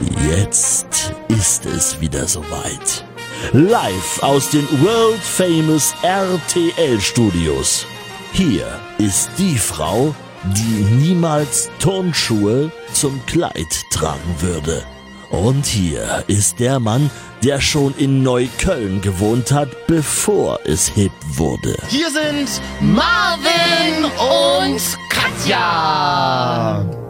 Jetzt 0.00 1.12
ist 1.28 1.66
es 1.66 2.00
wieder 2.00 2.26
soweit. 2.26 3.04
Live 3.52 4.22
aus 4.22 4.50
den 4.50 4.68
World 4.82 5.20
Famous 5.20 5.94
RTL 6.02 7.00
Studios. 7.00 7.86
Hier 8.32 8.66
ist 8.98 9.30
die 9.38 9.56
Frau, 9.58 10.14
die 10.44 10.84
niemals 10.94 11.70
Turnschuhe 11.80 12.70
zum 12.92 13.24
Kleid 13.26 13.84
tragen 13.90 14.34
würde. 14.40 14.84
Und 15.30 15.66
hier 15.66 16.24
ist 16.26 16.60
der 16.60 16.78
Mann, 16.78 17.10
der 17.42 17.60
schon 17.60 17.94
in 17.96 18.22
Neukölln 18.22 19.00
gewohnt 19.00 19.52
hat, 19.52 19.68
bevor 19.86 20.60
es 20.64 20.88
hip 20.88 21.12
wurde. 21.26 21.76
Hier 21.88 22.10
sind 22.10 22.60
Marvin 22.80 24.04
und 24.04 24.80
Katja. 25.10 27.07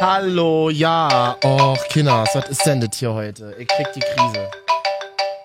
Hallo, 0.00 0.70
ja. 0.70 1.36
Och, 1.44 1.78
Kinders, 1.88 2.34
was 2.34 2.48
ist 2.48 2.64
denn 2.66 2.80
das 2.80 2.98
hier 2.98 3.12
heute? 3.12 3.54
Ich 3.58 3.68
krieg 3.68 3.86
die 3.94 4.00
Krise. 4.00 4.50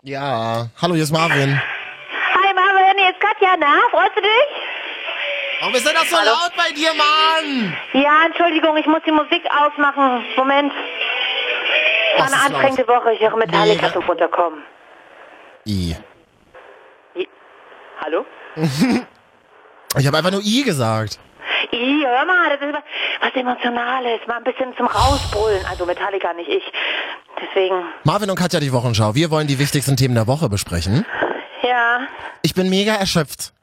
Ja. 0.03 0.67
Hallo, 0.81 0.93
hier 0.95 1.03
ist 1.03 1.11
Marvin. 1.11 1.61
Hi 2.33 2.53
Marvin, 2.53 2.97
hier 2.97 3.09
ist 3.11 3.19
Katja, 3.19 3.55
na? 3.59 3.73
Freust 3.91 4.15
du 4.15 4.21
dich? 4.21 4.49
Warum 5.61 5.75
ist 5.75 5.85
denn 5.85 5.93
das 5.93 6.09
so 6.09 6.15
laut 6.15 6.51
bei 6.57 6.73
dir, 6.73 6.91
Mann? 6.93 7.75
Ja, 7.93 8.25
Entschuldigung, 8.25 8.77
ich 8.77 8.85
muss 8.85 9.01
die 9.05 9.11
Musik 9.11 9.43
ausmachen. 9.51 10.23
Moment. 10.37 10.71
War 12.17 12.25
Was 12.25 12.33
eine 12.33 12.35
ist 12.41 12.45
anstrengende 12.49 12.87
Woche, 12.87 13.13
ich 13.13 13.19
höre 13.21 13.35
Metallica 13.37 13.87
Nee. 13.87 13.93
zum 13.93 14.03
Runterkommen. 14.03 14.63
I. 15.65 15.95
I- 17.15 17.27
Hallo? 18.03 18.25
Ich 19.97 20.05
habe 20.05 20.17
einfach 20.19 20.29
nur 20.31 20.41
I 20.43 20.61
gesagt. 20.63 21.17
I, 21.71 22.03
hör 22.05 22.25
mal, 22.25 22.49
das 22.57 22.67
ist 22.67 22.75
was, 23.21 23.35
Emotionales, 23.35 24.19
mal 24.27 24.37
ein 24.37 24.43
bisschen 24.43 24.75
zum 24.77 24.87
Rausbrüllen. 24.87 25.65
Also 25.65 25.85
Metallica, 25.85 26.33
nicht 26.33 26.49
ich. 26.49 26.63
Deswegen, 27.41 27.83
Marvin 28.03 28.29
und 28.29 28.35
Katja, 28.37 28.59
die 28.59 28.73
Wochenschau. 28.73 29.15
Wir 29.15 29.29
wollen 29.31 29.47
die 29.47 29.59
wichtigsten 29.59 29.95
Themen 29.95 30.15
der 30.15 30.27
Woche 30.27 30.49
besprechen. 30.49 31.05
ja. 31.63 32.01
Ich 32.41 32.53
bin 32.53 32.69
mega 32.69 32.95
erschöpft. 32.95 33.53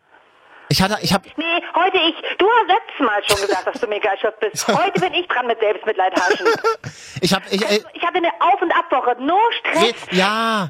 Ich 0.69 0.83
hatte, 0.83 0.99
ich 1.03 1.12
hab, 1.12 1.25
Nee, 1.37 1.62
heute 1.77 1.97
ich. 1.99 2.15
Du 2.39 2.47
hast 2.49 2.69
letztes 2.69 3.07
Mal 3.07 3.23
schon 3.25 3.47
gesagt, 3.47 3.67
dass 3.67 3.81
du 3.81 3.87
mega 3.87 4.11
erschöpft 4.11 4.41
bist. 4.41 4.67
Heute 4.83 5.01
bin 5.01 5.15
ich 5.15 5.27
dran 5.29 5.47
mit 5.47 5.61
Selbstmitleid 5.61 6.12
haschen. 6.21 6.47
ich 7.21 7.33
hab, 7.33 7.43
ich, 7.53 7.62
äh, 7.62 7.81
Ich 7.95 8.03
hatte 8.03 8.17
eine 8.19 8.31
Auf- 8.41 8.61
und 8.61 8.73
Abwoche, 8.77 9.17
no 9.21 9.39
Stress. 9.61 9.95
ja, 10.11 10.69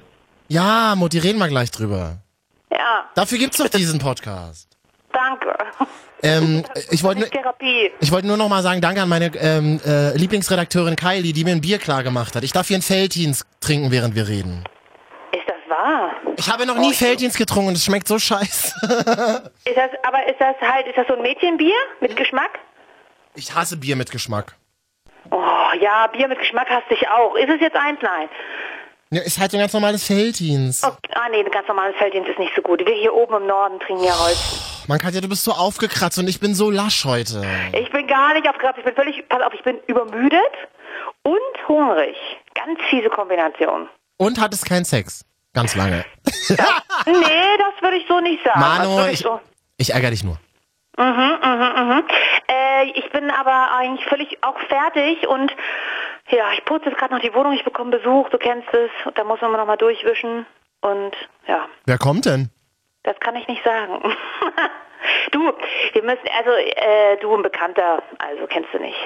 ja, 0.49 0.95
Mutti, 0.97 1.19
reden 1.19 1.39
wir 1.39 1.49
gleich 1.49 1.71
drüber. 1.71 2.19
Ja, 2.71 3.07
Dafür 3.15 3.39
gibt's 3.39 3.57
doch 3.57 3.69
diesen 3.69 3.99
Podcast. 3.99 4.69
danke. 5.13 5.57
Ähm, 6.23 6.65
ich 6.91 7.03
wollte. 7.03 7.29
Ich 8.01 8.11
wollte 8.11 8.27
nur 8.27 8.37
noch 8.37 8.49
mal 8.49 8.63
sagen, 8.63 8.81
danke 8.81 9.03
an 9.03 9.09
meine 9.09 9.31
ähm, 9.37 9.81
äh, 9.85 10.17
Lieblingsredakteurin 10.17 10.97
Kylie, 10.97 11.33
die 11.33 11.45
mir 11.45 11.53
ein 11.53 11.61
Bier 11.61 11.79
klar 11.79 12.03
gemacht 12.03 12.35
hat. 12.35 12.45
Ich 12.45 12.53
darf 12.53 12.69
hier 12.69 12.79
ein 12.79 12.83
Feldins 12.83 13.45
trinken, 13.61 13.91
während 13.91 14.15
wir 14.15 14.27
reden. 14.29 14.65
Ist 15.33 15.47
das 15.47 15.69
wahr? 15.69 16.11
Ich 16.37 16.51
habe 16.51 16.67
noch 16.67 16.79
nie 16.79 16.95
Feldins 16.95 17.37
getrunken 17.37 17.69
und 17.69 17.75
es 17.77 17.85
schmeckt 17.85 18.09
so 18.09 18.19
scheiße. 18.19 18.73
Ist 19.65 19.77
das, 19.77 19.91
aber 20.03 20.27
ist 20.29 20.41
das 20.41 20.57
halt, 20.61 20.87
ist 20.87 20.97
das 20.97 21.07
so 21.07 21.15
ein 21.15 21.23
Mädchenbier 21.23 21.75
mit 22.01 22.17
Geschmack? 22.17 22.59
Ich 23.35 23.55
hasse 23.55 23.77
Bier 23.77 23.97
mit 23.97 24.11
Geschmack. 24.11 24.55
Oh, 25.31 25.69
ja, 25.81 26.07
Bier 26.07 26.29
mit 26.29 26.39
Geschmack 26.39 26.71
hasse 26.71 26.87
ich 26.91 27.09
auch. 27.09 27.35
Ist 27.35 27.49
es 27.49 27.61
jetzt 27.61 27.77
eins? 27.77 27.99
Nein. 28.01 28.29
Ja, 29.11 29.23
ist 29.23 29.39
halt 29.39 29.53
so 29.53 29.57
ein 29.57 29.61
ganz 29.61 29.73
normales 29.73 30.05
Feldins. 30.05 30.83
Oh, 30.85 30.89
ah, 31.15 31.29
nee, 31.31 31.39
ein 31.39 31.51
ganz 31.53 31.69
normales 31.69 31.95
Felddienst 31.97 32.29
ist 32.29 32.41
nicht 32.41 32.53
so 32.57 32.63
gut. 32.63 32.85
Wir 32.85 32.95
hier 32.95 33.15
oben 33.15 33.37
im 33.37 33.47
Norden 33.47 33.79
trinken 33.79 34.03
ja 34.03 34.19
Holz. 34.19 34.85
Man 34.89 34.99
kann 34.99 35.15
ja, 35.15 35.21
du 35.21 35.29
bist 35.29 35.45
so 35.45 35.53
aufgekratzt 35.53 36.19
und 36.19 36.29
ich 36.29 36.41
bin 36.41 36.57
so 36.57 36.71
lasch 36.71 37.05
heute. 37.05 37.45
Ich 37.73 37.91
bin 37.93 38.09
gar 38.09 38.35
nicht 38.35 38.49
aufgekraft. 38.49 38.79
Ich 38.79 38.85
bin 38.85 38.95
völlig, 38.95 39.29
pass 39.29 39.43
auf, 39.43 39.55
ich 39.55 39.63
bin 39.63 39.79
übermüdet 39.87 40.41
und 41.23 41.69
hungrig. 41.69 42.17
Ganz 42.55 42.81
fiese 42.91 43.09
Kombination. 43.09 43.89
Und 44.17 44.41
hattest 44.41 44.67
keinen 44.67 44.85
Sex. 44.85 45.25
Ganz 45.53 45.75
lange. 45.77 46.05
Nee, 47.07 47.59
das 47.59 47.81
würde 47.83 47.99
ich 47.99 48.07
so 48.09 48.19
nicht 48.21 48.43
sagen. 48.43 48.61
das 48.61 48.79
Manu, 48.79 48.97
würde 48.97 49.13
ich, 49.13 49.21
so. 49.21 49.41
ich 49.77 49.95
ärgere 49.95 50.11
dich 50.11 50.25
nur. 50.25 50.41
Äh, 52.49 52.91
ich 52.95 53.11
bin 53.11 53.31
aber 53.31 53.71
eigentlich 53.77 54.07
völlig 54.09 54.39
auch 54.43 54.59
fertig 54.69 55.27
und 55.29 55.53
ja, 56.31 56.53
ich 56.55 56.65
putze 56.65 56.87
jetzt 56.91 56.99
gerade 56.99 57.15
noch 57.15 57.21
die 57.23 57.35
Wohnung, 57.35 57.53
ich 57.53 57.65
bekomme 57.65 57.97
Besuch, 57.99 58.29
du 58.31 58.39
kennst 58.39 58.69
es, 58.73 58.91
da 59.15 59.25
muss 59.25 59.41
man 59.41 59.53
noch 59.53 59.67
mal 59.67 59.77
durchwischen 59.77 60.47
und 60.81 61.13
ja, 61.47 61.67
Wer 61.87 61.99
kommt 61.99 62.27
denn? 62.27 62.51
das 63.07 63.19
kann 63.21 63.37
ich 63.37 63.47
nicht 63.49 63.65
sagen. 63.65 64.03
du, 65.33 65.53
wir 65.93 66.03
müssen, 66.03 66.29
also 66.37 66.51
äh, 66.51 67.17
du 67.21 67.35
ein 67.35 67.43
Bekannter, 67.43 68.03
also 68.19 68.47
kennst 68.49 68.75
du 68.75 68.79
nicht. 68.79 68.97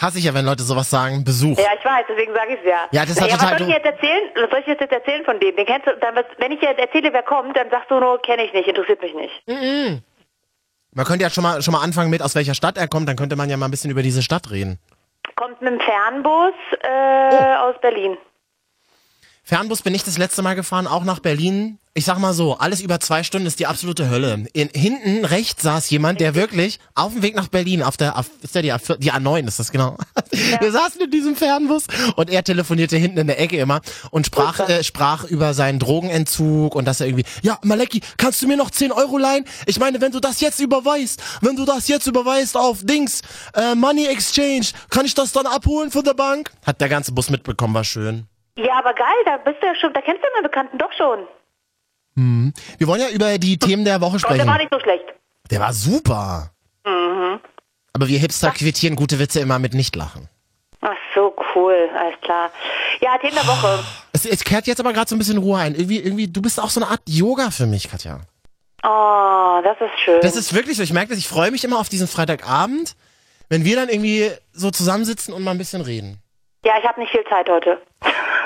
Hasse 0.00 0.18
ich 0.18 0.24
ja, 0.24 0.32
wenn 0.34 0.46
Leute 0.46 0.62
sowas 0.62 0.88
sagen. 0.88 1.22
Besuch. 1.22 1.58
Ja, 1.58 1.68
ich 1.78 1.84
weiß, 1.84 2.06
deswegen 2.08 2.34
sage 2.34 2.54
ich 2.54 2.60
es 2.60 2.64
ja. 2.64 2.88
Ja, 2.92 3.04
das 3.04 3.20
hat 3.20 3.28
ja, 3.28 3.36
total 3.36 3.52
was 3.52 3.58
soll 3.58 3.68
ich 3.68 3.74
jetzt 3.74 3.86
erzählen? 3.86 4.30
Was 4.36 4.50
soll 4.50 4.60
ich 4.60 4.66
jetzt 4.66 4.90
erzählen 4.90 5.24
von 5.24 5.38
dem? 5.38 5.54
Den 5.54 5.66
kennst 5.66 5.86
du, 5.86 5.96
dann, 5.98 6.14
wenn 6.38 6.52
ich 6.52 6.62
jetzt 6.62 6.80
erzähle, 6.80 7.12
wer 7.12 7.22
kommt, 7.22 7.56
dann 7.56 7.68
sagst 7.70 7.90
du 7.90 8.00
nur, 8.00 8.20
kenne 8.22 8.44
ich 8.44 8.52
nicht, 8.54 8.66
interessiert 8.66 9.02
mich 9.02 9.14
nicht. 9.14 10.02
Man 10.94 11.06
könnte 11.06 11.22
ja 11.22 11.30
schon 11.30 11.42
mal, 11.42 11.60
schon 11.62 11.72
mal 11.72 11.82
anfangen 11.82 12.10
mit, 12.10 12.22
aus 12.22 12.34
welcher 12.34 12.54
Stadt 12.54 12.78
er 12.78 12.88
kommt, 12.88 13.08
dann 13.08 13.16
könnte 13.16 13.36
man 13.36 13.50
ja 13.50 13.56
mal 13.56 13.66
ein 13.66 13.70
bisschen 13.70 13.90
über 13.90 14.02
diese 14.02 14.22
Stadt 14.22 14.50
reden. 14.50 14.78
Kommt 15.42 15.60
mit 15.60 15.72
dem 15.72 15.80
Fernbus 15.80 16.54
äh, 16.82 17.56
Oh. 17.56 17.62
aus 17.64 17.80
Berlin. 17.80 18.16
Fernbus 19.44 19.82
bin 19.82 19.94
ich 19.94 20.04
das 20.04 20.18
letzte 20.18 20.40
Mal 20.42 20.54
gefahren, 20.54 20.86
auch 20.86 21.02
nach 21.04 21.18
Berlin. 21.18 21.78
Ich 21.94 22.06
sag 22.06 22.18
mal 22.18 22.32
so, 22.32 22.56
alles 22.56 22.80
über 22.80 23.00
zwei 23.00 23.22
Stunden 23.22 23.46
ist 23.46 23.58
die 23.58 23.66
absolute 23.66 24.08
Hölle. 24.08 24.46
In, 24.54 24.70
hinten 24.72 25.26
rechts 25.26 25.62
saß 25.62 25.90
jemand, 25.90 26.20
der 26.20 26.34
wirklich 26.34 26.78
auf 26.94 27.12
dem 27.12 27.22
Weg 27.22 27.34
nach 27.34 27.48
Berlin, 27.48 27.82
auf 27.82 27.98
der, 27.98 28.16
A- 28.16 28.24
ist 28.40 28.54
der 28.54 28.62
die, 28.62 28.72
A4, 28.72 28.96
die 28.96 29.12
A9 29.12 29.46
ist 29.48 29.58
das 29.58 29.72
genau. 29.72 29.98
Wir 30.60 30.72
saßen 30.72 31.02
in 31.02 31.10
diesem 31.10 31.36
Fernbus 31.36 31.84
und 32.16 32.30
er 32.30 32.44
telefonierte 32.44 32.96
hinten 32.96 33.18
in 33.18 33.26
der 33.26 33.38
Ecke 33.40 33.58
immer 33.58 33.82
und 34.10 34.24
sprach, 34.24 34.60
äh, 34.70 34.82
sprach 34.84 35.24
über 35.24 35.52
seinen 35.52 35.80
Drogenentzug 35.80 36.74
und 36.74 36.86
dass 36.86 37.00
er 37.00 37.08
irgendwie, 37.08 37.26
ja, 37.42 37.58
Maleki, 37.62 38.00
kannst 38.16 38.40
du 38.40 38.46
mir 38.46 38.56
noch 38.56 38.70
10 38.70 38.90
Euro 38.92 39.18
leihen? 39.18 39.44
Ich 39.66 39.78
meine, 39.78 40.00
wenn 40.00 40.12
du 40.12 40.20
das 40.20 40.40
jetzt 40.40 40.60
überweist, 40.60 41.20
wenn 41.42 41.56
du 41.56 41.66
das 41.66 41.88
jetzt 41.88 42.06
überweist 42.06 42.56
auf 42.56 42.78
Dings, 42.84 43.20
äh, 43.54 43.74
Money 43.74 44.06
Exchange, 44.06 44.66
kann 44.88 45.04
ich 45.04 45.14
das 45.14 45.32
dann 45.32 45.46
abholen 45.46 45.90
von 45.90 46.04
der 46.04 46.14
Bank? 46.14 46.52
Hat 46.64 46.80
der 46.80 46.88
ganze 46.88 47.12
Bus 47.12 47.28
mitbekommen, 47.28 47.74
war 47.74 47.84
schön. 47.84 48.26
Ja, 48.56 48.78
aber 48.78 48.92
geil, 48.94 49.06
da 49.24 49.36
bist 49.38 49.62
du 49.62 49.66
ja 49.66 49.74
schon, 49.74 49.92
da 49.92 50.00
kennst 50.00 50.22
du 50.22 50.28
meinen 50.34 50.42
Bekannten 50.44 50.78
doch 50.78 50.92
schon. 50.92 51.26
Wir 52.14 52.86
wollen 52.86 53.00
ja 53.00 53.08
über 53.08 53.38
die 53.38 53.56
Themen 53.58 53.84
der 53.84 54.00
Woche 54.00 54.16
Und 54.16 54.22
der 54.22 54.28
sprechen. 54.28 54.46
war 54.46 54.58
nicht 54.58 54.72
so 54.72 54.78
schlecht. 54.80 55.04
Der 55.50 55.60
war 55.60 55.72
super. 55.72 56.50
Aber 57.94 58.08
wir 58.08 58.18
Hipster 58.18 58.50
quittieren 58.50 58.96
gute 58.96 59.18
Witze 59.18 59.40
immer 59.40 59.58
mit 59.58 59.74
Nichtlachen. 59.74 60.28
Ach 60.80 60.96
so, 61.14 61.34
cool, 61.54 61.88
alles 61.96 62.20
klar. 62.22 62.50
Ja, 63.00 63.16
Themen 63.18 63.34
der 63.34 63.46
Woche. 63.46 63.84
Es, 64.12 64.26
es 64.26 64.44
kehrt 64.44 64.66
jetzt 64.66 64.80
aber 64.80 64.92
gerade 64.92 65.08
so 65.08 65.14
ein 65.14 65.18
bisschen 65.18 65.38
Ruhe 65.38 65.58
ein. 65.58 65.74
Irgendwie, 65.74 65.98
irgendwie, 66.00 66.26
du 66.28 66.42
bist 66.42 66.58
auch 66.60 66.70
so 66.70 66.80
eine 66.80 66.90
Art 66.90 67.02
Yoga 67.06 67.50
für 67.50 67.66
mich, 67.66 67.88
Katja. 67.90 68.20
Oh, 68.82 69.60
das 69.62 69.76
ist 69.80 70.00
schön. 70.04 70.20
Das 70.22 70.34
ist 70.36 70.52
wirklich 70.54 70.76
so. 70.76 70.82
Ich 70.82 70.92
merke 70.92 71.10
das, 71.10 71.18
ich 71.18 71.28
freue 71.28 71.50
mich 71.50 71.62
immer 71.64 71.78
auf 71.78 71.88
diesen 71.88 72.08
Freitagabend, 72.08 72.96
wenn 73.48 73.64
wir 73.64 73.76
dann 73.76 73.88
irgendwie 73.88 74.30
so 74.52 74.70
zusammensitzen 74.70 75.32
und 75.32 75.44
mal 75.44 75.52
ein 75.52 75.58
bisschen 75.58 75.82
reden. 75.82 76.18
Ja, 76.64 76.74
ich 76.78 76.86
habe 76.86 77.00
nicht 77.00 77.10
viel 77.10 77.24
Zeit 77.28 77.48
heute. 77.48 77.80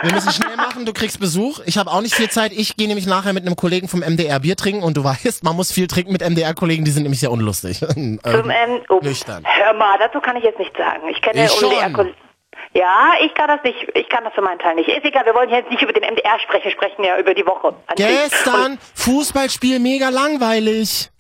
Wir 0.03 0.13
müssen 0.13 0.31
schnell 0.31 0.57
machen, 0.57 0.85
du 0.85 0.93
kriegst 0.93 1.21
Besuch. 1.21 1.61
Ich 1.65 1.79
habe 1.79 1.91
auch 1.91 2.01
nicht 2.01 2.15
viel 2.15 2.29
Zeit. 2.29 2.53
Ich 2.53 2.77
gehe 2.77 2.87
nämlich 2.87 3.07
nachher 3.07 3.33
mit 3.33 3.47
einem 3.47 3.57
Kollegen 3.57 3.89
vom 3.89 4.01
MDR 4.01 4.41
Bier 4.41 4.57
trinken 4.57 4.83
und 4.83 4.97
du 4.97 5.05
weißt, 5.05 5.45
man 5.45 5.57
muss 5.57 5.73
viel 5.73 5.87
trinken 5.87 6.13
mit 6.13 6.23
MDR-Kollegen, 6.23 6.85
die 6.85 6.91
sind 6.91 7.05
nämlich 7.05 7.21
sehr 7.21 7.31
unlustig. 7.31 7.79
Zum, 7.95 8.19
ähm, 8.25 8.83
oh, 8.89 9.01
nüchtern. 9.03 9.45
Hör 9.47 9.75
mal, 9.75 9.99
dazu 9.99 10.21
kann 10.21 10.37
ich 10.37 10.45
jetzt 10.45 10.59
nichts 10.59 10.77
sagen. 10.77 11.09
Ich 11.09 11.21
kenne 11.23 11.45
Ich 11.45 11.53
schon. 11.53 11.71
MDR. 11.71 12.07
Ja, 12.75 13.13
ich 13.25 13.33
kann 13.35 13.49
das 13.49 13.63
nicht, 13.65 13.77
ich 13.95 14.09
kann 14.11 14.25
das 14.25 14.35
für 14.35 14.43
meinen 14.43 14.59
Teil 14.59 14.75
nicht. 14.75 14.89
Ist 14.89 15.05
egal, 15.05 15.25
wir 15.25 15.35
wollen 15.35 15.49
jetzt 15.49 15.71
nicht 15.71 15.81
über 15.81 15.95
den 15.95 16.03
MDR 16.03 16.39
sprechen, 16.41 16.71
sprechen 16.71 17.05
ja 17.05 17.19
über 17.19 17.33
die 17.33 17.47
Woche. 17.47 17.75
Gestern 17.97 18.79
Fußballspiel 18.95 19.79
mega 19.79 20.11
langweilig. 20.11 21.11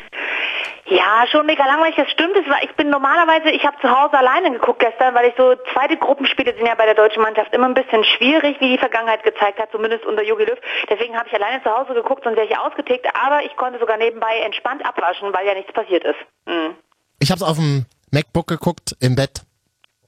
Ja, 0.88 1.24
schon 1.30 1.46
mega 1.46 1.66
langweilig, 1.66 1.96
das 1.96 2.10
stimmt. 2.10 2.36
Es 2.36 2.48
war, 2.48 2.62
ich 2.62 2.72
bin 2.76 2.90
normalerweise, 2.90 3.50
ich 3.50 3.64
habe 3.66 3.76
zu 3.80 3.90
Hause 3.90 4.16
alleine 4.16 4.52
geguckt 4.52 4.78
gestern, 4.78 5.14
weil 5.14 5.28
ich 5.28 5.34
so, 5.36 5.56
zweite 5.72 5.96
Gruppenspiele 5.96 6.54
sind 6.54 6.64
ja 6.64 6.76
bei 6.76 6.84
der 6.84 6.94
deutschen 6.94 7.22
Mannschaft 7.22 7.52
immer 7.52 7.66
ein 7.66 7.74
bisschen 7.74 8.04
schwierig, 8.04 8.60
wie 8.60 8.70
die 8.70 8.78
Vergangenheit 8.78 9.24
gezeigt 9.24 9.58
hat, 9.58 9.72
zumindest 9.72 10.04
unter 10.04 10.22
Jogi 10.22 10.44
Löw. 10.44 10.58
Deswegen 10.88 11.16
habe 11.16 11.28
ich 11.28 11.34
alleine 11.34 11.60
zu 11.64 11.76
Hause 11.76 11.94
geguckt, 11.94 12.24
wäre 12.24 12.44
ich 12.44 12.56
ausgetickt, 12.56 13.06
aber 13.20 13.44
ich 13.44 13.56
konnte 13.56 13.80
sogar 13.80 13.96
nebenbei 13.96 14.38
entspannt 14.44 14.86
abwaschen, 14.86 15.34
weil 15.34 15.46
ja 15.46 15.54
nichts 15.54 15.72
passiert 15.72 16.04
ist. 16.04 16.18
Hm. 16.46 16.76
Ich 17.18 17.30
habe 17.30 17.42
es 17.42 17.42
auf 17.42 17.56
dem 17.56 17.86
MacBook 18.12 18.46
geguckt, 18.46 18.94
im 19.00 19.16
Bett. 19.16 19.42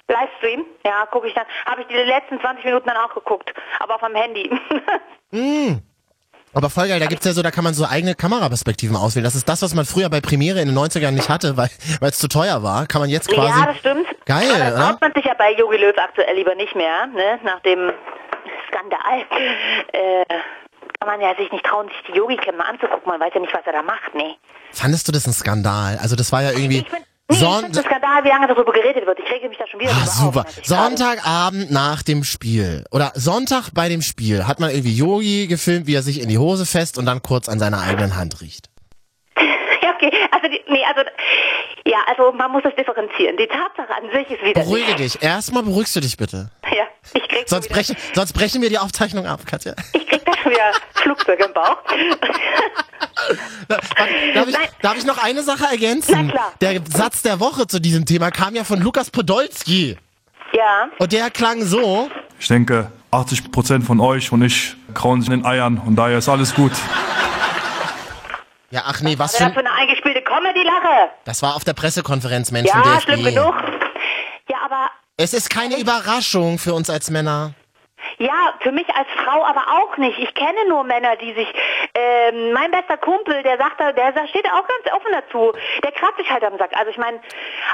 Livestream, 0.07 0.65
ja, 0.85 1.07
gucke 1.07 1.27
ich 1.27 1.35
dann. 1.35 1.47
Habe 1.67 1.83
ich 1.83 1.89
die 1.89 1.95
letzten 1.95 2.41
20 2.41 2.65
Minuten 2.65 2.87
dann 2.87 2.97
auch 2.97 3.15
geguckt, 3.15 3.53
aber 3.81 3.97
auf 3.97 4.03
meinem 4.03 4.17
Handy. 4.17 4.51
Aber 6.55 6.71
voll 6.71 6.89
geil, 6.89 6.99
da 7.01 7.07
gibt's 7.07 7.25
ja 7.27 7.33
so, 7.33 7.43
da 7.43 7.51
kann 7.51 7.63
man 7.65 7.75
so 7.75 7.85
eigene 7.87 8.15
Kameraperspektiven 8.15 8.97
auswählen. 8.97 9.25
Das 9.25 9.35
ist 9.35 9.49
das, 9.49 9.63
was 9.63 9.75
man 9.75 9.85
früher 9.85 10.09
bei 10.09 10.21
Premiere 10.21 10.61
in 10.61 10.69
den 10.69 10.77
90ern 10.79 11.11
nicht 11.13 11.29
hatte, 11.29 11.57
weil 11.57 11.69
es 12.01 12.19
zu 12.19 12.29
teuer 12.29 12.63
war. 12.63 12.87
Kann 12.87 13.01
man 13.01 13.11
jetzt 13.11 13.29
quasi. 13.29 13.59
ja, 13.61 13.67
das 13.67 13.79
stimmt. 13.79 14.07
Geil, 14.27 14.47
aber 14.51 14.59
das 14.65 14.75
oder? 14.75 14.89
traut 14.89 15.01
man 15.01 15.13
sich 15.15 15.25
ja 15.25 15.35
bei 15.35 15.53
Jogi 15.55 15.77
Löw 15.77 15.95
aktuell 15.99 16.35
lieber 16.37 16.55
nicht 16.55 16.75
mehr, 16.75 17.07
ne? 17.09 17.39
Nach 17.45 17.61
dem 17.61 17.91
Skandal. 18.69 19.21
Äh, 19.93 20.25
kann 21.01 21.07
man 21.07 21.21
ja 21.21 21.35
sich 21.37 21.51
nicht 21.53 21.65
trauen, 21.65 21.87
sich 21.89 21.97
die 22.13 22.17
Yogi-Cam 22.19 22.57
mal 22.57 22.65
anzugucken. 22.65 23.03
Man 23.07 23.21
weiß 23.21 23.31
ja 23.35 23.41
nicht, 23.41 23.53
was 23.55 23.65
er 23.67 23.73
da 23.73 23.83
macht, 23.83 24.15
nee. 24.15 24.35
Fandest 24.73 25.07
du 25.09 25.13
das 25.13 25.27
ein 25.27 25.33
Skandal? 25.33 25.99
Also 26.03 26.17
das 26.17 26.33
war 26.33 26.43
ja 26.43 26.51
irgendwie. 26.51 26.79
Ich 26.81 26.89
find- 26.89 27.03
Nee, 27.03 27.08
Son- 27.31 27.57
ich 27.57 27.65
finde 27.67 27.81
Skandal, 27.83 28.25
wie 28.25 28.29
lange 28.29 28.47
darüber 28.49 28.73
geredet 28.73 29.05
wird. 29.07 29.19
Ich 29.19 29.31
rege 29.31 29.49
mich 29.49 29.59
da 29.59 29.67
schon 29.67 29.81
wieder 29.81 29.91
Ah, 29.91 30.07
super. 30.07 30.41
auf. 30.41 30.55
gerade. 30.55 30.67
Sonntagabend 30.67 31.71
nach 31.71 32.03
dem 32.03 32.25
Spiel 32.25 32.85
oder 32.91 33.13
Sonntag 33.15 33.71
bei 33.75 33.89
dem 33.89 34.01
Spiel 34.03 34.47
hat 34.47 34.61
man 34.61 34.71
irgendwie 34.71 34.95
Yogi 34.95 35.47
gefilmt, 35.47 35.87
wie 35.87 35.95
er 35.95 36.03
sich 36.03 36.21
in 36.23 36.29
die 36.29 36.39
Hose 36.39 36.65
fest 36.67 36.97
und 36.99 37.05
dann 37.07 37.23
kurz 37.23 37.49
an 37.49 37.59
seiner 37.59 37.83
eigenen 37.83 38.17
Hand 38.17 38.41
riecht. 38.41 38.69
Ja, 39.81 39.95
okay. 39.95 40.11
Also, 40.33 40.49
die, 40.49 40.61
nee, 40.69 40.83
also, 40.89 41.03
ja, 41.87 41.99
also 42.09 42.33
man 42.33 42.51
muss 42.51 42.63
das 42.65 42.75
differenzieren. 42.75 43.37
Die 43.37 43.47
Tatsache 43.47 43.95
an 43.95 44.11
sich 44.13 44.29
ist 44.31 44.43
wieder. 44.45 44.61
Beruhige 44.61 44.97
dich. 44.97 45.23
Erstmal 45.23 45.63
beruhigst 45.63 45.95
du 45.95 46.01
dich 46.01 46.17
bitte. 46.17 46.51
Ja, 46.65 46.85
ich 47.15 47.29
krieg, 47.29 47.49
Sonst 47.49 47.69
brechen, 47.69 47.97
sonst 48.13 48.33
brechen 48.33 48.61
wir 48.61 48.71
die 48.71 48.79
Aufzeichnung 48.79 49.27
ab, 49.27 49.41
Katja. 49.47 49.75
ich 49.93 50.07
krieg 50.07 50.25
da 50.27 50.33
schon 50.43 50.51
wieder 50.51 50.73
Flugzeug 51.09 51.41
im 51.47 51.53
Bauch. 51.55 51.77
Darf 53.69 54.49
ich, 54.49 54.57
darf 54.83 54.97
ich 54.97 55.05
noch 55.05 55.23
eine 55.23 55.43
Sache 55.43 55.65
ergänzen? 55.71 56.27
Na 56.27 56.33
klar. 56.33 56.53
Der 56.61 56.81
Satz 56.89 57.23
der 57.23 57.41
Woche 57.41 57.67
zu 57.67 57.81
diesem 57.81 58.05
Thema 58.07 58.31
kam 58.31 58.55
ja 58.55 58.65
von 58.65 58.81
Lukas 58.81 59.11
Podolski. 59.11 59.97
ja. 60.53 60.89
Und 60.99 61.13
der 61.13 61.31
klang 61.31 61.63
so. 61.63 62.11
Ich 62.39 62.49
denke, 62.49 62.91
80% 63.13 63.85
von 63.85 64.01
euch 64.01 64.33
und 64.33 64.43
ich 64.43 64.77
krauen 64.95 65.21
sich 65.21 65.31
in 65.31 65.41
den 65.41 65.47
Eiern 65.47 65.79
und 65.85 65.97
daher 65.97 66.19
ist 66.19 66.29
alles 66.29 66.55
gut. 66.55 66.73
Ja, 68.71 68.83
ach 68.87 69.01
nee, 69.01 69.19
was 69.19 69.33
Was 69.33 69.37
für 69.39 69.45
das 69.45 69.53
für 69.55 69.61
ein, 69.61 69.67
eine 69.67 69.77
eingespielte 69.77 70.23
Comedy-Lache? 70.23 71.11
Das 71.25 71.43
war 71.43 71.57
auf 71.57 71.65
der 71.65 71.73
Pressekonferenz, 71.73 72.51
Mensch, 72.51 72.71
vom 72.71 72.81
Ja, 72.83 72.93
DFB. 72.97 73.03
schlimm 73.03 73.25
genug. 73.25 73.55
Ja, 74.51 74.57
aber 74.65 74.91
Es 75.17 75.33
ist 75.35 75.49
keine 75.51 75.79
Überraschung 75.79 76.59
für 76.59 76.75
uns 76.75 76.91
als 76.91 77.11
Männer. 77.11 77.55
Ja, 78.17 78.55
für 78.61 78.73
mich 78.73 78.89
als 78.95 79.09
Frau 79.25 79.45
aber 79.45 79.65
auch 79.79 79.97
nicht. 79.99 80.19
Ich 80.19 80.35
kenne 80.35 80.67
nur 80.69 80.85
Männer, 80.85 81.17
die 81.17 81.33
sich. 81.35 81.53
Ähm, 81.95 82.53
mein 82.53 82.71
bester 82.71 82.97
Kumpel, 82.97 83.43
der 83.43 83.59
sagt, 83.59 83.81
da- 83.81 83.93
der 83.93 84.13
steht 84.29 84.47
auch 84.47 84.67
ganz 84.67 84.93
offen 84.95 85.13
dazu. 85.13 85.53
Der 85.85 85.93
kratzt 85.93 86.17
sich 86.19 86.31
halt 86.31 86.43
am 86.45 86.57
Sack. 86.59 86.71
Also 86.77 86.91
ich 86.91 86.99
meine, 86.99 87.21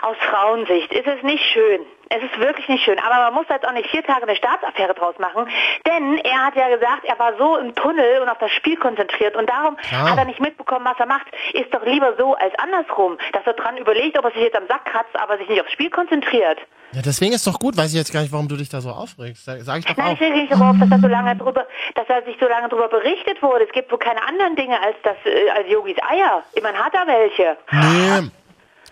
aus 0.02 0.16
Frauensicht 0.18 0.92
ist 0.92 1.06
es 1.06 1.22
nicht 1.22 1.44
schön. 1.52 1.86
Es 2.10 2.22
ist 2.22 2.38
wirklich 2.38 2.68
nicht 2.68 2.84
schön. 2.84 2.98
Aber 2.98 3.16
man 3.24 3.34
muss 3.34 3.46
da 3.48 3.54
jetzt 3.54 3.66
auch 3.66 3.72
nicht 3.72 3.88
vier 3.90 4.04
Tage 4.04 4.24
eine 4.24 4.36
Staatsaffäre 4.36 4.94
draus 4.94 5.18
machen, 5.18 5.48
denn 5.86 6.18
er 6.18 6.44
hat 6.46 6.54
ja 6.54 6.68
gesagt, 6.68 7.04
er 7.04 7.18
war 7.18 7.36
so 7.38 7.56
im 7.56 7.74
Tunnel 7.74 8.20
und 8.20 8.28
auf 8.28 8.38
das 8.38 8.52
Spiel 8.52 8.76
konzentriert 8.76 9.36
und 9.36 9.48
darum 9.48 9.76
Ja. 9.90 10.10
hat 10.10 10.18
er 10.18 10.24
nicht 10.26 10.40
mitbekommen, 10.40 10.84
was 10.84 10.98
er 11.00 11.06
macht. 11.06 11.26
Ist 11.54 11.72
doch 11.74 11.84
lieber 11.84 12.14
so 12.18 12.34
als 12.34 12.54
andersrum, 12.58 13.18
dass 13.32 13.46
er 13.46 13.54
dran 13.54 13.78
überlegt, 13.78 14.18
ob 14.18 14.26
er 14.26 14.30
sich 14.32 14.42
jetzt 14.42 14.56
am 14.56 14.66
Sack 14.68 14.84
kratzt, 14.84 15.18
aber 15.18 15.38
sich 15.38 15.48
nicht 15.48 15.60
aufs 15.62 15.72
Spiel 15.72 15.90
konzentriert. 15.90 16.60
Ja, 16.94 17.02
deswegen 17.02 17.32
ist 17.32 17.46
doch 17.46 17.58
gut. 17.58 17.76
Weiß 17.76 17.90
ich 17.90 17.96
jetzt 17.96 18.12
gar 18.12 18.20
nicht, 18.20 18.32
warum 18.32 18.48
du 18.48 18.56
dich 18.56 18.68
da 18.68 18.80
so 18.80 18.90
aufregst. 18.90 19.44
Sag, 19.44 19.60
sag 19.62 19.78
ich 19.80 19.84
doch 19.84 19.96
Nein, 19.96 20.06
auch. 20.06 20.14
ich 20.14 20.20
rege 20.20 20.36
mich 20.36 20.50
darauf, 20.50 20.76
dass, 20.78 20.88
da 20.88 20.98
so 20.98 21.08
lange 21.08 21.36
drüber, 21.36 21.66
dass 21.94 22.06
da 22.06 22.22
sich 22.22 22.36
so 22.38 22.46
lange 22.46 22.68
drüber 22.68 22.88
berichtet 22.88 23.42
wurde. 23.42 23.64
Es 23.64 23.72
gibt 23.72 23.90
wohl 23.90 23.98
keine 23.98 24.26
anderen 24.26 24.54
Dinge 24.54 24.80
als 24.80 24.96
das, 25.02 25.16
äh, 25.24 25.50
als 25.50 25.68
Yogis 25.70 25.96
Eier. 26.08 26.42
Immerhin 26.54 26.78
hat 26.78 26.94
er 26.94 27.06
welche. 27.06 27.56
Nee. 27.72 28.30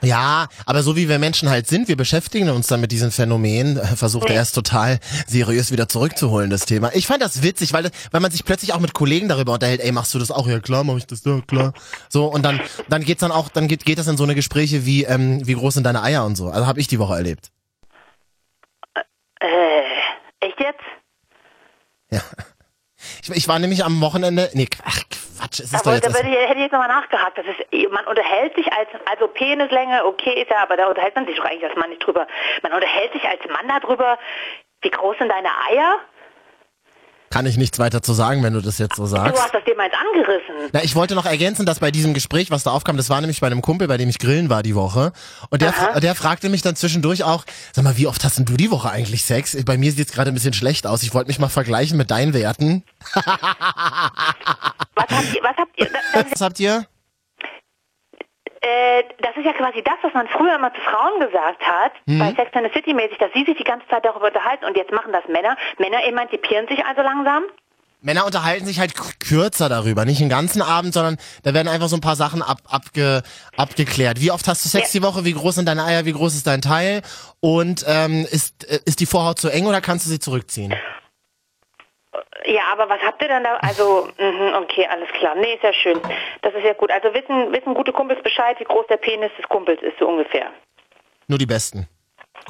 Ja, 0.05 0.49
aber 0.67 0.83
so 0.83 0.97
wie 0.97 1.09
wir 1.09 1.21
Menschen 1.21 1.49
halt 1.49 1.69
sind, 1.69 1.87
wir 1.87 1.97
beschäftigen 1.97 2.51
uns 2.51 2.67
dann 2.67 2.81
mit 2.81 2.91
diesen 2.91 3.13
Phänomenen, 3.13 3.77
äh, 3.77 3.87
versucht 3.95 4.31
er 4.31 4.43
es 4.43 4.51
total 4.51 4.99
seriös 5.29 5.71
wieder 5.71 5.89
zurückzuholen, 5.89 6.51
das 6.51 6.67
Thema. 6.67 6.91
Ich 6.93 7.07
fand 7.07 7.23
das 7.23 7.45
witzig, 7.45 7.73
weil, 7.73 7.89
weil 8.11 8.21
man 8.21 8.33
sich 8.33 8.45
plötzlich 8.45 8.73
auch 8.73 8.81
mit 8.81 8.95
Kollegen 8.95 9.29
darüber 9.29 9.53
unterhält, 9.53 9.81
ey, 9.81 9.93
machst 9.93 10.13
du 10.13 10.19
das 10.19 10.33
auch? 10.33 10.49
Ja 10.49 10.59
klar, 10.59 10.83
mach 10.83 10.97
ich 10.97 11.07
das, 11.07 11.25
ja 11.25 11.41
klar. 11.47 11.73
So, 12.09 12.27
und 12.27 12.43
dann, 12.45 12.61
dann 12.89 13.05
geht's 13.05 13.21
dann 13.21 13.31
auch, 13.31 13.49
dann 13.49 13.69
geht, 13.69 13.85
geht 13.85 13.99
das 13.99 14.09
in 14.09 14.17
so 14.17 14.25
eine 14.25 14.35
Gespräche 14.35 14.85
wie, 14.85 15.05
ähm, 15.05 15.47
wie 15.47 15.55
groß 15.55 15.75
sind 15.75 15.85
deine 15.85 16.03
Eier 16.03 16.25
und 16.25 16.35
so. 16.35 16.49
Also 16.49 16.67
habe 16.67 16.81
ich 16.81 16.89
die 16.89 16.99
Woche 16.99 17.15
erlebt. 17.15 17.53
Äh, 19.43 19.83
echt 20.47 20.61
jetzt? 20.61 20.81
Ja. 22.11 22.21
Ich, 23.23 23.31
ich 23.31 23.49
war 23.49 23.59
nämlich 23.59 23.85
am 23.85 24.01
Wochenende, 24.01 24.49
nee, 24.53 24.69
ach 24.85 25.03
Quatsch, 25.11 25.61
es 25.61 25.73
ist 25.73 25.75
doch 25.75 25.87
Aber 25.87 25.95
jetzt 25.95 26.07
da 26.07 26.21
ich, 26.21 26.25
hätte 26.25 26.55
ich 26.55 26.61
jetzt 26.61 26.73
nochmal 26.73 26.89
nachgehakt. 26.89 27.39
Das 27.39 27.47
ist, 27.47 27.91
man 27.91 28.07
unterhält 28.07 28.55
sich 28.55 28.73
als, 28.73 28.89
also 29.11 29.27
Penislänge, 29.27 30.05
okay 30.05 30.41
ist 30.43 30.51
ja, 30.51 30.63
aber 30.63 30.77
da 30.77 30.87
unterhält 30.87 31.17
man 31.17 31.27
sich 31.27 31.37
doch 31.37 31.45
eigentlich 31.45 31.65
als 31.65 31.77
Mann 31.77 31.91
nicht 31.91 32.07
drüber. 32.07 32.27
Man 32.63 32.73
unterhält 32.73 33.13
sich 33.13 33.25
als 33.25 33.41
Mann 33.49 33.67
darüber, 33.69 34.19
wie 34.83 34.91
groß 34.91 35.19
sind 35.19 35.31
deine 35.31 35.51
Eier? 35.71 35.99
Kann 37.33 37.47
ich 37.47 37.57
nichts 37.57 37.79
weiter 37.79 38.03
zu 38.03 38.13
sagen, 38.13 38.43
wenn 38.43 38.53
du 38.53 38.61
das 38.61 38.77
jetzt 38.79 38.97
so 38.97 39.05
Du 39.05 39.09
sagst. 39.09 39.43
hast 39.43 39.55
das 39.55 39.63
mal 39.77 39.85
jetzt 39.87 39.97
angerissen. 39.97 40.71
Na, 40.73 40.85
ich 40.85 40.95
wollte 40.95 41.15
noch 41.15 41.25
ergänzen, 41.27 41.65
dass 41.67 41.81
bei 41.81 41.91
diesem 41.91 42.13
Gespräch, 42.15 42.51
was 42.51 42.63
da 42.63 42.71
aufkam, 42.73 42.97
das 42.99 43.09
war 43.11 43.21
nämlich 43.21 43.41
bei 43.41 43.47
einem 43.47 43.63
Kumpel, 43.63 43.89
bei 43.89 43.97
dem 43.97 44.09
ich 44.11 44.19
grillen 44.19 44.51
war 44.51 44.63
die 44.63 44.75
Woche. 44.75 45.13
Und 45.51 45.63
der, 45.63 45.73
fra- 45.73 45.99
der 45.99 46.15
fragte 46.15 46.51
mich 46.51 46.61
dann 46.63 46.77
zwischendurch 46.77 47.25
auch, 47.25 47.45
sag 47.73 47.85
mal, 47.85 47.97
wie 47.97 48.07
oft 48.07 48.23
hast 48.23 48.37
denn 48.39 48.45
du 48.45 48.57
die 48.57 48.71
Woche 48.71 48.91
eigentlich 48.91 49.25
Sex? 49.25 49.57
Bei 49.65 49.79
mir 49.79 49.91
sieht's 49.93 50.13
gerade 50.13 50.31
ein 50.31 50.35
bisschen 50.35 50.53
schlecht 50.53 50.87
aus. 50.87 51.03
Ich 51.03 51.15
wollte 51.15 51.29
mich 51.29 51.39
mal 51.39 51.49
vergleichen 51.49 51.97
mit 51.97 52.11
deinen 52.11 52.35
Werten. 52.35 52.85
Was 54.95 55.07
habt 55.09 55.35
ihr, 55.35 55.43
was 55.43 55.57
habt 55.57 55.81
ihr, 55.81 55.89
Was 56.33 56.41
habt 56.41 56.61
ihr? 56.61 56.87
Äh, 58.63 59.03
das 59.21 59.37
ist 59.37 59.45
ja 59.45 59.53
quasi 59.53 59.83
das, 59.83 59.95
was 60.03 60.15
man 60.15 60.27
früher 60.29 60.55
immer 60.57 60.73
zu 60.73 60.81
Frauen 60.81 61.21
gesagt 61.21 61.61
hat, 61.63 61.93
Mhm. 62.07 62.19
bei 62.21 62.35
Sex 62.35 62.55
and 62.55 62.67
the 62.67 62.73
City 62.73 62.95
mäßig, 62.95 63.19
dass 63.19 63.31
sie 63.35 63.45
sich 63.45 63.57
die 63.57 63.65
ganze 63.65 63.87
Zeit 63.89 64.05
darüber 64.05 64.27
unterhalten 64.29 64.65
und 64.65 64.77
jetzt 64.77 64.93
machen 64.93 65.13
das 65.13 65.27
Männer. 65.29 65.57
Männer 65.79 66.05
emanzipieren 66.05 66.67
sich 66.69 66.85
also 66.85 67.03
langsam. 67.03 67.45
Männer 68.05 68.27
unterhalten 68.27 68.67
sich 68.67 68.81
halt 68.81 68.95
kürzer 69.21 69.69
darüber, 69.69 70.05
nicht 70.05 70.21
den 70.21 70.29
ganzen 70.29 70.61
Abend, 70.61 70.93
sondern 70.93 71.19
da 71.45 71.55
werden 71.55 71.69
einfach 71.69 71.87
so 71.87 71.97
ein 71.97 72.01
paar 72.01 72.17
Sachen 72.17 72.43
ab, 72.43 72.59
abge, 72.69 73.23
abgeklärt. 73.57 74.21
Wie 74.21 74.33
oft 74.33 74.49
hast 74.49 74.65
du 74.65 74.69
Sex 74.69 74.93
Ja. 74.93 74.99
die 75.01 75.07
Woche? 75.07 75.25
Wie 75.25 75.33
groß 75.35 75.55
sind 75.55 75.67
deine 75.69 75.85
Eier? 75.85 76.05
Wie 76.05 76.13
groß 76.13 76.35
ist 76.35 76.49
dein 76.49 76.63
Teil? 76.63 77.03
Und 77.39 77.85
ähm, 77.87 78.27
ist, 78.29 78.65
äh, 78.69 78.81
ist 78.87 78.99
die 78.99 79.07
Vorhaut 79.07 79.39
zu 79.39 79.49
eng 79.51 79.67
oder 79.67 79.81
kannst 79.81 80.07
du 80.07 80.11
sie 80.11 80.19
zurückziehen? 80.19 80.75
Ja, 82.47 82.63
aber 82.73 82.89
was 82.89 83.01
habt 83.03 83.23
ihr 83.23 83.29
dann 83.29 83.45
da? 83.45 83.57
Also, 83.57 84.09
mhm, 84.19 84.55
okay, 84.55 84.87
alles 84.91 85.09
klar. 85.11 85.35
Nee, 85.35 85.55
ist 85.55 85.63
ja 85.63 85.73
schön. 85.73 86.01
Das 86.43 86.55
ist 86.55 86.65
ja 86.65 86.73
gut. 86.75 86.91
Also 86.91 87.13
wissen, 87.15 87.53
wissen 87.53 87.75
gute 87.75 87.93
Kumpels 87.93 88.23
Bescheid, 88.23 88.59
wie 88.61 88.65
groß 88.65 88.87
der 88.89 88.97
Penis 88.97 89.31
des 89.37 89.49
Kumpels 89.49 89.81
ist, 89.83 89.99
so 89.99 90.09
ungefähr. 90.09 90.51
Nur 91.29 91.39
die 91.39 91.47
Besten. 91.47 91.89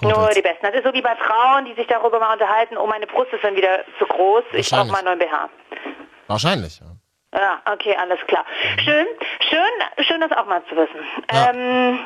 Nur 0.00 0.30
die 0.30 0.42
Besten. 0.42 0.66
Das 0.66 0.74
ist 0.74 0.84
so 0.84 0.92
wie 0.92 1.02
bei 1.02 1.14
Frauen, 1.16 1.64
die 1.66 1.74
sich 1.74 1.86
darüber 1.86 2.18
mal 2.18 2.32
unterhalten, 2.32 2.76
oh, 2.76 2.86
meine 2.86 3.06
Brust 3.06 3.32
ist 3.32 3.44
dann 3.44 3.56
wieder 3.56 3.84
zu 3.98 4.06
groß, 4.06 4.44
ich 4.52 4.70
brauche 4.70 4.86
mal 4.86 4.98
einen 4.98 5.18
neuen 5.18 5.18
BH. 5.18 5.50
Wahrscheinlich, 6.26 6.80
ja. 6.80 6.86
Ja, 7.38 7.62
okay, 7.72 7.96
alles 7.96 8.20
klar. 8.26 8.44
Schön, 8.84 9.06
schön, 9.48 10.04
schön, 10.04 10.20
das 10.20 10.32
auch 10.32 10.46
mal 10.46 10.62
zu 10.66 10.76
wissen. 10.76 11.00
Ja. 11.32 11.50
Ähm, 11.50 11.98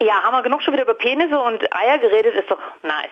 ja, 0.00 0.22
haben 0.22 0.34
wir 0.34 0.42
genug 0.42 0.62
schon 0.62 0.72
wieder 0.72 0.84
über 0.84 0.94
Penisse 0.94 1.38
und 1.38 1.62
Eier 1.74 1.98
geredet, 1.98 2.34
ist 2.34 2.50
doch 2.50 2.58
nice. 2.82 3.10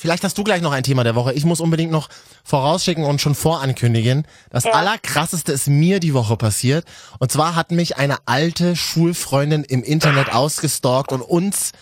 Vielleicht 0.00 0.24
hast 0.24 0.38
du 0.38 0.44
gleich 0.44 0.62
noch 0.62 0.72
ein 0.72 0.82
Thema 0.82 1.04
der 1.04 1.14
Woche. 1.14 1.34
Ich 1.34 1.44
muss 1.44 1.60
unbedingt 1.60 1.92
noch 1.92 2.08
vorausschicken 2.42 3.04
und 3.04 3.20
schon 3.20 3.34
vorankündigen. 3.34 4.26
Das 4.50 4.64
Ja. 4.64 4.72
allerkrasseste 4.72 5.52
ist 5.52 5.68
mir 5.68 6.00
die 6.00 6.14
Woche 6.14 6.38
passiert. 6.38 6.86
Und 7.18 7.30
zwar 7.30 7.54
hat 7.54 7.70
mich 7.70 7.98
eine 7.98 8.16
alte 8.24 8.76
Schulfreundin 8.76 9.62
im 9.64 9.82
Internet 9.82 10.32
ausgestalkt 10.32 11.12
und 11.12 11.20
uns 11.20 11.72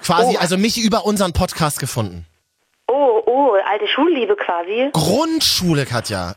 quasi, 0.00 0.36
Oh. 0.36 0.40
also 0.40 0.56
mich 0.56 0.78
über 0.78 1.04
unseren 1.06 1.32
Podcast 1.32 1.80
gefunden. 1.80 2.24
Oh, 2.86 3.20
oh, 3.26 3.54
alte 3.68 3.88
Schulliebe 3.88 4.36
quasi. 4.36 4.90
Grundschule, 4.92 5.86
Katja. 5.86 6.36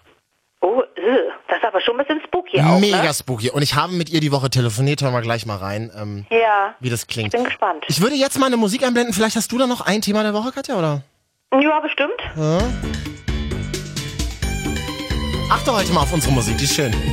Oh, 0.61 0.81
äh, 0.81 1.29
das 1.47 1.59
ist 1.59 1.63
aber 1.63 1.79
schon 1.79 1.95
ein 1.99 2.05
bisschen 2.07 2.21
spooky 2.25 2.59
auch, 2.59 2.79
Mega 2.79 3.03
ne? 3.03 3.13
spooky. 3.13 3.51
Und 3.51 3.61
ich 3.61 3.75
habe 3.75 3.93
mit 3.93 4.09
ihr 4.09 4.19
die 4.19 4.31
Woche 4.31 4.49
telefoniert. 4.49 5.03
Hören 5.03 5.13
wir 5.13 5.21
gleich 5.21 5.45
mal 5.45 5.57
rein, 5.57 5.91
ähm, 5.95 6.25
Ja, 6.31 6.73
wie 6.79 6.89
das 6.89 7.05
klingt. 7.05 7.33
bin 7.33 7.43
gespannt. 7.43 7.85
Ich 7.87 8.01
würde 8.01 8.15
jetzt 8.15 8.39
mal 8.39 8.47
eine 8.47 8.57
Musik 8.57 8.81
einblenden. 8.83 9.13
Vielleicht 9.13 9.35
hast 9.35 9.51
du 9.51 9.59
da 9.59 9.67
noch 9.67 9.81
ein 9.81 10.01
Thema 10.01 10.23
der 10.23 10.33
Woche, 10.33 10.51
Katja, 10.51 10.75
oder? 10.75 11.03
Ja, 11.51 11.79
bestimmt. 11.79 12.21
Achte 15.49 15.73
heute 15.73 15.91
mal 15.93 16.01
auf 16.01 16.13
unsere 16.13 16.31
Musik, 16.31 16.59
die 16.59 16.65
ist 16.65 16.75
schön. 16.75 16.93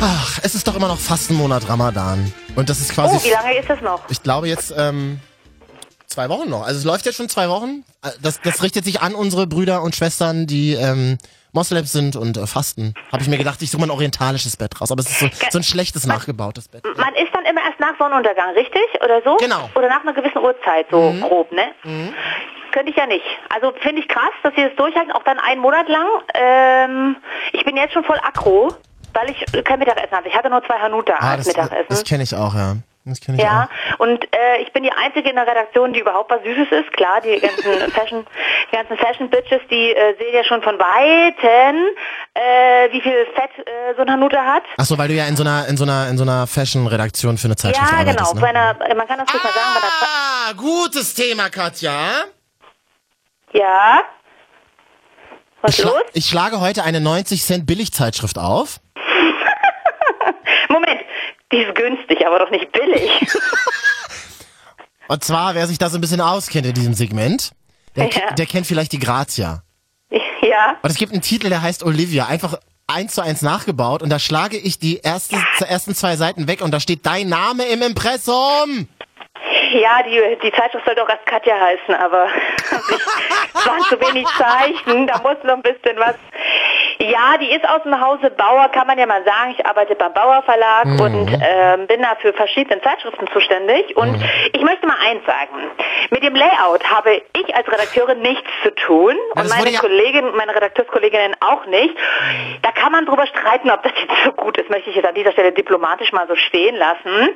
Ach, 0.00 0.40
es 0.42 0.56
ist 0.56 0.66
doch 0.66 0.74
immer 0.74 0.88
noch 0.88 0.98
fast 0.98 1.30
ein 1.30 1.36
Monat 1.36 1.68
Ramadan. 1.68 2.32
Und 2.56 2.68
das 2.68 2.80
ist 2.80 2.92
quasi. 2.92 3.14
Oh, 3.16 3.24
wie 3.24 3.30
lange 3.30 3.56
ist 3.56 3.70
das 3.70 3.80
noch? 3.80 4.00
Ich 4.10 4.24
glaube 4.24 4.48
jetzt 4.48 4.74
ähm, 4.76 5.20
zwei 6.12 6.28
Wochen 6.28 6.48
noch. 6.48 6.62
Also 6.62 6.78
es 6.78 6.84
läuft 6.84 7.06
jetzt 7.06 7.16
schon 7.16 7.28
zwei 7.28 7.48
Wochen. 7.48 7.84
Äh, 8.04 8.10
Das, 8.22 8.40
das 8.40 8.62
richtet 8.62 8.84
sich 8.84 9.00
an 9.00 9.14
unsere 9.14 9.46
Brüder 9.46 9.82
und 9.82 9.94
Schwestern, 9.96 10.46
die 10.46 10.74
ähm, 10.74 11.18
Moslems 11.52 11.92
sind 11.92 12.16
und 12.16 12.36
äh, 12.36 12.46
fasten. 12.46 12.94
Habe 13.12 13.22
ich 13.22 13.28
mir 13.28 13.36
gedacht, 13.38 13.60
ich 13.60 13.70
suche 13.70 13.80
mal 13.80 13.86
ein 13.86 13.90
orientalisches 13.90 14.56
Bett 14.56 14.80
raus. 14.80 14.90
Aber 14.92 15.00
es 15.00 15.10
ist 15.10 15.18
so, 15.18 15.28
so 15.50 15.58
ein 15.58 15.62
schlechtes, 15.64 16.06
nachgebautes 16.06 16.68
Bett. 16.68 16.82
Man 16.96 17.14
ist 17.14 17.32
dann 17.34 17.44
immer 17.44 17.60
erst 17.66 17.78
nach 17.80 17.96
Sonnenuntergang, 17.98 18.54
richtig? 18.54 18.82
Oder 19.04 19.20
so? 19.24 19.36
Genau. 19.36 19.68
Oder 19.74 19.88
nach 19.88 20.02
einer 20.02 20.12
gewissen 20.14 20.38
Uhrzeit, 20.38 20.86
so 20.90 21.14
grob, 21.20 21.52
ne? 21.52 21.64
Könnte 22.72 22.90
ich 22.90 22.96
ja 22.96 23.06
nicht. 23.06 23.24
Also 23.54 23.72
finde 23.82 24.00
ich 24.00 24.08
krass, 24.08 24.32
dass 24.42 24.54
sie 24.54 24.62
das 24.62 24.74
durchhalten, 24.76 25.12
auch 25.12 25.24
dann 25.24 25.38
einen 25.38 25.60
Monat 25.60 25.88
lang. 25.90 26.06
Ähm, 26.32 27.16
ich 27.52 27.64
bin 27.66 27.76
jetzt 27.76 27.92
schon 27.92 28.04
voll 28.04 28.18
aggro, 28.26 28.74
weil 29.12 29.28
ich 29.30 29.64
kein 29.64 29.78
Mittagessen 29.78 30.12
habe. 30.16 30.26
Ich 30.28 30.34
hatte 30.34 30.48
nur 30.48 30.64
zwei 30.64 30.78
Hanuta 30.78 31.12
Ah, 31.18 31.32
als 31.32 31.44
das, 31.44 31.54
Mittagessen. 31.54 31.86
das 31.90 32.04
kenne 32.04 32.22
ich 32.22 32.34
auch, 32.34 32.54
ja. 32.54 32.76
Das 33.04 33.20
kenne 33.20 33.36
ich 33.38 33.42
Ja, 33.44 33.68
auch. 33.96 33.98
und 34.00 34.24
äh, 34.32 34.58
ich 34.62 34.72
bin 34.72 34.84
die 34.84 34.92
einzige 34.92 35.28
in 35.30 35.34
der 35.34 35.46
Redaktion, 35.46 35.92
die 35.92 35.98
überhaupt 36.00 36.30
was 36.30 36.40
Süßes 36.44 36.68
ist. 36.70 36.92
Klar, 36.92 37.20
die 37.20 37.40
ganzen 37.40 37.90
Fashion, 37.92 38.26
die 38.70 38.76
ganzen 38.76 38.96
Fashion 38.96 39.28
Bitches, 39.28 39.60
die 39.70 39.90
äh, 39.92 40.16
sehen 40.18 40.32
ja 40.34 40.44
schon 40.44 40.62
von 40.62 40.78
Weitem, 40.78 41.86
äh, 42.34 42.92
wie 42.92 43.00
viel 43.00 43.26
Fett 43.34 43.50
äh, 43.66 43.94
so 43.96 44.02
ein 44.02 44.10
Hanuta 44.10 44.44
hat. 44.44 44.62
Ach 44.76 44.84
so, 44.84 44.96
weil 44.98 45.08
du 45.08 45.14
ja 45.14 45.26
in 45.26 45.36
so 45.36 45.42
einer 45.42 45.66
in 45.68 45.76
so 45.76 45.82
einer 45.84 46.08
in 46.08 46.16
so 46.16 46.22
einer 46.22 46.46
Fashion-Redaktion 46.46 47.38
für 47.38 47.46
eine 47.48 47.56
Zeitschrift 47.56 47.90
Ja, 47.90 47.98
arbeitest, 47.98 48.18
genau. 48.18 48.34
ne? 48.34 48.40
Bei 48.40 48.48
einer, 48.50 48.94
man 48.94 49.08
kann 49.08 49.18
das 49.18 49.34
ruhig 49.34 49.42
mal 49.42 49.52
sagen, 49.52 49.80
bei 49.80 49.88
Ah, 50.06 50.52
gutes 50.56 51.14
Thema, 51.14 51.48
Katja. 51.50 52.24
Ja. 53.52 54.02
Was 55.60 55.70
Ich, 55.76 55.82
schla 55.82 55.90
los? 55.90 56.02
ich 56.14 56.26
schlage 56.26 56.60
heute 56.60 56.84
eine 56.84 57.00
90 57.00 57.42
Cent 57.42 57.66
Billigzeitschrift 57.66 58.38
auf. 58.38 58.78
Die 61.52 61.58
ist 61.58 61.74
günstig, 61.74 62.26
aber 62.26 62.38
doch 62.38 62.50
nicht 62.50 62.70
billig. 62.72 63.10
Und 65.08 65.22
zwar, 65.24 65.54
wer 65.54 65.66
sich 65.66 65.78
da 65.78 65.90
so 65.90 65.98
ein 65.98 66.00
bisschen 66.00 66.20
auskennt 66.20 66.66
in 66.66 66.74
diesem 66.74 66.94
Segment, 66.94 67.50
der, 67.96 68.08
Ja. 68.08 68.32
der 68.32 68.46
kennt 68.46 68.66
vielleicht 68.66 68.92
die 68.92 68.98
Grazia. 68.98 69.62
ja. 70.10 70.76
Und 70.82 70.90
es 70.90 70.96
gibt 70.96 71.12
einen 71.12 71.20
Titel, 71.22 71.48
der 71.48 71.60
heißt 71.62 71.82
Olivia, 71.82 72.26
einfach 72.26 72.58
eins 72.86 73.14
zu 73.14 73.22
eins 73.22 73.42
nachgebaut 73.42 74.02
und 74.02 74.10
da 74.10 74.18
schlage 74.18 74.56
ich 74.56 74.78
die 74.78 74.98
erste, 74.98 75.36
ersten 75.66 75.94
zwei 75.94 76.16
Seiten 76.16 76.46
weg 76.46 76.60
und 76.62 76.70
da 76.72 76.80
steht 76.80 77.04
dein 77.06 77.28
Name 77.28 77.64
im 77.64 77.82
Impressum. 77.82 78.88
Ja, 79.72 80.02
die, 80.02 80.38
die 80.42 80.52
Zeitschrift 80.52 80.84
sollte 80.84 81.02
auch 81.02 81.08
erst 81.08 81.24
Katja 81.26 81.54
heißen, 81.58 81.94
aber 81.94 82.26
es 83.54 83.66
waren 83.66 83.80
zu 83.82 84.00
wenig 84.00 84.26
Zeichen, 84.36 85.06
da 85.06 85.18
muss 85.22 85.36
noch 85.44 85.54
ein 85.54 85.62
bisschen 85.62 85.96
was. 85.98 86.14
Ja, 86.98 87.36
die 87.40 87.50
ist 87.50 87.68
aus 87.68 87.82
dem 87.82 87.98
Hause 88.00 88.30
Bauer, 88.30 88.68
kann 88.68 88.86
man 88.86 88.96
ja 88.98 89.06
mal 89.06 89.24
sagen. 89.24 89.54
Ich 89.58 89.66
arbeite 89.66 89.94
beim 89.96 90.12
Bauer 90.12 90.42
Verlag 90.42 90.84
Mhm. 90.84 91.00
und 91.00 91.38
ähm, 91.42 91.86
bin 91.86 92.02
da 92.02 92.14
für 92.20 92.32
verschiedene 92.32 92.80
Zeitschriften 92.82 93.26
zuständig. 93.32 93.96
Und 93.96 94.12
Mhm. 94.12 94.24
ich 94.52 94.60
möchte 94.62 94.86
mal 94.86 94.96
eins 95.04 95.24
sagen. 95.26 95.70
Mit 96.10 96.22
dem 96.22 96.34
Layout 96.34 96.84
habe 96.88 97.22
ich 97.36 97.54
als 97.56 97.66
Redakteurin 97.66 98.20
nichts 98.20 98.48
zu 98.62 98.72
tun 98.74 99.16
Ja, 99.34 99.42
und 99.42 99.48
meine 99.48 99.72
Kollegin, 99.78 100.34
meine 100.36 100.54
Redakteurskolleginnen 100.54 101.34
auch 101.40 101.66
nicht. 101.66 101.96
Da 102.62 102.70
kann 102.72 102.92
man 102.92 103.06
drüber 103.06 103.26
streiten, 103.26 103.70
ob 103.70 103.82
das 103.82 103.92
jetzt 103.98 104.12
so 104.24 104.32
gut 104.32 104.56
ist, 104.58 104.70
möchte 104.70 104.90
ich 104.90 104.96
jetzt 104.96 105.08
an 105.08 105.14
dieser 105.14 105.32
Stelle 105.32 105.50
diplomatisch 105.52 106.12
mal 106.12 106.28
so 106.28 106.36
stehen 106.36 106.76
lassen. 106.76 107.30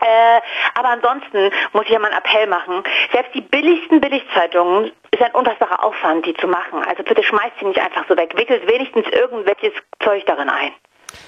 Äh, 0.00 0.40
aber 0.74 0.88
ansonsten 0.90 1.50
muss 1.72 1.84
ich 1.84 1.90
ja 1.90 1.98
mal 1.98 2.10
einen 2.10 2.18
Appell 2.18 2.46
machen. 2.46 2.82
Selbst 3.12 3.34
die 3.34 3.40
billigsten 3.40 4.00
Billigzeitungen 4.00 4.92
ist 5.10 5.22
ein 5.22 5.32
unfassbarer 5.32 5.82
Aufwand, 5.84 6.26
die 6.26 6.34
zu 6.34 6.46
machen. 6.46 6.82
Also 6.86 7.02
bitte 7.02 7.22
schmeißt 7.22 7.54
sie 7.60 7.66
nicht 7.66 7.78
einfach 7.80 8.04
so 8.08 8.16
weg. 8.16 8.34
Wickelt 8.36 8.66
wenigstens 8.68 9.06
irgendwelches 9.12 9.72
Zeug 10.02 10.24
darin 10.26 10.48
ein. 10.48 10.72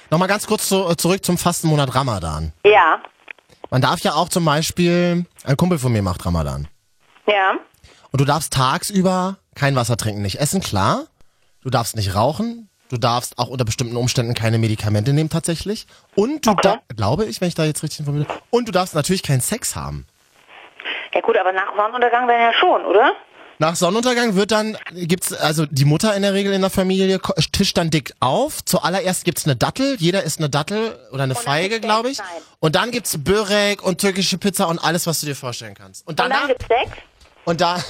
Nochmal 0.09 0.27
ganz 0.27 0.45
kurz 0.47 0.67
zu, 0.67 0.93
zurück 0.95 1.23
zum 1.23 1.37
Fastenmonat 1.37 1.95
Ramadan. 1.95 2.51
Ja, 2.65 3.01
Man 3.69 3.81
darf 3.81 3.99
ja 4.01 4.13
auch 4.13 4.29
zum 4.29 4.45
Beispiel, 4.45 5.25
ein 5.45 5.57
Kumpel 5.57 5.79
von 5.79 5.91
mir 5.91 6.01
macht 6.01 6.25
Ramadan. 6.25 6.67
ja. 7.25 7.53
Und 8.09 8.21
du 8.21 8.25
darfst 8.25 8.53
tagsüber 8.53 9.35
kein 9.53 9.75
Wasser 9.75 9.97
trinken, 9.97 10.21
nicht 10.21 10.39
essen, 10.39 10.61
klar. 10.61 11.03
Du 11.61 11.69
darfst 11.69 11.95
nicht 11.97 12.15
rauchen. 12.15 12.69
Du 12.89 12.97
darfst 12.97 13.37
auch 13.37 13.47
unter 13.47 13.65
bestimmten 13.65 13.97
Umständen 13.97 14.33
keine 14.33 14.57
Medikamente 14.57 15.11
nehmen 15.13 15.29
tatsächlich. 15.29 15.87
Und 16.15 16.45
du 16.45 16.51
Okay. 16.51 16.61
da, 16.87 16.95
glaube 16.95 17.25
ich, 17.25 17.41
wenn 17.41 17.47
ich 17.49 17.55
da 17.55 17.65
jetzt 17.65 17.83
richtig 17.83 17.99
informiert 18.01 18.27
bin. 18.27 18.37
Und 18.49 18.67
du 18.67 18.71
darfst 18.71 18.95
natürlich 18.95 19.23
keinen 19.23 19.41
Sex 19.41 19.75
haben. 19.75 20.05
Ja 21.13 21.21
gut, 21.21 21.37
aber 21.37 21.51
nach 21.51 21.75
Sonnenuntergang 21.75 22.27
dann 22.27 22.39
ja 22.39 22.53
schon, 22.53 22.85
oder? 22.85 23.11
Nach 23.59 23.75
Sonnenuntergang 23.75 24.35
wird 24.35 24.51
dann, 24.51 24.77
gibt's, 24.93 25.33
also 25.33 25.65
die 25.65 25.83
Mutter 25.85 26.15
in 26.15 26.21
der 26.21 26.33
Regel 26.33 26.53
in 26.53 26.61
der 26.61 26.69
Familie 26.69 27.19
tischt 27.51 27.75
dann 27.77 27.89
dick 27.89 28.13
auf. 28.19 28.63
Zuallererst 28.63 29.25
gibt's 29.25 29.45
eine 29.45 29.55
Dattel, 29.55 29.95
jeder 29.99 30.21
isst 30.23 30.37
eine 30.39 30.49
Dattel 30.49 30.95
oder 31.11 31.23
eine 31.23 31.33
Feige, 31.33 31.79
glaube 31.79 32.09
ich. 32.09 32.19
nein. 32.19 32.27
Und 32.59 32.75
dann 32.75 32.91
gibt's 32.91 33.17
Börek 33.17 33.81
und 33.83 33.99
türkische 33.99 34.37
Pizza 34.37 34.67
und 34.67 34.77
alles, 34.77 35.07
was 35.07 35.21
du 35.21 35.25
dir 35.25 35.35
vorstellen 35.35 35.73
kannst. 35.73 36.05
Und 36.05 36.11
Und 36.11 36.19
dann 36.19 36.29
danach, 36.29 36.47
gibt's 36.47 36.65
Sex? 36.67 36.91
und 37.45 37.59
da, 37.59 37.77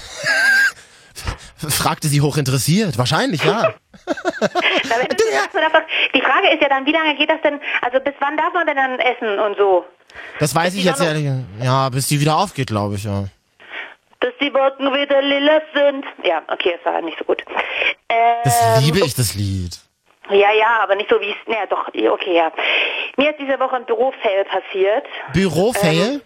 fragte 1.69 2.07
sie 2.07 2.21
hoch 2.21 2.38
interessiert. 2.38 2.97
Wahrscheinlich, 2.97 3.43
ja. 3.43 3.74
Die 6.13 6.21
Frage 6.21 6.50
ist 6.53 6.62
ja 6.62 6.69
dann, 6.69 6.86
wie 6.86 6.91
lange 6.91 7.15
geht 7.15 7.29
das 7.29 7.41
denn, 7.41 7.59
also 7.81 8.00
bis 8.00 8.13
wann 8.19 8.38
darf 8.38 8.53
man 8.53 8.65
denn 8.67 8.75
dann 8.75 9.00
essen 9.00 9.39
und 9.39 9.57
so? 9.57 9.86
Das 10.39 10.53
weiß 10.55 10.74
die 10.74 10.79
ich 10.79 10.86
jetzt 10.86 11.01
ehrlich. 11.01 11.29
Ja, 11.62 11.89
bis 11.89 12.07
die 12.07 12.19
wieder 12.19 12.38
aufgeht, 12.38 12.67
glaube 12.67 12.95
ich, 12.95 13.03
ja. 13.03 13.25
Dass 14.19 14.33
die 14.41 14.53
Wolken 14.53 14.91
wieder 14.93 15.21
lila 15.21 15.62
sind. 15.74 16.05
Ja, 16.24 16.41
okay, 16.47 16.77
das 16.83 16.93
war 16.93 17.01
nicht 17.01 17.17
so 17.19 17.25
gut. 17.25 17.43
Ähm, 18.09 18.36
Das 18.43 18.83
liebe 18.83 19.00
ich, 19.00 19.13
das 19.13 19.36
Lied. 19.36 19.77
Ja, 20.29 20.51
ja, 20.51 20.79
aber 20.81 20.95
nicht 20.95 21.09
so 21.09 21.21
wie 21.21 21.29
es, 21.29 21.36
naja, 21.45 21.65
doch, 21.69 21.88
okay, 21.88 22.36
ja. 22.36 22.51
Mir 23.15 23.29
ist 23.31 23.39
diese 23.39 23.59
Woche 23.59 23.75
ein 23.77 23.86
Bürofail 23.86 24.43
passiert. 24.45 25.05
Bürofail? 25.33 26.21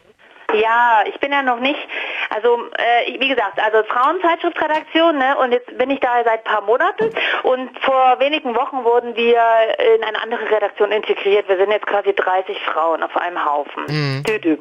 Ja, 0.54 1.04
ich 1.08 1.20
bin 1.20 1.32
ja 1.32 1.44
noch 1.44 1.60
nicht, 1.60 1.80
also 2.34 2.70
äh, 2.78 3.20
wie 3.20 3.28
gesagt, 3.28 3.60
also 3.60 3.84
Frauenzeitschriftredaktion, 3.84 5.18
ne, 5.18 5.38
und 5.38 5.52
jetzt 5.52 5.78
bin 5.78 5.90
ich 5.90 6.00
da 6.00 6.24
seit 6.24 6.46
ein 6.46 6.52
paar 6.52 6.62
Monaten 6.62 7.12
und 7.44 7.70
vor 7.82 8.20
wenigen 8.20 8.56
Wochen 8.56 8.84
wurden 8.84 9.16
wir 9.16 9.42
in 9.96 10.04
eine 10.04 10.22
andere 10.22 10.50
Redaktion 10.50 10.92
integriert. 10.92 11.48
Wir 11.48 11.58
sind 11.58 11.72
jetzt 11.72 11.88
quasi 11.88 12.14
30 12.14 12.60
Frauen 12.62 13.04
auf 13.04 13.16
einem 13.18 13.44
Haufen. 13.44 13.86
Dü 14.24 14.34
-dü. 14.36 14.58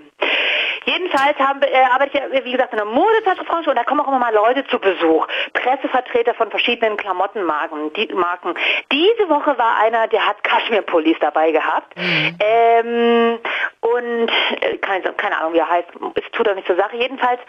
Jedenfalls 0.85 1.39
haben, 1.39 1.63
äh, 1.63 1.85
arbeite 1.93 2.17
ich, 2.17 2.35
ja, 2.35 2.45
wie 2.45 2.53
gesagt, 2.53 2.73
in 2.73 2.81
einer 2.81 2.91
Modezeitschriftbranche 2.91 3.71
und 3.71 3.77
da 3.77 3.85
kommen 3.85 4.01
auch 4.01 4.09
immer 4.09 4.19
mal 4.19 4.35
Leute 4.35 4.67
zu 4.67 4.79
Besuch. 4.79 5.27
Pressevertreter 5.53 6.35
von 6.35 6.51
verschiedenen 6.51 6.97
Klamottenmarken. 6.97 7.93
Die, 7.93 8.09
Marken. 8.15 8.55
Diese 8.91 9.29
Woche 9.29 9.57
war 9.59 9.77
einer, 9.79 10.09
der 10.09 10.27
hat 10.27 10.43
Kaschmir-Pullis 10.43 11.17
dabei 11.21 11.53
gehabt. 11.53 11.93
Ähm, 12.41 13.39
und 13.81 14.29
äh, 14.61 14.77
keine, 14.79 15.13
keine 15.13 15.39
Ahnung, 15.39 15.53
wie 15.53 15.59
er 15.59 15.71
heißt. 15.71 15.89
Es 16.15 16.31
tut 16.33 16.49
auch 16.49 16.55
nicht 16.55 16.67
zur 16.67 16.77
Sache. 16.77 16.97
Jedenfalls 16.97 17.41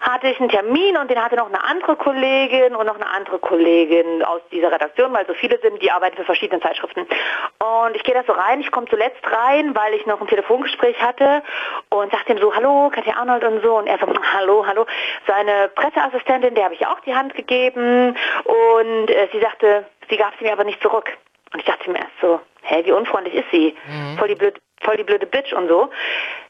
hatte 0.00 0.28
ich 0.28 0.38
einen 0.38 0.48
Termin 0.48 0.96
und 0.96 1.10
den 1.10 1.22
hatte 1.22 1.36
noch 1.36 1.48
eine 1.48 1.62
andere 1.64 1.96
Kollegin 1.96 2.74
und 2.74 2.86
noch 2.86 2.96
eine 2.96 3.10
andere 3.10 3.38
Kollegin 3.38 4.22
aus 4.22 4.40
dieser 4.50 4.70
Redaktion, 4.70 5.12
weil 5.12 5.26
so 5.26 5.34
viele 5.34 5.58
sind, 5.60 5.82
die 5.82 5.90
arbeiten 5.90 6.16
für 6.16 6.24
verschiedene 6.24 6.60
Zeitschriften. 6.60 7.00
Und 7.00 7.96
ich 7.96 8.04
gehe 8.04 8.14
da 8.14 8.22
so 8.26 8.32
rein, 8.32 8.60
ich 8.60 8.70
komme 8.70 8.86
zuletzt 8.88 9.24
rein, 9.24 9.74
weil 9.74 9.94
ich 9.94 10.06
noch 10.06 10.20
ein 10.20 10.26
Telefongespräch 10.26 11.00
hatte 11.00 11.42
und 11.88 12.12
sagte 12.12 12.32
ihm 12.32 12.38
so, 12.38 12.54
hallo, 12.54 12.90
Katja 12.94 13.16
Arnold 13.16 13.44
und 13.44 13.62
so. 13.62 13.76
Und 13.76 13.86
er 13.86 13.98
so, 13.98 14.06
hallo, 14.34 14.66
hallo. 14.66 14.86
Seine 15.26 15.70
Presseassistentin, 15.74 16.54
der 16.54 16.64
habe 16.64 16.74
ich 16.74 16.86
auch 16.86 17.00
die 17.00 17.14
Hand 17.14 17.34
gegeben 17.34 18.16
und 18.44 19.10
äh, 19.10 19.28
sie 19.32 19.40
sagte, 19.40 19.86
sie 20.10 20.16
gab 20.16 20.32
sie 20.38 20.44
mir 20.44 20.52
aber 20.52 20.64
nicht 20.64 20.82
zurück. 20.82 21.10
Und 21.52 21.60
ich 21.60 21.66
dachte 21.66 21.90
mir 21.90 21.98
erst 21.98 22.20
so, 22.20 22.40
hä, 22.62 22.82
wie 22.84 22.92
unfreundlich 22.92 23.34
ist 23.34 23.50
sie? 23.52 23.76
Voll 24.18 24.28
die 24.28 24.34
blöde 24.34 24.60
voll 24.84 24.96
die 24.96 25.04
blöde 25.04 25.26
Bitch 25.26 25.52
und 25.52 25.68
so. 25.68 25.90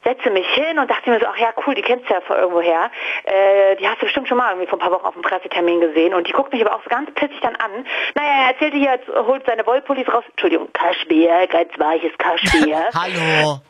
Setze 0.05 0.31
mich 0.31 0.47
hin 0.49 0.79
und 0.79 0.91
dachte 0.91 1.09
mir 1.09 1.19
so, 1.19 1.27
ach 1.27 1.39
ja, 1.39 1.53
cool, 1.67 1.75
die 1.75 1.83
kennst 1.83 2.09
du 2.11 2.15
ja 2.15 2.21
von 2.21 2.37
irgendwoher. 2.37 2.91
Äh, 3.25 3.77
die 3.77 3.89
hast 3.89 4.03
du 4.03 4.07
bestimmt 4.07 4.29
schon 4.29 4.37
mal 4.37 4.51
irgendwie 4.51 4.67
vor 4.67 4.79
ein 4.79 4.83
paar 4.83 4.93
Wochen 4.93 5.07
auf 5.07 5.15
dem 5.15 5.23
Pressetermin 5.23 5.81
gesehen. 5.81 6.13
Und 6.13 6.29
die 6.29 6.33
guckt 6.33 6.53
mich 6.53 6.65
aber 6.65 6.75
auch 6.75 6.83
so 6.83 6.91
ganz 6.91 7.11
pissig 7.15 7.41
dann 7.41 7.57
an. 7.57 7.87
Naja, 8.15 8.29
er 8.43 8.53
erzählte 8.53 8.77
hier, 8.77 8.93
jetzt 8.93 9.09
holt 9.09 9.45
seine 9.47 9.67
Wollpullis 9.67 10.07
raus. 10.13 10.25
Entschuldigung, 10.31 10.69
Kaschmir, 10.73 11.47
ganz 11.47 11.71
weiches 11.79 12.13
Kaschmir. 12.19 12.91
Hallo. 12.95 13.61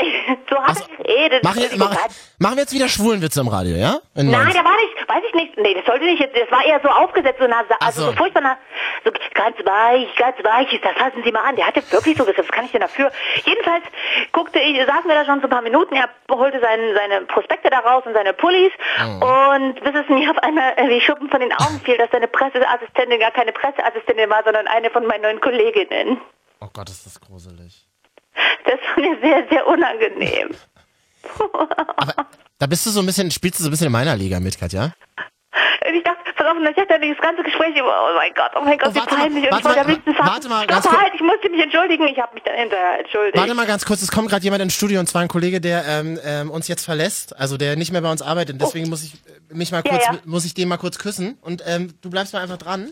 so 0.50 0.56
hat 0.56 0.64
Ach 0.70 0.74
so. 0.76 0.84
er 0.84 1.04
geredet. 1.04 1.44
Machen, 1.44 1.60
jetzt, 1.62 1.76
mach, 1.76 1.90
machen 2.38 2.56
wir 2.56 2.62
jetzt 2.62 2.72
wieder 2.72 2.88
Schwulenwitze 2.88 3.40
im 3.40 3.48
Radio, 3.48 3.76
ja? 3.76 3.98
In 4.14 4.30
Nein, 4.30 4.44
90. 4.46 4.54
der 4.54 4.64
war 4.64 4.76
nicht, 4.76 5.08
weiß 5.08 5.22
ich 5.28 5.34
nicht, 5.34 5.56
nee, 5.58 5.74
das 5.74 5.84
sollte 5.86 6.04
nicht, 6.04 6.22
das 6.22 6.50
war 6.50 6.64
eher 6.64 6.80
so 6.82 6.88
aufgesetzt, 6.88 7.38
so, 7.40 7.46
nah, 7.46 7.64
also 7.80 8.00
so. 8.02 8.06
so 8.10 8.16
furchtbar, 8.16 8.42
nah, 8.42 8.58
so 9.04 9.10
ganz 9.34 9.56
weich, 9.64 10.14
ganz 10.16 10.36
weich 10.44 10.72
ist, 10.72 10.84
das 10.84 10.92
fassen 10.96 11.22
Sie 11.24 11.32
mal 11.32 11.42
an, 11.42 11.56
der 11.56 11.66
hatte 11.66 11.82
wirklich 11.90 12.16
so 12.16 12.24
gesagt, 12.24 12.38
was 12.48 12.54
kann 12.54 12.64
ich 12.64 12.72
denn 12.72 12.80
dafür? 12.80 13.10
Jedenfalls 13.44 13.84
guckte 14.32 14.58
ich, 14.60 14.76
saßen 14.86 15.08
wir 15.08 15.14
da 15.14 15.24
schon 15.24 15.40
so 15.40 15.46
ein 15.46 15.50
paar 15.50 15.62
Minuten, 15.62 15.94
er 15.94 16.08
holte 16.30 16.60
seinen, 16.60 16.94
seine 16.94 17.22
Prospekte 17.26 17.70
da 17.70 17.80
raus 17.80 18.04
und 18.06 18.14
seine 18.14 18.32
Pullis 18.34 18.72
Oh. 19.00 19.54
und 19.54 19.80
bis 19.82 19.94
es 19.94 20.08
mir 20.08 20.30
auf 20.30 20.38
einmal 20.38 20.74
wie 20.88 21.00
Schuppen 21.00 21.28
von 21.30 21.40
den 21.40 21.52
Augen 21.52 21.80
fiel, 21.84 21.96
dass 21.96 22.10
seine 22.10 22.28
Presseassistentin 22.28 23.18
gar 23.20 23.30
keine 23.30 23.52
Presseassistentin 23.52 24.28
war, 24.30 24.42
sondern 24.44 24.66
eine 24.68 24.90
von 24.90 25.06
meinen 25.06 25.22
neuen 25.22 25.40
Kolleginnen. 25.40 26.20
Oh 26.60 26.68
Gott, 26.72 26.88
ist 26.90 27.06
das 27.06 27.20
gruselig. 27.20 27.87
Das 28.64 28.78
war 28.96 29.00
mir 29.04 29.18
sehr, 29.20 29.46
sehr 29.50 29.66
unangenehm. 29.66 30.50
Aber 31.96 32.26
da 32.58 32.66
bist 32.66 32.86
du 32.86 32.90
so 32.90 33.00
ein 33.00 33.06
bisschen, 33.06 33.30
spielst 33.30 33.58
du 33.58 33.64
so 33.64 33.68
ein 33.68 33.72
bisschen 33.72 33.86
in 33.86 33.92
meiner 33.92 34.16
Liga 34.16 34.40
mit, 34.40 34.58
Katja? 34.58 34.92
Und 35.86 35.94
ich 35.94 36.02
dachte, 36.04 36.32
pass 36.36 36.46
auf, 36.46 36.56
und 36.56 36.66
ich 36.66 36.76
hatte 36.76 36.98
das 37.00 37.18
ganze 37.22 37.42
Gespräch 37.42 37.74
über, 37.76 37.88
oh 37.88 38.14
mein 38.16 38.32
Gott, 38.34 38.50
oh 38.56 38.60
mein 38.62 38.78
Gott, 38.78 38.88
Oh, 38.90 38.94
wie 38.94 38.98
warte 38.98 39.14
mal, 39.14 39.20
peinlich. 39.22 39.50
und 39.50 39.58
ich 39.58 39.64
warte 39.64 39.64
wollte 39.64 39.78
mal, 39.78 39.84
am 39.84 39.90
liebsten 39.90 40.14
fassen. 40.14 40.30
warte 40.30 40.48
mal, 40.48 40.58
Stopp, 40.64 40.68
ganz 40.70 40.86
kurz. 40.86 41.00
halt, 41.02 41.14
ich 41.14 41.20
musste 41.20 41.48
mich 41.50 41.60
entschuldigen, 41.62 42.06
ich 42.08 42.18
habe 42.18 42.34
mich 42.34 42.42
dann 42.42 42.54
hinterher 42.56 42.98
entschuldigt. 43.00 43.36
Warte 43.36 43.54
mal 43.54 43.66
ganz 43.66 43.84
kurz, 43.86 44.02
es 44.02 44.10
kommt 44.10 44.28
gerade 44.28 44.44
jemand 44.44 44.62
ins 44.62 44.74
Studio 44.74 45.00
und 45.00 45.06
zwar 45.08 45.22
ein 45.22 45.28
Kollege, 45.28 45.60
der 45.60 45.84
ähm, 45.86 46.18
ähm, 46.24 46.50
uns 46.50 46.68
jetzt 46.68 46.84
verlässt, 46.84 47.36
also 47.38 47.56
der 47.56 47.76
nicht 47.76 47.90
mehr 47.92 48.02
bei 48.02 48.10
uns 48.10 48.22
arbeitet. 48.22 48.60
Deswegen 48.60 48.88
muss 48.88 49.02
ich 49.04 49.14
äh, 49.14 49.54
mich 49.54 49.72
mal 49.72 49.82
Ja, 49.84 49.90
kurz, 49.92 50.04
ja. 50.04 50.18
muss 50.24 50.44
ich 50.44 50.54
den 50.54 50.68
mal 50.68 50.76
kurz 50.78 50.98
küssen 50.98 51.38
und 51.40 51.62
ähm, 51.66 51.94
du 52.02 52.10
bleibst 52.10 52.32
mal 52.34 52.42
einfach 52.42 52.58
dran. 52.58 52.90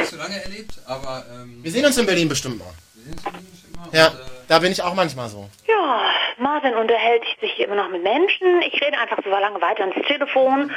Nicht 0.00 0.10
so 0.10 0.16
lange 0.16 0.42
erlebt, 0.42 0.72
aber 0.86 1.24
ähm, 1.32 1.60
Wir 1.62 1.70
sehen 1.70 1.84
uns 1.86 1.96
in 1.98 2.06
Berlin 2.06 2.28
bestimmt 2.28 2.58
mal. 2.58 2.72
wir 2.94 3.02
sehen 3.02 3.12
uns 3.12 3.24
in 3.24 3.32
Berlin 3.32 3.48
bestimmt 3.50 3.76
mal. 3.76 3.88
Ja, 3.98 4.08
Und, 4.08 4.14
äh, 4.14 4.22
da 4.48 4.58
bin 4.58 4.72
ich 4.72 4.82
auch 4.82 4.94
manchmal 4.94 5.28
so. 5.28 5.48
Ja, 5.68 6.02
Marvin 6.38 6.74
unterhält 6.74 7.22
sich 7.40 7.58
immer 7.60 7.76
noch 7.76 7.88
mit 7.90 8.02
Menschen. 8.02 8.62
Ich 8.62 8.74
rede 8.82 8.98
einfach 8.98 9.18
so 9.22 9.30
lange 9.30 9.60
weiter 9.60 9.82
ans 9.84 10.06
Telefon. 10.06 10.70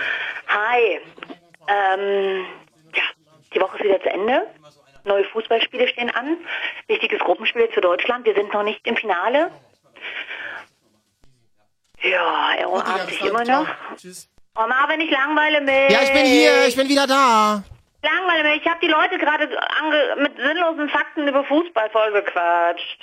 Hi. 0.47 0.99
Ähm, 1.67 2.45
ja, 2.93 3.03
die 3.53 3.59
Woche 3.61 3.77
ist 3.77 3.83
wieder 3.83 4.01
zu 4.01 4.09
Ende. 4.09 4.47
Neue 5.05 5.23
Fußballspiele 5.25 5.87
stehen 5.87 6.09
an. 6.11 6.37
Wichtiges 6.87 7.19
Gruppenspiel 7.19 7.67
für 7.73 7.81
Deutschland. 7.81 8.25
Wir 8.25 8.35
sind 8.35 8.53
noch 8.53 8.63
nicht 8.63 8.85
im 8.87 8.95
Finale. 8.95 9.51
Ja, 12.01 12.53
er 12.57 12.69
umarmt 12.69 13.09
sich 13.09 13.21
immer 13.21 13.43
noch. 13.45 13.67
Tschüss. 13.97 14.27
Oh 14.55 14.67
Marvin, 14.67 15.01
ich 15.01 15.09
langweile 15.11 15.61
mich. 15.61 15.89
Ja, 15.89 16.03
ich 16.03 16.13
bin 16.13 16.25
hier, 16.25 16.67
ich 16.67 16.75
bin 16.75 16.87
wieder 16.87 17.07
da. 17.07 17.63
Langweile 18.03 18.43
mich. 18.49 18.61
Ich 18.63 18.67
habe 18.69 18.79
die 18.81 18.87
Leute 18.91 19.17
gerade 19.17 19.47
mit 20.21 20.37
sinnlosen 20.37 20.89
Fakten 20.89 21.27
über 21.27 21.43
Fußball 21.45 21.89
vollgequatscht. 21.91 22.99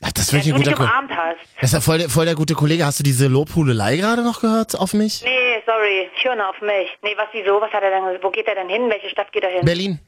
Ach, 0.00 0.12
das 0.12 0.26
ist 0.26 0.32
wirklich 0.32 0.52
du 0.52 0.58
ein 0.60 0.62
guter 0.62 0.76
Ko 0.76 0.82
umarmt 0.84 1.10
hast. 1.10 1.38
Das 1.60 1.70
ist 1.70 1.72
ja 1.74 1.80
voll, 1.80 1.98
der- 1.98 2.08
voll 2.08 2.24
der 2.24 2.36
gute 2.36 2.54
Kollege. 2.54 2.84
Hast 2.86 3.00
du 3.00 3.02
diese 3.02 3.26
Lobhudelei 3.26 3.96
gerade 3.96 4.22
noch 4.22 4.40
gehört 4.40 4.78
auf 4.78 4.94
mich? 4.94 5.22
Nee, 5.24 5.62
sorry. 5.66 6.08
Ich 6.16 6.24
höre 6.24 6.36
nur 6.36 6.48
auf 6.48 6.60
mich. 6.60 6.88
Nee, 7.02 7.14
was, 7.16 7.26
wieso? 7.32 7.60
Was 7.60 7.72
hat 7.72 7.82
er 7.82 7.90
denn? 7.90 8.22
Wo 8.22 8.30
geht 8.30 8.46
er 8.46 8.54
denn 8.54 8.68
hin? 8.68 8.88
Welche 8.88 9.08
Stadt 9.10 9.32
geht 9.32 9.42
er 9.42 9.50
hin? 9.50 9.64
Berlin. 9.64 9.98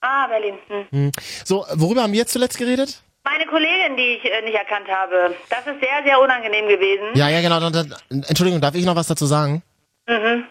ah, 0.00 0.26
Berlin. 0.28 0.54
Hm. 0.90 1.12
So, 1.44 1.66
worüber 1.74 2.02
haben 2.04 2.12
wir 2.12 2.20
jetzt 2.20 2.32
zuletzt 2.32 2.56
geredet? 2.56 3.02
Meine 3.24 3.44
Kollegin, 3.46 3.96
die 3.96 4.18
ich 4.18 4.24
äh, 4.24 4.40
nicht 4.42 4.54
erkannt 4.54 4.88
habe. 4.88 5.34
Das 5.50 5.66
ist 5.66 5.80
sehr, 5.80 6.02
sehr 6.06 6.18
unangenehm 6.20 6.68
gewesen. 6.68 7.08
Ja, 7.14 7.28
ja, 7.28 7.40
genau. 7.42 7.58
Dann, 7.60 7.72
dann, 7.72 8.22
Entschuldigung, 8.28 8.60
darf 8.60 8.74
ich 8.74 8.84
noch 8.86 8.96
was 8.96 9.08
dazu 9.08 9.26
sagen? 9.26 9.62
Mhm. 10.08 10.44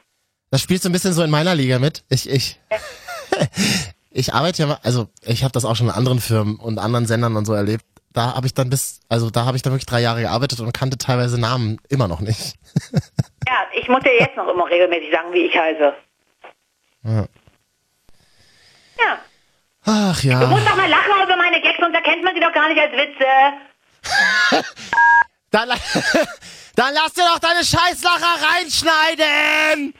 Das 0.51 0.61
spielt 0.61 0.83
so 0.83 0.89
ein 0.89 0.91
bisschen 0.91 1.13
so 1.13 1.23
in 1.23 1.29
meiner 1.31 1.55
Liga 1.55 1.79
mit. 1.79 2.03
Ich, 2.09 2.29
ich, 2.29 2.59
ich 4.11 4.33
arbeite 4.33 4.61
ja, 4.63 4.67
mal- 4.67 4.79
also 4.83 5.07
ich 5.23 5.43
habe 5.43 5.51
das 5.51 5.65
auch 5.65 5.75
schon 5.75 5.87
in 5.87 5.93
anderen 5.93 6.19
Firmen 6.19 6.57
und 6.57 6.77
anderen 6.79 7.05
Sendern 7.05 7.35
und 7.35 7.45
so 7.45 7.53
erlebt. 7.53 7.85
Da 8.13 8.33
habe 8.35 8.47
ich 8.47 8.53
dann 8.53 8.69
bis, 8.69 9.01
also 9.09 9.29
da 9.29 9.45
habe 9.45 9.57
ich 9.57 9.63
dann 9.63 9.73
wirklich 9.73 9.85
drei 9.87 9.99
Jahre 10.01 10.21
gearbeitet 10.21 10.59
und 10.61 10.71
kannte 10.73 10.97
teilweise 10.97 11.39
Namen 11.39 11.77
immer 11.89 12.07
noch 12.07 12.19
nicht. 12.21 12.55
Ja, 13.47 13.57
ich 13.79 13.87
muss 13.87 14.01
dir 14.01 14.11
jetzt 14.19 14.35
noch 14.35 14.47
immer 14.47 14.65
regelmäßig 14.65 15.11
sagen, 15.11 15.31
wie 15.31 15.45
ich 15.45 15.55
heiße. 15.55 15.93
Ja. 17.03 17.25
Ja. 18.99 19.19
Ach 19.85 20.19
Du 20.19 20.27
ja. 20.27 20.45
musst 20.47 20.65
doch 20.67 20.75
mal 20.75 20.89
lachen 20.89 21.23
über 21.23 21.37
meine 21.37 21.61
Gags, 21.61 21.77
sonst 21.79 21.93
erkennt 21.93 22.23
man 22.23 22.33
sie 22.33 22.41
doch 22.41 22.51
gar 22.51 22.67
nicht 22.69 22.81
als 22.81 22.91
Witze. 22.93 24.63
Dann, 25.51 25.69
dann 26.75 26.93
lass 26.95 27.13
dir 27.13 27.23
doch 27.23 27.39
deine 27.39 27.63
Scheißlacher 27.63 28.45
reinschneiden! 28.49 29.93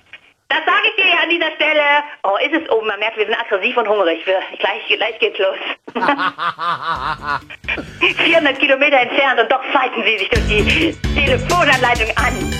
Das 0.48 0.60
sage 0.66 0.88
ich 0.90 0.96
dir 1.04 1.10
ja 1.10 1.22
an 1.24 1.30
dieser 1.30 1.52
Stelle. 1.56 1.82
Oh, 2.24 2.38
ist 2.38 2.54
es 2.54 2.70
oben. 2.70 2.86
Man 2.88 3.00
merkt, 3.00 3.18
wir 3.18 3.26
sind 3.26 3.36
aggressiv 3.36 3.76
und 3.78 3.88
hungrig. 3.88 4.26
Wir, 4.28 4.40
gleich, 4.60 4.86
gleich 4.88 5.18
geht's 5.20 5.40
los. 5.40 5.58
400 8.18 8.60
Kilometer 8.60 9.00
entfernt 9.00 9.40
und 9.42 9.52
doch 9.52 9.64
fighten 9.74 10.04
sie 10.04 10.18
sich 10.20 10.30
durch 10.30 10.48
die 10.48 10.96
Telefonanleitung 11.16 12.10
an. 12.18 12.54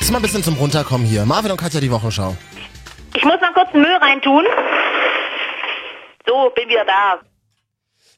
Ist 0.00 0.10
mal 0.12 0.18
ein 0.18 0.22
bisschen 0.22 0.42
zum 0.42 0.54
Runterkommen 0.54 1.06
hier. 1.06 1.24
Marvin 1.26 1.50
und 1.52 1.60
Katja 1.60 1.80
die 1.80 1.90
Wochenschau. 1.90 2.36
Ich 3.14 3.24
muss 3.24 3.40
mal 3.40 3.52
kurz 3.54 3.70
den 3.72 3.82
Müll 3.82 3.94
reintun. 3.96 4.44
So, 6.26 6.50
bin 6.54 6.68
wieder 6.68 6.84
da. 6.84 7.20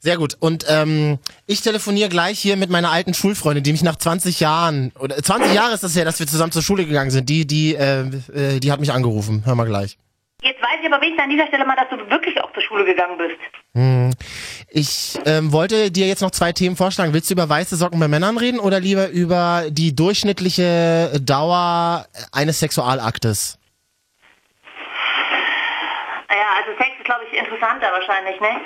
Sehr 0.00 0.16
gut. 0.16 0.36
Und 0.38 0.64
ähm, 0.68 1.18
ich 1.46 1.60
telefoniere 1.60 2.08
gleich 2.08 2.38
hier 2.38 2.56
mit 2.56 2.70
meiner 2.70 2.92
alten 2.92 3.14
Schulfreundin, 3.14 3.64
die 3.64 3.72
mich 3.72 3.82
nach 3.82 3.96
20 3.96 4.38
Jahren, 4.38 4.92
oder 4.98 5.16
20 5.16 5.52
Jahre 5.52 5.74
ist 5.74 5.82
das 5.82 5.96
her, 5.96 6.04
dass 6.04 6.20
wir 6.20 6.26
zusammen 6.26 6.52
zur 6.52 6.62
Schule 6.62 6.86
gegangen 6.86 7.10
sind. 7.10 7.28
Die, 7.28 7.46
die, 7.46 7.74
äh, 7.74 8.02
äh, 8.32 8.60
die 8.60 8.70
hat 8.70 8.78
mich 8.80 8.92
angerufen. 8.92 9.42
Hör 9.44 9.56
mal 9.56 9.66
gleich. 9.66 9.98
Jetzt 10.40 10.62
weiß 10.62 10.78
ich 10.80 10.86
aber 10.86 11.00
wenigstens 11.00 11.24
an 11.24 11.30
dieser 11.30 11.46
Stelle 11.48 11.66
mal, 11.66 11.74
dass 11.74 11.88
du 11.90 11.96
wirklich 12.10 12.40
auch 12.40 12.52
zur 12.52 12.62
Schule 12.62 12.84
gegangen 12.84 13.18
bist. 13.18 13.38
Ich 14.70 15.18
ähm, 15.24 15.50
wollte 15.52 15.90
dir 15.90 16.06
jetzt 16.06 16.20
noch 16.22 16.30
zwei 16.30 16.52
Themen 16.52 16.76
vorschlagen. 16.76 17.12
Willst 17.12 17.28
du 17.30 17.34
über 17.34 17.48
weiße 17.48 17.74
Socken 17.76 17.98
bei 17.98 18.06
Männern 18.06 18.38
reden 18.38 18.60
oder 18.60 18.78
lieber 18.78 19.08
über 19.08 19.64
die 19.68 19.96
durchschnittliche 19.96 21.20
Dauer 21.20 22.06
eines 22.30 22.60
Sexualaktes? 22.60 23.58
Naja, 26.28 26.44
also 26.58 26.70
Sex 26.78 26.87
interessanter 27.38 27.92
wahrscheinlich, 27.92 28.40
ne? 28.40 28.60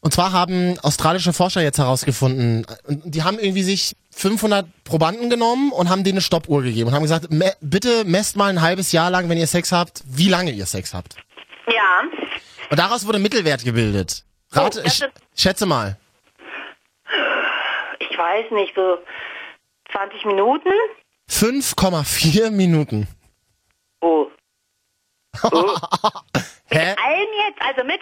Und 0.00 0.12
zwar 0.12 0.32
haben 0.32 0.78
australische 0.82 1.32
Forscher 1.32 1.62
jetzt 1.62 1.78
herausgefunden, 1.78 2.66
und 2.86 3.02
die 3.06 3.22
haben 3.22 3.38
irgendwie 3.38 3.62
sich 3.62 3.96
500 4.10 4.66
Probanden 4.84 5.30
genommen 5.30 5.72
und 5.72 5.88
haben 5.88 6.04
denen 6.04 6.16
eine 6.16 6.20
Stoppuhr 6.20 6.62
gegeben 6.62 6.88
und 6.88 6.94
haben 6.94 7.02
gesagt, 7.02 7.30
me 7.30 7.52
bitte 7.62 8.04
messt 8.04 8.36
mal 8.36 8.50
ein 8.50 8.60
halbes 8.60 8.92
Jahr 8.92 9.10
lang, 9.10 9.30
wenn 9.30 9.38
ihr 9.38 9.46
Sex 9.46 9.72
habt, 9.72 10.02
wie 10.06 10.28
lange 10.28 10.50
ihr 10.50 10.66
Sex 10.66 10.92
habt. 10.92 11.16
Ja. 11.66 12.02
Und 12.68 12.78
daraus 12.78 13.06
wurde 13.06 13.18
Mittelwert 13.18 13.64
gebildet. 13.64 14.24
Rate, 14.52 14.82
Oh, 14.84 14.88
sch 14.88 15.04
schätze 15.34 15.64
mal. 15.64 15.96
Ich 17.98 18.18
weiß 18.18 18.50
nicht, 18.50 18.74
so 18.74 18.98
20 19.92 20.24
Minuten? 20.26 20.70
5,4 21.30 22.50
Minuten. 22.50 23.08
Oh. 24.02 24.26
Hä? 26.74 26.94
Allen 27.04 27.28
jetzt, 27.46 27.62
also 27.62 27.84
mit, 27.84 28.00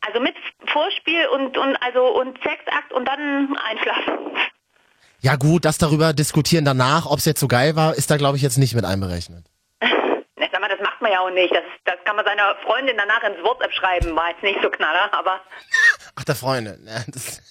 also 0.00 0.20
mit 0.20 0.34
Vorspiel 0.66 1.26
und, 1.28 1.56
und, 1.56 1.76
also, 1.76 2.06
und 2.06 2.38
Sexakt 2.42 2.92
und 2.92 3.06
dann 3.06 3.56
einschlafen. 3.56 4.18
Ja 5.20 5.36
gut, 5.36 5.64
das 5.64 5.78
darüber 5.78 6.12
diskutieren 6.12 6.64
danach, 6.64 7.06
ob 7.06 7.18
es 7.18 7.24
jetzt 7.24 7.40
so 7.40 7.48
geil 7.48 7.74
war, 7.74 7.94
ist 7.94 8.10
da 8.10 8.16
glaube 8.16 8.36
ich 8.36 8.42
jetzt 8.42 8.56
nicht 8.58 8.74
mit 8.74 8.84
einberechnet. 8.84 9.44
Ne, 10.40 10.48
sag 10.52 10.60
mal, 10.60 10.68
das 10.68 10.78
macht 10.80 11.02
man 11.02 11.10
ja 11.10 11.18
auch 11.18 11.30
nicht. 11.30 11.52
Das, 11.52 11.64
das 11.84 11.96
kann 12.04 12.14
man 12.14 12.24
seiner 12.24 12.54
Freundin 12.64 12.96
danach 12.96 13.24
ins 13.24 13.42
WhatsApp 13.42 13.72
schreiben. 13.72 14.14
War 14.14 14.30
jetzt 14.30 14.42
nicht 14.44 14.60
so 14.62 14.70
knaller, 14.70 15.12
aber 15.12 15.40
Ach, 16.14 16.24
der 16.24 16.36
Freunde. 16.36 16.78
Ja, 16.86 17.02
das, 17.08 17.42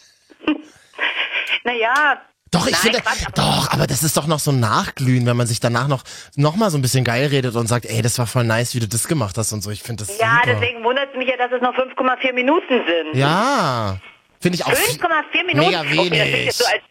naja. 1.65 2.21
Doch, 2.51 2.65
ich 2.67 2.73
Nein, 2.73 2.81
finde, 2.81 3.01
Quatsch, 3.01 3.23
aber- 3.25 3.33
doch, 3.41 3.71
aber 3.71 3.88
das 3.88 4.03
ist 4.03 4.15
doch 4.17 4.27
noch 4.27 4.39
so 4.39 4.51
ein 4.51 4.60
Nachglühen, 4.60 5.25
wenn 5.25 5.36
man 5.38 5.47
sich 5.47 5.60
danach 5.60 5.88
noch, 5.88 6.03
noch 6.36 6.55
mal 6.55 6.69
so 6.69 6.77
ein 6.77 6.81
bisschen 6.81 7.03
geil 7.03 7.27
redet 7.27 7.55
und 7.55 7.67
sagt, 7.67 7.86
ey, 7.86 8.01
das 8.01 8.17
war 8.19 8.27
voll 8.27 8.43
nice, 8.45 8.73
wie 8.75 8.79
du 8.79 8.88
das 8.88 9.07
gemacht 9.07 9.38
hast 9.38 9.51
und 9.53 9.62
so. 9.62 9.69
Ich 9.71 9.83
finde 9.83 10.05
das 10.05 10.17
Ja, 10.17 10.41
super. 10.43 10.55
deswegen 10.60 10.83
wundert 10.83 11.10
es 11.12 11.17
mich 11.17 11.27
ja, 11.27 11.38
dass 11.38 11.51
es 11.51 11.62
noch 11.62 11.73
5,4 11.75 12.33
Minuten 12.33 12.81
sind. 12.88 13.15
Ja, 13.19 13.97
finde 14.39 14.55
ich 14.57 14.65
auch. 14.65 14.71
5,4 14.71 15.45
Minuten? 15.45 15.69
Mega 15.69 15.81
Okay, 15.81 16.12
wenig. 16.12 16.53
so 16.53 16.65
als, 16.65 16.81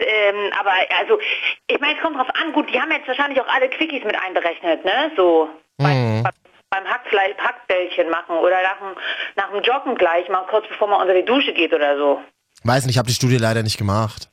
ähm, 0.00 0.52
aber 0.60 0.70
also, 1.00 1.18
ich 1.66 1.80
meine, 1.80 1.96
es 1.96 2.02
kommt 2.02 2.16
drauf 2.16 2.28
an, 2.34 2.52
gut, 2.52 2.68
die 2.72 2.78
haben 2.80 2.90
jetzt 2.92 3.08
wahrscheinlich 3.08 3.40
auch 3.40 3.48
alle 3.48 3.68
Quickies 3.70 4.04
mit 4.04 4.14
einberechnet, 4.14 4.84
ne? 4.84 5.10
So 5.16 5.48
beim, 5.78 6.22
beim, 6.22 6.32
beim 6.70 6.84
Hackfleisch, 6.84 7.36
Hackbällchen 7.38 8.10
machen 8.10 8.36
oder 8.36 8.56
nach 8.62 8.78
dem, 8.78 8.96
nach 9.36 9.50
dem 9.50 9.62
Joggen 9.62 9.94
gleich 9.96 10.28
mal 10.28 10.44
kurz 10.50 10.68
bevor 10.68 10.88
man 10.88 11.00
unter 11.00 11.14
die 11.14 11.24
Dusche 11.24 11.54
geht 11.54 11.72
oder 11.72 11.96
so. 11.96 12.20
Weiß 12.64 12.84
nicht, 12.84 12.94
ich 12.94 12.98
habe 12.98 13.08
die 13.08 13.14
Studie 13.14 13.38
leider 13.38 13.62
nicht 13.62 13.78
gemacht. 13.78 14.28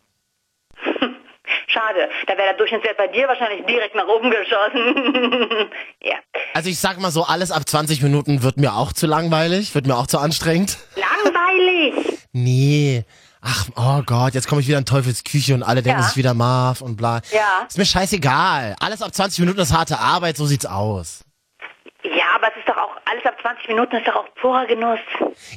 Schade, 1.90 2.10
da 2.28 2.34
wäre 2.38 2.50
der 2.50 2.54
Durchschnittswert 2.58 2.98
bei 2.98 3.08
dir 3.08 3.28
wahrscheinlich 3.28 3.66
direkt 3.66 3.96
nach 3.96 4.08
oben 4.08 4.30
geschossen. 4.32 5.70
ja. 6.04 6.16
Also 6.54 6.70
ich 6.70 6.80
sag 6.80 7.00
mal 7.00 7.12
so, 7.12 7.24
alles 7.24 7.52
ab 7.52 7.68
20 7.68 8.02
Minuten 8.02 8.44
wird 8.44 8.58
mir 8.58 8.74
auch 8.76 8.94
zu 8.94 9.08
langweilig, 9.08 9.74
wird 9.76 9.88
mir 9.88 9.96
auch 9.98 10.08
zu 10.08 10.20
anstrengend. 10.20 10.78
Langweilig. 10.96 12.20
Nee. 12.32 13.06
Ach, 13.42 13.68
oh 13.76 14.02
Gott, 14.06 14.34
jetzt 14.34 14.48
komme 14.48 14.62
ich 14.62 14.68
wieder 14.68 14.78
in 14.78 14.86
Teufels 14.86 15.24
Küche 15.24 15.54
und 15.54 15.64
alle 15.64 15.82
denken 15.82 16.02
Ja. 16.02 16.06
sich 16.08 16.18
wieder 16.18 16.34
Marv 16.34 16.82
und 16.82 16.98
bla. 16.98 17.22
Ja. 17.32 17.66
Ist 17.68 17.78
mir 17.78 17.86
scheißegal. 17.86 18.76
Alles 18.80 19.02
ab 19.02 19.14
20 19.14 19.40
Minuten 19.40 19.60
ist 19.60 19.74
harte 19.74 19.98
Arbeit, 20.00 20.36
so 20.38 20.46
sieht's 20.46 20.66
aus. 20.66 21.22
Ja, 22.04 22.36
aber 22.36 22.48
es 22.48 22.58
ist 22.58 22.70
doch 22.70 22.78
auch, 22.78 22.96
alles 23.12 23.26
ab 23.26 23.36
20 23.42 23.68
Minuten 23.68 23.98
ist 23.98 24.08
doch 24.08 24.16
auch 24.16 24.34
purer 24.36 24.66
Genuss. 24.68 25.00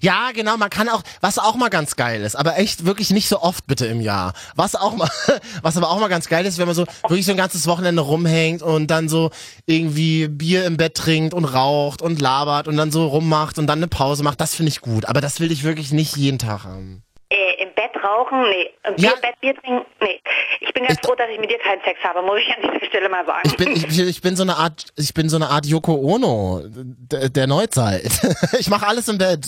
Ja, 0.01 0.33
genau, 0.35 0.57
man 0.57 0.71
kann 0.71 0.89
auch, 0.89 1.03
was 1.21 1.39
auch 1.39 1.55
mal 1.55 1.69
ganz 1.69 1.95
geil 1.95 2.21
ist, 2.23 2.35
aber 2.35 2.59
echt 2.59 2.85
wirklich 2.85 3.11
nicht 3.11 3.29
so 3.29 3.41
oft 3.41 3.67
bitte 3.69 3.87
im 3.87 4.01
Jahr. 4.01 4.33
Was 4.57 4.75
auch 4.75 4.97
mal, 4.97 5.09
was 5.63 5.77
aber 5.77 5.91
auch 5.91 6.01
mal 6.01 6.09
ganz 6.09 6.29
geil 6.29 6.45
ist, 6.45 6.59
wenn 6.59 6.67
man 6.67 6.75
so 6.75 6.85
wirklich 7.03 7.27
so 7.27 7.31
ein 7.31 7.37
ganzes 7.39 7.69
Wochenende 7.69 8.03
rumhängt 8.03 8.61
und 8.61 8.89
dann 8.89 9.09
so 9.09 9.31
irgendwie 9.67 10.27
Bier 10.27 10.67
im 10.67 10.77
Bett 10.77 10.97
trinkt 10.97 11.33
und 11.33 11.45
raucht 11.45 12.03
und 12.03 12.21
labert 12.21 12.67
und 12.67 12.77
dann 12.77 12.91
so 12.91 13.07
rummacht 13.07 13.59
und 13.59 13.69
dann 13.69 13.79
eine 13.79 13.89
Pause 13.89 14.25
macht, 14.25 14.41
das 14.41 14.57
finde 14.57 14.71
ich 14.71 14.81
gut. 14.81 15.07
Aber 15.07 15.21
das 15.21 15.39
will 15.39 15.53
ich 15.53 15.63
wirklich 15.63 15.93
nicht 15.93 16.17
jeden 16.17 16.41
Tag 16.41 16.65
haben. 16.65 17.05
Äh, 17.31 17.62
rauchen? 18.03 18.43
Nee. 18.43 18.71
Ja. 18.85 18.91
Bier, 18.93 19.13
Bett, 19.23 19.41
Bier 19.41 19.55
trinken? 19.57 19.87
Nee. 20.01 20.21
Ich 20.61 20.73
bin 20.75 20.85
ganz 20.87 20.99
Ich- 21.01 21.07
froh, 21.07 21.15
dass 21.15 21.29
ich 21.31 21.39
mit 21.39 21.51
dir 21.51 21.59
keinen 21.59 21.83
Sex 21.83 21.99
habe, 22.05 22.23
muss 22.23 22.39
ich 22.41 22.49
an 22.57 22.63
dieser 22.73 22.87
Stelle 22.87 23.09
mal 23.09 23.25
sagen. 23.27 23.41
Ich 23.45 23.57
bin, 23.57 23.73
ich, 23.73 23.99
ich 23.99 24.21
bin 24.21 24.37
so 24.37 24.43
eine 24.43 24.57
Art, 24.57 24.87
ich 24.97 25.13
bin 25.15 25.29
so 25.29 25.37
eine 25.37 25.49
Art 25.49 25.67
Yoko 25.67 25.95
Ono 25.95 26.63
der, 26.67 27.29
der 27.29 27.47
Neuzeit. 27.47 28.11
Ich 28.59 28.69
mache 28.69 28.87
alles 28.87 29.09
im 29.09 29.19
Bett. 29.19 29.45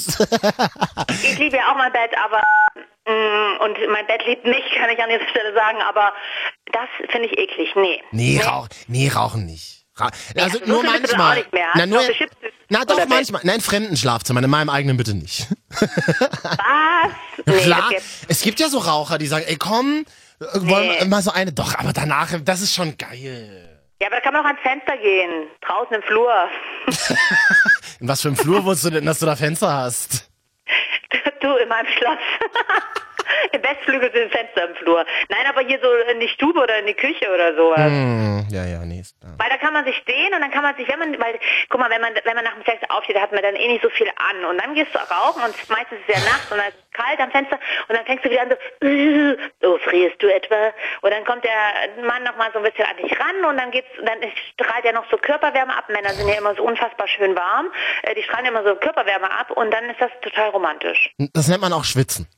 Ich 1.23 1.39
liebe 1.39 1.57
ja 1.57 1.71
auch 1.73 1.77
mein 1.77 1.93
Bett, 1.93 2.11
aber 2.25 2.43
mm, 3.07 3.61
und 3.63 3.79
mein 3.93 4.07
Bett 4.07 4.25
liebt 4.27 4.45
mich, 4.45 4.63
kann 4.79 4.91
ich 4.91 4.99
an 5.03 5.09
dieser 5.11 5.29
Stelle 5.29 5.55
sagen, 5.55 5.79
aber 5.83 6.13
das 6.73 6.89
finde 7.11 7.29
ich 7.29 7.39
eklig. 7.39 7.75
Nee. 7.77 8.03
Nee, 8.13 8.41
rauch, 8.45 8.69
nee, 8.89 9.09
rauchen 9.09 9.47
nicht. 9.47 9.84
Also 9.97 10.59
so 10.59 10.65
nur 10.67 10.81
viel 10.83 11.01
bist 11.01 11.13
du 11.13 11.17
manchmal. 11.17 11.33
auch 11.33 11.37
nicht 11.37 11.53
mehr. 11.53 11.67
Na, 11.75 11.87
nur, 11.87 11.99
Noch 12.01 12.07
beschimpft 12.09 12.37
na 12.69 12.85
doch, 12.85 13.07
manchmal. 13.07 13.43
Nein, 13.45 13.57
in 13.57 13.61
fremden 13.61 13.97
Schlafzimmern, 13.97 14.43
in 14.45 14.51
meinem 14.51 14.69
eigenen 14.71 14.97
bitte 14.97 15.15
nicht. 15.15 15.47
Was? 15.71 17.13
Nee, 17.47 17.59
Klar, 17.61 17.91
es 18.29 18.43
gibt 18.43 18.59
ja 18.59 18.69
so 18.69 18.79
Raucher, 18.79 19.19
die 19.19 19.27
sagen, 19.27 19.45
ey 19.47 19.57
komm, 19.57 20.05
äh, 20.41 20.45
wollen 20.55 20.91
wir 20.99 21.05
mal 21.07 21.23
so 21.23 21.31
eine. 21.31 21.53
Doch, 21.53 21.79
aber 21.79 21.93
danach, 21.93 22.31
das 22.43 22.63
ist 22.63 22.75
schon 22.75 22.97
geil. 22.97 23.71
Ja, 24.01 24.09
aber 24.09 24.17
da 24.17 24.23
kann 24.23 24.33
man 24.33 24.43
auch 24.43 24.47
ans 24.47 24.61
Fenster 24.63 24.97
gehen. 24.97 25.47
Draußen 25.61 25.95
im 25.95 26.03
Flur. 26.03 26.33
In 28.01 28.09
was 28.09 28.23
für 28.23 28.29
einem 28.29 28.37
Flur 28.37 28.65
wusstest 28.65 28.87
du 28.87 28.91
denn, 28.91 29.07
dass 29.07 29.21
du 29.21 29.27
da 29.27 29.37
Fenster 29.37 29.73
hast? 29.73 30.29
du 31.41 31.57
in 31.57 31.69
meinem 31.69 31.87
Schloss. 31.87 32.19
Im 33.53 33.63
Westflügel 33.63 34.11
sind 34.13 34.33
Fenster 34.33 34.69
im 34.69 34.75
Flur. 34.77 35.05
Nein, 35.29 35.47
aber 35.49 35.61
hier 35.63 35.79
so 35.83 35.89
in 36.13 36.21
die 36.21 36.29
Stube 36.29 36.61
oder 36.61 36.79
in 36.79 36.87
die 36.87 36.95
Küche 36.95 37.29
oder 37.33 37.55
sowas. 37.55 37.87
Hm, 37.91 38.47
ja, 38.51 38.65
ja, 38.65 38.85
nee. 38.85 39.01
ist- 39.01 39.17
Ja. 39.23 39.31
Weil 39.39 39.49
da 39.51 39.57
kann 39.57 39.73
man 39.73 39.85
sich 39.85 39.97
stehen 39.97 40.33
und 40.35 40.41
dann 40.41 40.51
kann 40.51 40.63
man 40.63 40.77
sich, 40.77 40.87
wenn 40.89 40.99
man, 40.99 41.19
weil, 41.21 41.39
guck 41.69 41.81
mal, 41.81 41.91
wenn 41.91 42.01
man, 42.01 42.13
wenn 42.25 42.35
man 42.35 42.45
nach 42.45 42.55
dem 42.55 42.65
Sex 42.65 42.79
aufsteht, 42.91 43.19
hat 43.21 43.33
man 43.33 43.43
dann 43.43 43.57
eh 43.57 43.69
nicht 43.69 43.83
so 43.83 43.91
viel 43.91 44.09
an. 44.17 44.45
Und 44.45 44.59
dann 44.63 44.75
gehst 44.75 44.95
du 44.95 44.99
rauchen 44.99 45.43
und 45.43 45.55
meistens 45.71 45.99
ist 46.01 46.09
es 46.09 46.15
ja 46.25 46.31
nachts 46.31 46.51
und 46.53 46.59
dann 46.59 46.69
ist 46.69 46.77
es 46.79 46.91
kalt 46.93 47.21
am 47.21 47.31
Fenster 47.31 47.59
und 47.89 47.97
dann 47.97 48.05
fängst 48.07 48.25
du 48.25 48.31
wieder 48.31 48.43
an 48.43 48.51
so, 48.51 48.57
oh, 49.69 49.79
frierst 49.79 50.23
du 50.23 50.29
etwa? 50.33 50.73
Und 51.03 51.11
dann 51.13 51.25
kommt 51.25 51.45
der 51.45 52.05
Mann 52.05 52.23
nochmal 52.23 52.51
so 52.53 52.59
ein 52.59 52.65
bisschen 52.65 52.85
an 52.87 52.97
dich 52.97 53.19
ran 53.19 53.45
und 53.45 53.57
dann 53.57 53.71
geht's, 53.71 53.89
dann 54.05 54.19
strahlt 54.53 54.85
er 54.85 54.93
noch 54.93 55.09
so 55.11 55.17
Körperwärme 55.17 55.77
ab. 55.77 55.89
Männer 55.89 56.11
sind 56.11 56.29
ja 56.29 56.37
immer 56.39 56.55
so 56.55 56.63
unfassbar 56.63 57.09
schön 57.09 57.35
warm. 57.37 57.73
Äh, 58.03 58.15
Die 58.15 58.23
strahlen 58.23 58.47
immer 58.47 58.63
so 58.65 58.77
Körperwärme 58.77 59.31
ab 59.31 59.51
und 59.51 59.71
dann 59.73 59.89
ist 59.91 60.01
das 60.01 60.11
total 60.23 60.51
romantisch. 60.51 61.11
Das 61.33 61.49
nennt 61.49 61.61
man 61.63 61.73
auch 61.73 61.85
Schwitzen. 61.85 62.29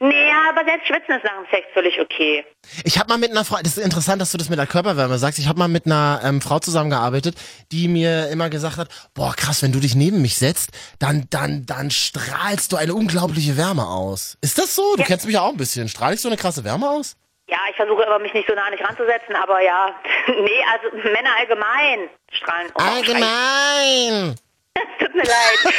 Nee, 0.00 0.30
aber 0.50 0.64
selbst 0.64 0.86
Schwitzen 0.86 1.14
ist 1.16 1.24
nach 1.24 1.36
dem 1.36 1.46
Sex 1.50 1.66
völlig 1.72 2.00
okay. 2.00 2.44
Ich 2.84 2.98
habe 2.98 3.08
mal 3.08 3.18
mit 3.18 3.30
einer 3.30 3.44
Frau, 3.44 3.56
das 3.62 3.76
ist 3.78 3.84
interessant, 3.84 4.20
dass 4.20 4.32
du 4.32 4.38
das 4.38 4.48
mit 4.48 4.58
der 4.58 4.66
Körperwärme 4.66 5.18
sagst. 5.18 5.38
Ich 5.38 5.48
habe 5.48 5.58
mal 5.58 5.68
mit 5.68 5.86
einer 5.86 6.20
ähm, 6.24 6.40
Frau 6.40 6.58
zusammengearbeitet, 6.58 7.36
die 7.72 7.88
mir 7.88 8.28
immer 8.30 8.50
gesagt 8.50 8.76
hat, 8.78 8.88
boah 9.14 9.34
krass, 9.34 9.62
wenn 9.62 9.72
du 9.72 9.80
dich 9.80 9.94
neben 9.94 10.20
mich 10.22 10.36
setzt, 10.36 10.70
dann 10.98 11.26
dann 11.30 11.64
dann 11.66 11.90
strahlst 11.90 12.72
du 12.72 12.76
eine 12.76 12.94
unglaubliche 12.94 13.56
Wärme 13.56 13.86
aus. 13.86 14.36
Ist 14.42 14.58
das 14.58 14.74
so? 14.74 14.94
Du 14.96 15.00
Ja. 15.02 15.06
kennst 15.06 15.24
mich 15.26 15.34
ja 15.34 15.42
auch 15.42 15.50
ein 15.50 15.56
bisschen. 15.56 15.88
Strahle 15.88 16.14
ich 16.14 16.20
so 16.20 16.28
eine 16.28 16.36
krasse 16.36 16.64
Wärme 16.64 16.88
aus? 16.90 17.16
Ja, 17.48 17.58
ich 17.70 17.76
versuche 17.76 18.04
aber 18.06 18.18
mich 18.18 18.34
nicht 18.34 18.48
so 18.48 18.54
nah 18.54 18.64
an 18.66 18.72
dich 18.72 18.80
ranzusetzen, 18.84 19.36
aber 19.36 19.60
ja, 19.62 19.94
nee, 20.26 20.64
also 20.72 20.96
Männer 21.12 21.30
allgemein 21.38 22.08
strahlen. 22.32 22.68
Oh, 22.74 22.82
Allgemein. 22.82 24.34
Tut 24.98 25.14
mir 25.14 25.22
leid. 25.22 25.74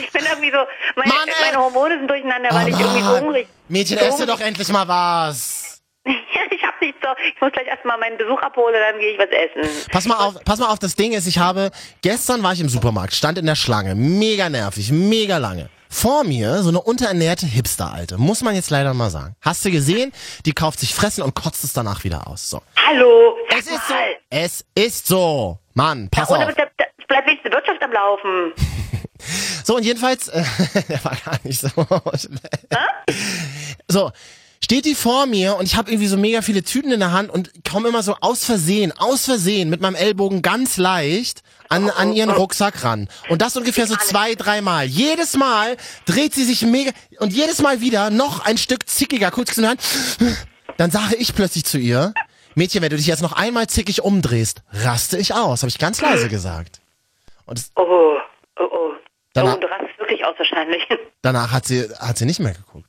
Ich 0.00 0.10
bin 0.12 0.24
irgendwie 0.24 0.50
so, 0.50 0.58
meine, 0.96 1.08
Mann, 1.12 1.28
meine 1.40 1.58
Hormone 1.58 1.98
sind 1.98 2.08
durcheinander, 2.08 2.50
weil 2.52 2.68
ich 2.68 2.74
Oh, 2.76 2.80
irgendwie 2.80 3.02
so 3.02 3.20
hungrig 3.20 3.48
Mädchen, 3.68 3.98
so 3.98 4.04
esse 4.04 4.26
doch 4.26 4.40
endlich 4.40 4.68
mal 4.68 4.86
was. 4.88 5.80
Ja, 6.06 6.12
ich 6.50 6.62
hab 6.62 6.80
nicht 6.80 6.96
so. 7.02 7.08
Ich 7.34 7.40
muss 7.40 7.52
gleich 7.52 7.66
erstmal 7.66 7.98
meinen 7.98 8.18
Besuch 8.18 8.40
abholen, 8.42 8.74
dann 8.90 9.00
gehe 9.00 9.12
ich 9.12 9.18
was 9.18 9.28
essen. 9.30 9.88
Pass 9.90 10.06
mal 10.06 10.16
auf, 10.16 10.34
pass 10.44 10.58
mal 10.58 10.68
auf, 10.68 10.78
das 10.78 10.94
Ding 10.96 11.12
ist, 11.12 11.26
ich 11.26 11.38
habe, 11.38 11.70
gestern 12.02 12.42
war 12.42 12.52
ich 12.52 12.60
im 12.60 12.68
Supermarkt, 12.68 13.14
stand 13.14 13.38
in 13.38 13.46
der 13.46 13.54
Schlange, 13.54 13.94
mega 13.94 14.48
nervig, 14.48 14.90
mega 14.90 15.38
lange. 15.38 15.68
Vor 15.88 16.24
mir 16.24 16.62
so 16.62 16.70
eine 16.70 16.80
unterernährte 16.80 17.44
Hipster-Alte, 17.44 18.16
muss 18.16 18.42
man 18.42 18.54
jetzt 18.54 18.70
leider 18.70 18.94
mal 18.94 19.10
sagen. 19.10 19.36
Hast 19.42 19.62
du 19.64 19.70
gesehen? 19.70 20.10
Die 20.46 20.52
kauft 20.54 20.80
sich 20.80 20.94
Fressen 20.94 21.22
und 21.22 21.34
kotzt 21.34 21.64
es 21.64 21.74
danach 21.74 22.02
wieder 22.02 22.26
aus. 22.28 22.48
So. 22.48 22.62
Hallo, 22.88 23.36
Es 23.50 23.66
ist 23.66 23.88
so. 23.88 23.94
Es 24.30 24.64
ist 24.74 25.06
so. 25.06 25.58
Mann, 25.74 26.08
pass 26.10 26.30
Ohne 26.30 26.46
auf. 26.48 26.54
Wirtschaft 27.52 27.82
am 27.82 27.92
Laufen. 27.92 28.52
So, 29.64 29.76
und 29.76 29.84
jedenfalls, 29.84 30.26
äh, 30.26 30.42
der 30.88 31.04
war 31.04 31.16
gar 31.24 31.38
nicht 31.44 31.60
so. 31.60 31.68
so, 33.86 34.10
steht 34.62 34.84
die 34.84 34.96
vor 34.96 35.26
mir 35.26 35.56
und 35.56 35.66
ich 35.66 35.76
habe 35.76 35.90
irgendwie 35.90 36.08
so 36.08 36.16
mega 36.16 36.42
viele 36.42 36.64
Tüten 36.64 36.90
in 36.90 36.98
der 36.98 37.12
Hand 37.12 37.30
und 37.30 37.52
komme 37.68 37.88
immer 37.88 38.02
so 38.02 38.16
aus 38.20 38.44
Versehen, 38.44 38.90
aus 38.90 39.26
Versehen 39.26 39.70
mit 39.70 39.80
meinem 39.80 39.94
Ellbogen 39.94 40.42
ganz 40.42 40.76
leicht 40.76 41.42
an, 41.68 41.88
an 41.90 42.12
ihren 42.12 42.30
Rucksack 42.30 42.84
ran. 42.84 43.08
Und 43.28 43.42
das 43.42 43.56
ungefähr 43.56 43.86
so 43.86 43.96
zwei, 43.96 44.34
dreimal. 44.34 44.86
Jedes 44.86 45.36
Mal 45.36 45.76
dreht 46.04 46.34
sie 46.34 46.44
sich 46.44 46.62
mega 46.62 46.90
und 47.18 47.32
jedes 47.32 47.62
Mal 47.62 47.80
wieder 47.80 48.10
noch 48.10 48.44
ein 48.44 48.58
Stück 48.58 48.88
zickiger, 48.88 49.30
kurz 49.30 49.56
in 49.56 49.62
der 49.62 49.70
Hand. 49.70 49.80
Dann 50.76 50.90
sage 50.90 51.16
ich 51.16 51.34
plötzlich 51.34 51.64
zu 51.64 51.78
ihr, 51.78 52.12
Mädchen, 52.54 52.82
wenn 52.82 52.90
du 52.90 52.96
dich 52.96 53.06
jetzt 53.06 53.22
noch 53.22 53.32
einmal 53.32 53.68
zickig 53.68 54.02
umdrehst, 54.02 54.62
raste 54.72 55.16
ich 55.16 55.32
aus, 55.32 55.62
habe 55.62 55.70
ich 55.70 55.78
ganz 55.78 56.00
leise 56.00 56.28
gesagt. 56.28 56.81
Und 57.46 57.60
Oh, 57.76 58.16
oh, 58.58 58.62
oh. 58.62 58.92
Danach- 59.34 59.56
oh, 59.56 59.60
du 59.60 59.66
rastest 59.66 59.98
wirklich 59.98 60.24
aus 60.24 60.34
wahrscheinlich. 60.38 60.82
danach 61.22 61.52
hat 61.52 61.66
sie, 61.66 61.88
hat 61.98 62.18
sie 62.18 62.26
nicht 62.26 62.40
mehr 62.40 62.52
geguckt. 62.52 62.86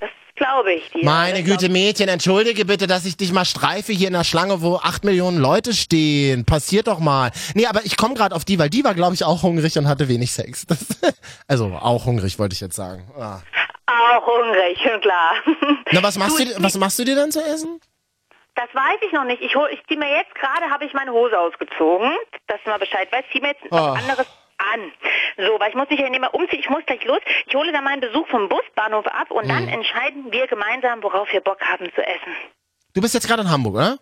Das 0.00 0.10
glaube 0.36 0.72
ich 0.72 0.88
dir. 0.92 1.04
Meine 1.04 1.42
Güte, 1.42 1.68
Mädchen, 1.68 2.08
entschuldige 2.08 2.64
bitte, 2.64 2.86
dass 2.86 3.04
ich 3.04 3.16
dich 3.16 3.32
mal 3.32 3.44
streife 3.44 3.92
hier 3.92 4.06
in 4.06 4.12
der 4.14 4.22
Schlange, 4.24 4.62
wo 4.62 4.76
acht 4.76 5.04
Millionen 5.04 5.38
Leute 5.38 5.74
stehen. 5.74 6.44
Passiert 6.44 6.86
doch 6.86 7.00
mal. 7.00 7.32
Nee, 7.54 7.66
aber 7.66 7.84
ich 7.84 7.96
komme 7.96 8.14
gerade 8.14 8.34
auf 8.36 8.44
die, 8.44 8.58
weil 8.58 8.70
die 8.70 8.84
war, 8.84 8.94
glaube 8.94 9.14
ich, 9.14 9.24
auch 9.24 9.42
hungrig 9.42 9.76
und 9.78 9.88
hatte 9.88 10.08
wenig 10.08 10.30
Sex. 10.32 10.64
Das, 10.66 10.78
also 11.48 11.66
auch 11.74 12.04
hungrig, 12.04 12.38
wollte 12.38 12.54
ich 12.54 12.60
jetzt 12.60 12.76
sagen. 12.76 13.10
Ah. 13.18 13.40
Auch 13.86 14.26
hungrig, 14.26 14.78
klar. 15.02 15.32
Na, 15.90 16.02
was 16.02 16.16
machst, 16.18 16.38
Du, 16.38 16.44
du, 16.44 16.62
was 16.62 16.76
machst 16.76 16.98
du 17.00 17.04
dir 17.04 17.16
dann 17.16 17.32
zu 17.32 17.40
essen? 17.42 17.80
Das 18.58 18.74
weiß 18.74 18.98
ich 19.06 19.12
noch 19.12 19.22
nicht. 19.22 19.40
Ich, 19.40 19.54
hol, 19.54 19.68
ich 19.72 19.80
ziehe 19.86 19.98
mir 20.00 20.10
jetzt 20.10 20.34
gerade, 20.34 20.68
habe 20.68 20.84
ich 20.84 20.92
meine 20.92 21.12
Hose 21.12 21.38
ausgezogen, 21.38 22.10
dass 22.48 22.58
du 22.64 22.70
mal 22.70 22.78
Bescheid 22.78 23.06
weißt. 23.12 23.26
Zieh 23.30 23.40
mir 23.40 23.48
jetzt 23.50 23.62
Oh. 23.70 23.76
was 23.76 23.98
anderes 24.02 24.26
an. 24.74 24.92
So, 25.36 25.60
weil 25.60 25.68
ich 25.68 25.76
muss 25.76 25.88
mich 25.88 26.00
ja 26.00 26.08
nicht 26.10 26.18
mehr 26.20 26.34
umziehen. 26.34 26.58
Ich 26.58 26.68
muss 26.68 26.84
gleich 26.84 27.04
los. 27.04 27.20
Ich 27.46 27.54
hole 27.54 27.70
dann 27.70 27.84
meinen 27.84 28.00
Besuch 28.00 28.26
vom 28.26 28.48
Busbahnhof 28.48 29.06
ab 29.06 29.30
und 29.30 29.44
Mhm. 29.44 29.48
dann 29.48 29.68
entscheiden 29.68 30.32
wir 30.32 30.48
gemeinsam, 30.48 31.00
worauf 31.04 31.32
wir 31.32 31.40
Bock 31.40 31.60
haben 31.60 31.86
zu 31.94 32.02
essen. 32.04 32.34
Du 32.94 33.00
bist 33.00 33.14
jetzt 33.14 33.28
gerade 33.28 33.42
in 33.42 33.50
Hamburg, 33.50 33.76
oder? 33.76 33.98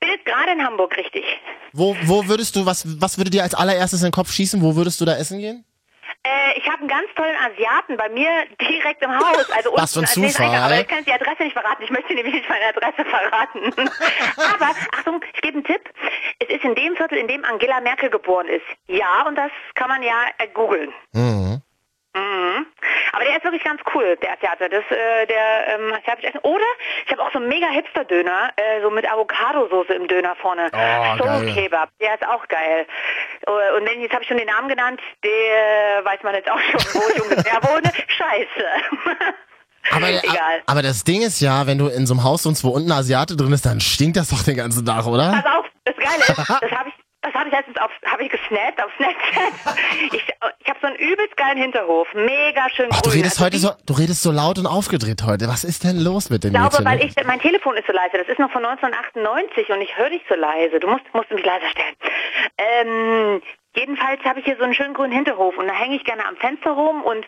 Bin 0.00 0.10
jetzt 0.10 0.24
gerade 0.24 0.50
in 0.50 0.64
Hamburg, 0.66 0.96
richtig. 0.96 1.24
Wo, 1.72 1.96
wo 2.02 2.26
würdest 2.26 2.56
du, 2.56 2.66
was, 2.66 3.00
was 3.00 3.18
würde 3.18 3.30
dir 3.30 3.44
als 3.44 3.54
allererstes 3.54 4.00
in 4.02 4.08
den 4.08 4.12
Kopf 4.12 4.32
schießen? 4.32 4.60
Wo 4.62 4.74
würdest 4.74 5.00
du 5.00 5.04
da 5.04 5.14
essen 5.16 5.38
gehen? 5.38 5.64
Äh, 6.24 6.56
ich 6.56 6.66
habe 6.68 6.78
einen 6.78 6.88
ganz 6.88 7.08
tollen 7.16 7.34
Asiaten 7.36 7.96
bei 7.96 8.08
mir 8.08 8.28
direkt 8.60 9.02
im 9.02 9.10
Haus. 9.10 9.50
Also 9.50 9.72
Was 9.74 9.92
für 9.92 10.00
ein 10.00 10.06
Zufall. 10.06 10.46
Eingang. 10.46 10.62
Aber 10.62 10.80
ich 10.80 10.86
kann 10.86 10.98
jetzt 10.98 11.08
die 11.08 11.12
Adresse 11.12 11.42
nicht 11.42 11.52
verraten. 11.52 11.82
Ich 11.82 11.90
möchte 11.90 12.14
nämlich 12.14 12.34
nicht 12.34 12.48
meine 12.48 12.66
Adresse 12.66 13.04
verraten. 13.04 13.90
aber, 14.36 14.70
Achtung, 14.92 15.20
ich 15.34 15.40
gebe 15.40 15.56
einen 15.56 15.64
Tipp. 15.64 15.82
Es 16.38 16.48
ist 16.48 16.64
in 16.64 16.76
dem 16.76 16.94
Viertel, 16.96 17.18
in 17.18 17.26
dem 17.26 17.44
Angela 17.44 17.80
Merkel 17.80 18.08
geboren 18.08 18.46
ist. 18.46 18.64
Ja, 18.86 19.26
und 19.26 19.34
das 19.36 19.50
kann 19.74 19.88
man 19.88 20.02
ja 20.02 20.26
äh, 20.38 20.46
googeln. 20.48 20.92
Mhm. 21.12 21.60
Mhm. 22.14 22.66
Aber 23.14 23.24
der 23.24 23.36
ist 23.36 23.44
wirklich 23.44 23.64
ganz 23.64 23.80
cool, 23.94 24.16
der 24.22 24.32
Asiate. 24.32 24.68
Das, 24.68 24.84
äh, 24.90 25.26
der 25.26 25.74
ähm, 25.78 25.92
asiatische 25.92 26.28
Essen. 26.28 26.40
Oder 26.42 26.64
ich 27.06 27.12
habe 27.12 27.22
auch 27.22 27.32
so 27.32 27.38
einen 27.38 27.48
mega 27.48 27.66
Hipster-Döner, 27.68 28.50
äh, 28.56 28.80
so 28.82 28.90
mit 28.90 29.10
Avocado-Soße 29.10 29.92
im 29.94 30.08
Döner 30.08 30.34
vorne. 30.36 30.70
Oh, 30.72 31.16
Soul. 31.18 31.52
Kebab, 31.52 31.90
der 32.00 32.14
ist 32.14 32.26
auch 32.26 32.46
geil. 32.48 32.86
Äh, 33.46 33.50
Und 33.76 33.86
wenn, 33.88 34.00
jetzt 34.00 34.12
habe 34.12 34.22
ich 34.22 34.28
schon 34.28 34.38
den 34.38 34.46
Namen 34.46 34.68
genannt, 34.68 35.00
der 35.24 36.04
weiß 36.04 36.22
man 36.22 36.34
jetzt 36.34 36.50
auch 36.50 36.60
schon, 36.60 36.80
wo 37.02 37.08
ich 37.14 37.22
ungefähr 37.22 37.60
wohne. 37.62 37.90
Scheiße. 38.08 38.66
Aber, 39.92 40.08
Egal. 40.22 40.62
aber 40.66 40.82
das 40.82 41.04
Ding 41.04 41.22
ist 41.22 41.40
ja, 41.40 41.66
wenn 41.66 41.78
du 41.78 41.88
in 41.88 42.06
so 42.06 42.14
einem 42.14 42.24
Haus 42.24 42.46
wohnst, 42.46 42.64
wo 42.64 42.70
unten 42.70 42.92
Asiate 42.92 43.36
drin 43.36 43.52
ist, 43.52 43.66
dann 43.66 43.80
stinkt 43.80 44.16
das 44.16 44.28
doch 44.30 44.42
den 44.42 44.56
ganzen 44.56 44.84
Tag, 44.86 45.06
oder? 45.06 45.40
Pass 45.42 45.56
auf, 45.58 45.66
das 45.84 45.96
Geile 45.96 46.18
ist, 46.18 46.28
das 46.38 46.70
habe 46.70 46.88
ich, 46.88 46.94
das 47.22 47.34
habe 47.34 47.48
ich 47.48 47.54
letztens 47.54 47.76
auf, 47.78 47.90
habe 48.06 48.22
ich 48.24 48.30
gesnappt 48.30 48.82
auf 48.82 48.90
Snapchat. 48.96 49.52
Ich, 50.12 50.24
so 50.82 50.86
einen 50.88 50.96
übelst 50.96 51.36
geilen 51.38 51.56
Hinterhof, 51.56 52.06
mega 52.12 52.68
schön 52.70 52.88
Ach, 52.92 53.00
du 53.00 53.08
grün. 53.10 53.20
redest 53.20 53.40
Also 53.40 53.44
heute 53.46 53.56
so, 53.58 53.70
du 53.86 53.94
redest 53.94 54.22
so 54.22 54.30
laut 54.32 54.58
und 54.58 54.66
aufgedreht 54.66 55.22
heute. 55.24 55.48
Was 55.48 55.64
ist 55.64 55.84
denn 55.84 55.98
los 55.98 56.28
mit 56.28 56.44
dem 56.44 56.48
Ich 56.48 56.54
glaube, 56.60 56.82
Mädchen? 56.82 56.84
weil 56.84 57.04
ich, 57.06 57.26
mein 57.26 57.40
Telefon 57.40 57.76
ist 57.78 57.86
so 57.86 57.92
leise. 57.94 58.18
Das 58.18 58.28
ist 58.28 58.38
noch 58.38 58.50
von 58.50 58.64
1998 58.64 59.70
und 59.70 59.80
ich 59.80 59.96
höre 59.96 60.10
dich 60.10 60.22
so 60.28 60.34
leise. 60.34 60.78
Du 60.80 60.88
musst, 60.88 61.04
musst 61.14 61.30
mich 61.30 61.44
leiser 61.44 61.68
stellen. 61.70 61.94
Ähm, 62.58 63.42
jedenfalls 63.74 64.22
habe 64.24 64.40
ich 64.40 64.44
hier 64.44 64.56
so 64.58 64.64
einen 64.64 64.74
schönen 64.74 64.92
grünen 64.94 65.12
Hinterhof 65.12 65.56
und 65.56 65.66
da 65.68 65.72
hänge 65.74 65.96
ich 65.96 66.04
gerne 66.04 66.26
am 66.26 66.36
Fenster 66.36 66.72
rum 66.72 67.02
und 67.02 67.24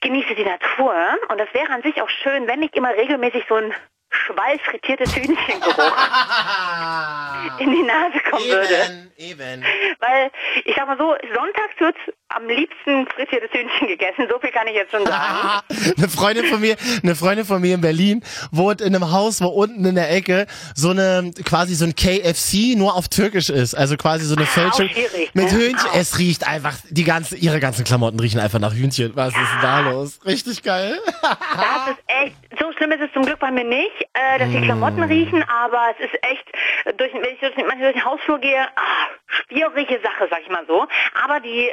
genieße 0.00 0.34
die 0.34 0.44
Natur. 0.44 0.94
Und 1.28 1.38
das 1.38 1.48
wäre 1.52 1.70
an 1.70 1.82
sich 1.82 2.00
auch 2.00 2.08
schön, 2.08 2.46
wenn 2.46 2.60
nicht 2.60 2.74
immer 2.76 2.90
regelmäßig 2.94 3.44
so 3.48 3.56
ein 3.56 3.72
Schwall 4.10 4.58
frittiertes 4.60 5.14
Hühnchengeruch 5.16 5.96
in 7.58 7.70
die 7.72 7.82
Nase 7.82 8.20
kommen 8.30 8.44
würde. 8.44 9.10
eben, 9.18 9.40
eben. 9.40 9.64
Weil, 9.98 10.30
ich 10.64 10.74
sag 10.76 10.86
mal 10.86 10.96
so, 10.96 11.16
sonntags 11.34 11.74
wird 11.78 11.96
am 12.28 12.46
liebsten 12.48 13.06
frittiertes 13.14 13.50
Hühnchen 13.52 13.86
gegessen. 13.86 14.26
So 14.28 14.38
viel 14.38 14.50
kann 14.50 14.66
ich 14.66 14.74
jetzt 14.74 14.90
schon 14.90 15.06
sagen. 15.06 15.14
Ah, 15.16 15.62
eine 15.96 16.08
Freundin 16.08 16.46
von 16.46 16.60
mir, 16.60 16.76
eine 17.02 17.14
Freundin 17.14 17.44
von 17.44 17.60
mir 17.60 17.74
in 17.74 17.80
Berlin 17.80 18.24
wohnt 18.50 18.80
in 18.80 18.94
einem 18.94 19.12
Haus, 19.12 19.40
wo 19.40 19.48
unten 19.48 19.84
in 19.84 19.94
der 19.94 20.10
Ecke 20.10 20.46
so 20.74 20.90
eine 20.90 21.30
quasi 21.44 21.74
so 21.74 21.84
ein 21.84 21.94
KFC 21.94 22.76
nur 22.76 22.96
auf 22.96 23.08
Türkisch 23.08 23.50
ist, 23.50 23.74
also 23.74 23.96
quasi 23.96 24.24
so 24.24 24.36
eine 24.36 24.46
Fälschung 24.46 24.88
schwierig, 24.88 25.30
mit 25.34 25.52
ne? 25.52 25.58
Hühnchen. 25.58 25.90
Au. 25.90 25.98
Es 25.98 26.18
riecht 26.18 26.46
einfach 26.46 26.76
die 26.88 27.04
ganze 27.04 27.36
ihre 27.36 27.60
ganzen 27.60 27.84
Klamotten 27.84 28.18
riechen 28.18 28.40
einfach 28.40 28.58
nach 28.58 28.72
Hühnchen. 28.72 29.12
Was 29.14 29.28
ist 29.28 29.36
denn 29.36 29.62
da 29.62 29.80
los? 29.80 30.18
Richtig 30.24 30.62
geil. 30.62 30.98
Das 31.22 31.88
ist 31.90 32.02
echt, 32.06 32.36
so 32.60 32.72
schlimm 32.72 32.92
ist 32.92 33.00
es 33.00 33.12
zum 33.12 33.24
Glück 33.24 33.38
bei 33.38 33.50
mir 33.50 33.64
nicht, 33.64 34.08
äh, 34.14 34.38
dass 34.38 34.50
die 34.50 34.60
Klamotten 34.60 35.02
riechen, 35.02 35.44
aber 35.48 35.94
es 35.98 36.06
ist 36.06 36.14
echt, 36.22 36.44
äh, 36.84 36.92
durch, 36.94 37.12
wenn 37.12 37.24
ich 37.24 37.40
durch, 37.40 37.54
manchmal 37.56 37.92
durch 37.92 37.94
den 37.94 38.04
Hausflur 38.04 38.38
gehe, 38.38 38.60
ah, 38.60 39.08
schwierige 39.48 40.00
Sache, 40.02 40.28
sag 40.30 40.40
ich 40.42 40.48
mal 40.48 40.64
so. 40.66 40.86
Aber 41.24 41.40
die, 41.40 41.68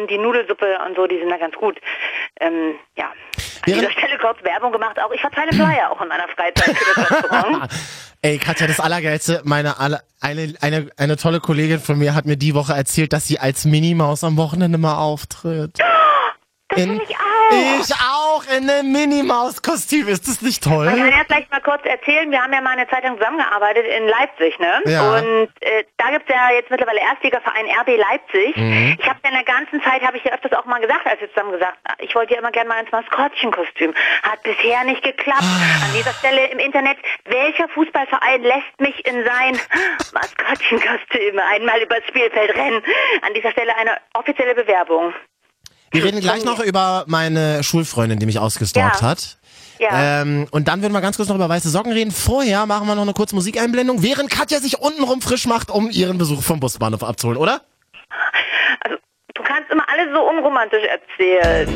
ähm, 0.00 0.06
die 0.08 0.18
Nudelsuppe 0.18 0.78
und 0.86 0.96
so, 0.96 1.06
die 1.06 1.18
sind 1.18 1.28
da 1.30 1.36
ganz 1.36 1.54
gut. 1.56 1.78
Ähm, 2.40 2.74
ja. 2.96 3.06
An 3.06 3.12
Während- 3.66 3.82
dieser 3.82 3.92
Stelle 3.92 4.18
kurz 4.18 4.42
Werbung 4.42 4.72
gemacht, 4.72 4.98
auch 5.00 5.12
ich 5.12 5.20
verteile 5.20 5.52
Flyer 5.52 5.90
auch 5.90 6.00
in 6.00 6.08
meiner 6.08 6.26
Freizeit 6.28 6.76
für 6.76 7.00
das 7.00 7.10
Restaurant. 7.10 7.70
Ey, 8.24 8.38
Katja, 8.38 8.66
das 8.68 8.78
Allergeilste, 8.78 9.40
meine 9.44 9.80
alle, 9.80 10.00
eine, 10.20 10.54
eine, 10.60 10.90
eine 10.96 11.16
tolle 11.16 11.40
Kollegin 11.40 11.80
von 11.80 11.98
mir 11.98 12.14
hat 12.14 12.24
mir 12.24 12.36
die 12.36 12.54
Woche 12.54 12.72
erzählt, 12.72 13.12
dass 13.12 13.26
sie 13.26 13.40
als 13.40 13.64
Minimaus 13.64 14.22
am 14.22 14.36
Wochenende 14.36 14.78
mal 14.78 14.96
auftritt. 14.96 15.78
Das 16.68 16.78
In, 16.80 17.00
ich 17.00 17.16
auch. 17.16 17.80
Ich 17.80 17.92
auch 17.94 18.21
in 18.46 18.68
einem 18.68 18.92
Minimaus-Kostüm. 18.92 20.08
Ist 20.08 20.26
das 20.28 20.42
nicht 20.42 20.64
Ich 20.64 20.70
kann 20.70 20.86
toll? 20.86 21.08
ja 21.10 21.22
vielleicht 21.26 21.50
mal 21.50 21.60
kurz 21.60 21.84
erzählen, 21.84 22.30
wir 22.30 22.42
haben 22.42 22.52
ja 22.52 22.60
mal 22.60 22.70
eine 22.76 22.88
Zeit 22.88 23.04
lang 23.04 23.16
zusammengearbeitet 23.18 23.86
in 23.86 24.06
Leipzig, 24.08 24.58
ne? 24.58 24.80
Ja. 24.86 25.16
Und 25.16 25.48
äh, 25.60 25.84
da 25.98 26.10
gibt's 26.10 26.28
ja 26.28 26.50
jetzt 26.54 26.70
mittlerweile 26.70 27.00
Erstligaverein 27.00 27.66
RB 27.80 27.96
Leipzig. 27.96 28.56
Mhm. 28.56 28.96
Ich 29.00 29.08
habe 29.08 29.18
in 29.24 29.32
der 29.32 29.44
ganzen 29.44 29.82
Zeit, 29.82 30.02
habe 30.02 30.16
ich 30.16 30.24
ja 30.24 30.32
öfters 30.32 30.52
auch 30.52 30.64
mal 30.66 30.80
gesagt, 30.80 31.06
als 31.06 31.20
wir 31.20 31.28
zusammen 31.32 31.52
gesagt, 31.52 31.78
ich 31.98 32.14
wollte 32.14 32.34
ja 32.34 32.40
immer 32.40 32.50
gerne 32.50 32.68
mal 32.68 32.80
ins 32.80 32.92
Maskottchenkostüm. 32.92 33.94
Hat 34.22 34.42
bisher 34.42 34.84
nicht 34.84 35.02
geklappt. 35.02 35.42
Ah. 35.42 35.84
An 35.86 35.92
dieser 35.96 36.12
Stelle 36.14 36.46
im 36.48 36.58
Internet, 36.58 36.98
welcher 37.24 37.68
Fußballverein 37.68 38.42
lässt 38.42 38.80
mich 38.80 39.06
in 39.06 39.24
sein 39.24 39.58
Maskottchenkostüm 40.12 41.38
einmal 41.52 41.80
übers 41.82 42.02
Spielfeld 42.08 42.54
rennen? 42.56 42.82
An 43.26 43.34
dieser 43.34 43.50
Stelle 43.52 43.76
eine 43.76 43.96
offizielle 44.14 44.54
Bewerbung. 44.54 45.14
Wir 45.92 46.04
reden 46.04 46.20
gleich 46.20 46.44
noch 46.44 46.60
über 46.60 47.04
meine 47.06 47.62
Schulfreundin, 47.62 48.18
die 48.18 48.26
mich 48.26 48.38
ausgestalkt 48.38 49.02
Ja. 49.02 49.08
hat. 49.08 49.38
Ja. 49.78 50.22
Ähm, 50.22 50.46
und 50.50 50.68
dann 50.68 50.80
würden 50.80 50.92
wir 50.92 51.00
ganz 51.00 51.16
kurz 51.16 51.28
noch 51.28 51.34
über 51.36 51.48
weiße 51.48 51.68
Socken 51.68 51.92
reden. 51.92 52.12
Vorher 52.12 52.66
machen 52.66 52.86
wir 52.86 52.94
noch 52.94 53.02
eine 53.02 53.12
kurze 53.14 53.34
Musikeinblendung, 53.34 54.02
während 54.02 54.30
Katja 54.30 54.60
sich 54.60 54.78
untenrum 54.78 55.20
frisch 55.20 55.46
macht, 55.46 55.70
um 55.70 55.90
ihren 55.90 56.18
Besuch 56.18 56.42
vom 56.42 56.60
Busbahnhof 56.60 57.02
abzuholen, 57.02 57.38
oder? 57.38 57.62
Also, 58.80 58.96
du 59.34 59.42
kannst 59.42 59.70
immer 59.70 59.84
alles 59.88 60.06
so 60.14 60.22
unromantisch 60.22 60.84
erzählen. 60.84 61.68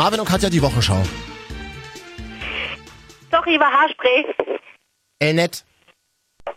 Marvin 0.00 0.18
und 0.18 0.26
Katja, 0.26 0.48
die 0.48 0.62
Wochenschau. 0.62 1.02
Sorry, 3.30 3.60
war 3.60 3.70
Haarspray. 3.70 4.34
Ey, 5.18 5.34
nett. 5.34 5.62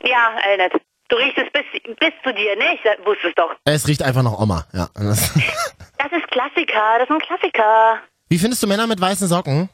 Ja, 0.01 0.37
Elnet. 0.49 0.71
Du 1.09 1.17
riechst 1.17 1.37
es 1.37 1.51
bis, 1.51 1.65
bis 1.99 2.13
zu 2.23 2.33
dir, 2.33 2.55
ne? 2.55 2.75
Ich 2.75 3.05
wusste 3.05 3.27
es 3.27 3.35
doch. 3.35 3.53
Es 3.65 3.85
riecht 3.85 4.01
einfach 4.01 4.23
nach 4.23 4.39
Oma, 4.39 4.65
ja. 4.71 4.87
Das 4.93 5.19
ist 5.29 6.27
Klassiker, 6.31 6.99
das 6.99 7.09
ist 7.09 7.11
ein 7.11 7.19
Klassiker. 7.19 7.99
Wie 8.29 8.37
findest 8.37 8.63
du 8.63 8.67
Männer 8.67 8.87
mit 8.87 9.01
weißen 9.01 9.27
Socken? 9.27 9.67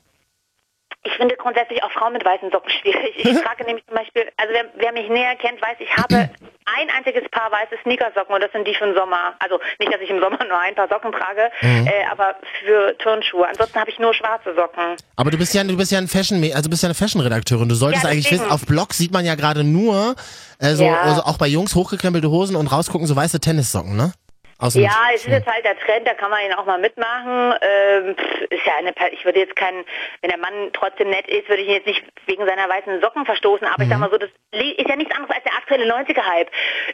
Ich 1.04 1.14
finde 1.14 1.36
grundsätzlich 1.38 1.82
auch 1.84 1.92
Frauen 1.92 2.14
mit 2.14 2.26
weißen 2.26 2.52
Socken 2.52 2.70
schwierig. 2.72 3.14
Ich 3.18 3.24
trage 3.44 3.64
nämlich 3.64 3.86
zum 3.86 3.96
Beispiel, 3.96 4.24
also 4.38 4.54
wer, 4.54 4.66
wer 4.76 4.92
mich 4.92 5.10
näher 5.10 5.36
kennt, 5.38 5.62
weiß, 5.62 5.78
ich 5.80 5.96
habe 5.96 6.16
ein 6.80 6.90
einziges 6.96 7.24
Paar 7.32 7.50
weiße 7.52 7.76
Sneakersocken 7.84 8.36
und 8.36 8.42
das 8.44 8.52
sind 8.52 8.68
die 8.68 8.76
für 8.76 8.86
den 8.86 8.96
Sommer. 8.96 9.34
Also 9.40 9.60
nicht, 9.80 9.94
dass 9.94 10.02
ich 10.02 10.10
im 10.10 10.20
Sommer 10.20 10.40
nur 10.48 10.60
ein 10.60 10.76
paar 10.76 10.88
Socken 10.90 11.12
trage, 11.12 11.50
äh, 11.62 12.06
aber 12.12 12.36
für 12.64 12.98
Turnschuhe. 12.98 13.48
Ansonsten 13.48 13.80
habe 13.80 13.90
ich 13.90 14.00
nur 14.00 14.14
schwarze 14.14 14.54
Socken. 14.56 14.96
Aber 15.16 15.32
du 15.32 15.38
bist 15.38 15.54
ja, 15.54 15.64
du 15.64 15.78
bist 15.78 15.92
ja 15.92 15.98
ein 16.00 16.08
Fashion, 16.08 16.44
also 16.54 16.70
bist 16.70 16.84
ja 16.84 16.88
eine 16.88 16.96
Fashion-Redakteurin. 16.96 17.70
Du 17.70 17.76
solltest 17.76 18.04
Ja, 18.04 18.10
eigentlich 18.10 18.30
wissen, 18.32 18.50
auf 18.52 18.66
Blogs 18.66 18.98
sieht 18.98 19.12
man 19.14 19.26
ja 19.26 19.36
gerade 19.36 19.64
nur, 19.64 20.16
äh, 20.60 20.74
so, 20.74 20.84
Ja. 20.84 21.00
also 21.02 21.22
auch 21.24 21.38
bei 21.38 21.48
Jungs 21.48 21.76
hochgekrempelte 21.76 22.30
Hosen 22.30 22.56
und 22.56 22.68
rausgucken 22.68 23.08
so 23.08 23.16
weiße 23.16 23.40
Tennissocken, 23.40 23.96
ne? 23.96 24.12
Dem- 24.60 24.84
Ja, 24.84 25.08
es 25.16 25.22
ist 25.22 25.28
jetzt 25.32 25.48
halt 25.48 25.64
der 25.64 25.78
Trend, 25.80 26.06
da 26.06 26.14
kann 26.14 26.30
man 26.30 26.40
ihn 26.46 26.54
auch 26.54 26.66
mal 26.66 26.80
mitmachen. 26.80 27.54
Ähm, 27.62 28.16
ist 28.50 28.66
ja 28.66 28.74
eine, 28.78 28.94
ich 29.14 29.24
würde 29.24 29.40
jetzt 29.40 29.56
keinen, 29.56 29.86
wenn 30.22 30.30
der 30.30 30.38
Mann 30.40 30.70
trotzdem 30.74 31.10
nett 31.10 31.28
ist, 31.28 31.48
würde 31.48 31.62
ich 31.62 31.68
ihn 31.70 31.76
jetzt 31.76 31.88
nicht 31.88 32.04
wegen 32.28 32.46
seiner 32.46 32.68
weißen 32.68 33.00
Socken 33.02 33.26
verstoßen. 33.26 33.66
Aber 33.68 33.84
ich 33.84 33.90
sag 33.90 34.00
mal 34.00 34.10
so, 34.12 34.18
das 34.18 34.30
ist 34.52 34.88
ja 34.90 34.96
nichts 34.96 35.16
anderes 35.16 35.34
als 35.36 35.44
der 35.44 35.56
aktuelle 35.56 35.86
90er-Hype. 35.92 36.50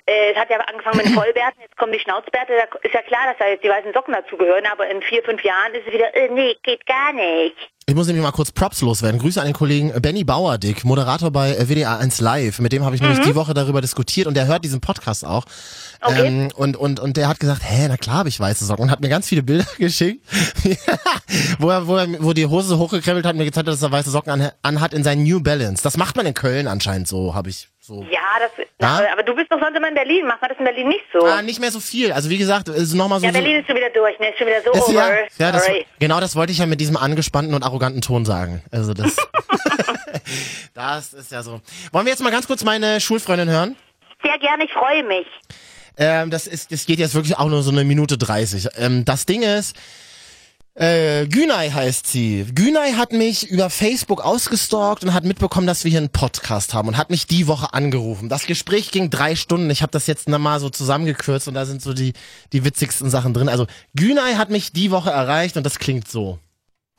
Äh, 0.06 0.32
es 0.34 0.38
hat 0.38 0.50
ja 0.52 0.58
angefangen 0.60 0.98
mit 0.98 1.10
Vollbärten, 1.18 1.62
jetzt 1.62 1.76
kommen 1.78 1.92
die 1.92 2.00
Schnauzbärte. 2.00 2.54
Da 2.54 2.78
ist 2.82 2.94
ja 2.94 3.02
klar, 3.02 3.22
dass 3.28 3.38
da 3.40 3.48
jetzt 3.48 3.64
die 3.64 3.70
weißen 3.70 3.94
Socken 3.94 4.14
dazugehören. 4.14 4.66
Aber 4.72 4.88
in 4.88 5.02
vier, 5.02 5.24
fünf 5.24 5.44
Jahren 5.44 5.74
ist 5.74 5.88
es 5.88 5.94
wieder, 5.94 6.16
äh, 6.16 6.30
nee, 6.30 6.56
geht 6.64 6.86
gar 6.86 7.14
nicht. 7.14 7.56
Ich 7.88 7.94
muss 7.94 8.08
nämlich 8.08 8.24
mal 8.24 8.32
kurz 8.32 8.52
Props 8.52 8.82
loswerden. 8.82 9.20
Grüße 9.20 9.40
an 9.40 9.46
den 9.46 9.54
Kollegen 9.54 9.94
Benny 10.02 10.24
Bauerdick, 10.24 10.84
Moderator 10.86 11.30
bei 11.32 11.52
äh, 11.52 11.68
WDR 11.70 12.00
1 12.00 12.20
Live. 12.20 12.60
Mit 12.60 12.74
dem 12.74 12.84
habe 12.84 12.96
ich 12.96 13.02
nämlich 13.02 13.20
die 13.22 13.36
Woche 13.36 13.54
darüber 13.54 13.80
diskutiert 13.82 14.26
und 14.28 14.36
der 14.36 14.48
hört 14.48 14.64
diesen 14.66 14.82
Podcast 14.82 15.24
auch. 15.26 15.46
Okay. 16.02 16.28
Ähm, 16.28 16.52
und, 16.56 16.78
und, 16.78 17.00
und 17.00 17.18
der 17.18 17.28
hat 17.28 17.40
gesagt, 17.40 17.62
hä, 17.64 17.88
na 17.90 17.98
klar 17.98 18.18
habe 18.18 18.30
ich 18.30 18.40
weiße 18.40 18.66
Socken 18.66 18.84
und 18.84 18.92
hat 18.92 19.02
mir 19.02 19.10
ganz 19.10 19.28
viele 19.28 19.44
Bilder 19.44 19.66
geschickt, 19.78 20.26
wo, 21.60 21.70
er, 21.70 21.88
wo, 21.88 21.98
er, 21.98 22.08
wo 22.24 22.34
die 22.34 22.46
Hose 22.46 22.68
so 22.70 22.80
hochgekrempelt 22.80 23.26
hat 23.26 23.34
und 23.34 23.40
mir 23.40 23.46
gezeigt 23.46 23.68
hat, 23.68 23.74
dass 23.74 23.82
er 23.82 23.92
weiße 23.92 24.10
Socken 24.10 24.32
an, 24.32 24.52
anhat 24.62 24.94
in 24.94 25.04
seinen 25.04 25.24
New 25.24 25.42
Balance. 25.42 25.84
Das 25.84 25.98
macht 25.98 26.16
man 26.16 26.26
in 26.26 26.34
Köln 26.34 26.68
anscheinend 26.68 27.08
so, 27.08 27.34
habe 27.36 27.50
ich 27.50 27.70
so. 27.80 28.04
Ja, 28.10 28.20
das, 28.40 28.66
na, 28.80 29.02
aber 29.12 29.24
du 29.24 29.36
bist 29.36 29.52
doch 29.52 29.60
sonst 29.60 29.78
immer 29.78 29.88
in 29.88 29.94
Berlin. 29.94 30.26
Macht 30.26 30.42
man 30.42 30.50
das 30.50 30.58
in 30.58 30.66
Berlin 30.66 30.88
nicht 30.88 31.06
so? 31.14 31.24
Ah, 31.26 31.42
nicht 31.42 31.60
mehr 31.60 31.72
so 31.72 31.80
viel. 31.80 32.12
Also 32.12 32.30
wie 32.30 32.38
gesagt, 32.38 32.68
ist 32.68 32.94
nochmal 32.94 33.20
so. 33.20 33.26
ja, 33.26 33.32
so 33.32 33.40
Berlin 33.40 33.60
ist 33.60 33.68
schon 33.68 33.76
wieder 33.76 33.92
durch, 33.92 34.18
ne? 34.20 34.30
Ist 34.30 34.38
schon 34.38 34.48
wieder 34.48 34.62
so 34.64 34.72
ist, 34.72 34.90
over. 34.90 34.94
ja, 34.94 35.28
ja, 35.38 35.52
das, 35.52 35.70
genau 36.00 36.20
das 36.20 36.36
wollte 36.36 36.52
ich 36.52 36.58
ja 36.58 36.66
mit 36.66 36.82
diesem 36.82 36.98
angespannten 36.98 37.54
und 37.54 37.64
arroganten 37.64 38.02
Ton 38.02 38.26
sagen. 38.26 38.64
Also 38.72 38.94
das, 38.94 39.16
das 40.74 41.14
ist 41.14 41.32
ja 41.32 41.44
so. 41.44 41.62
Wollen 41.92 42.06
wir 42.06 42.12
jetzt 42.12 42.24
mal 42.24 42.32
ganz 42.32 42.48
kurz 42.48 42.64
meine 42.64 43.00
Schulfreundin 43.00 43.50
hören? 43.50 43.76
Sehr 44.24 44.40
gerne, 44.40 44.66
ich 44.66 44.74
freue 44.74 45.04
mich. 45.04 45.28
Ähm, 45.98 46.30
das 46.30 46.48
ist, 46.48 46.72
das 46.72 46.86
geht 46.86 47.00
jetzt 47.00 47.16
wirklich 47.16 47.38
auch 47.38 47.50
nur 47.50 47.64
so 47.64 47.72
eine 47.72 47.84
Minute 47.84 48.18
30. 48.18 48.68
Ähm, 48.78 49.06
das 49.06 49.26
Ding 49.26 49.44
ist, 49.44 49.76
äh, 50.78 51.26
Günay 51.28 51.70
heißt 51.70 52.06
sie. 52.06 52.46
Günay 52.54 52.94
hat 52.98 53.14
mich 53.14 53.50
über 53.50 53.70
Facebook 53.70 54.20
ausgestalkt 54.22 55.06
und 55.06 55.14
hat 55.14 55.24
mitbekommen, 55.24 55.68
dass 55.68 55.86
wir 55.86 55.92
hier 55.92 56.02
einen 56.02 56.10
Podcast 56.10 56.74
haben 56.74 56.90
und 56.90 56.98
hat 56.98 57.10
mich 57.10 57.28
die 57.28 57.48
Woche 57.48 57.74
angerufen. 57.74 58.28
Das 58.28 58.46
Gespräch 58.46 58.92
ging 58.92 59.10
drei 59.10 59.36
Stunden. 59.36 59.70
Ich 59.70 59.82
habe 59.82 59.94
das 59.94 60.06
jetzt 60.06 60.28
nochmal 60.28 60.60
so 60.60 60.70
zusammengekürzt 60.70 61.48
und 61.48 61.54
da 61.54 61.64
sind 61.64 61.82
so 61.82 61.94
die, 61.94 62.12
die 62.52 62.66
witzigsten 62.66 63.10
Sachen 63.10 63.34
drin. 63.34 63.48
Also 63.48 63.68
Günay 63.96 64.34
hat 64.34 64.50
mich 64.50 64.74
die 64.74 64.92
Woche 64.92 65.12
erreicht 65.12 65.56
und 65.56 65.66
das 65.66 65.80
klingt 65.80 66.10
so. 66.10 66.40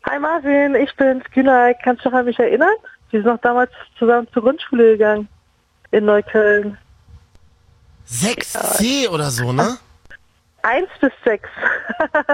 Hi 0.08 0.18
Marvin, 0.18 0.74
ich 0.74 0.94
bin's, 0.96 1.24
Günay. 1.34 1.74
Kannst 1.84 2.02
du 2.02 2.08
dich 2.08 2.18
an 2.18 2.24
mich 2.24 2.38
erinnern? 2.38 2.74
Wir 3.10 3.20
sind 3.20 3.30
noch 3.30 3.40
damals 3.42 3.72
zusammen 3.98 4.26
zur 4.32 4.42
Grundschule 4.42 4.92
gegangen. 4.92 5.28
In 5.90 6.06
Neukölln. 6.06 6.78
6C 8.08 9.08
oder 9.08 9.30
so, 9.30 9.52
ne? 9.52 9.78
Eins 10.62 10.88
bis 11.00 11.12
sechs. 11.24 11.48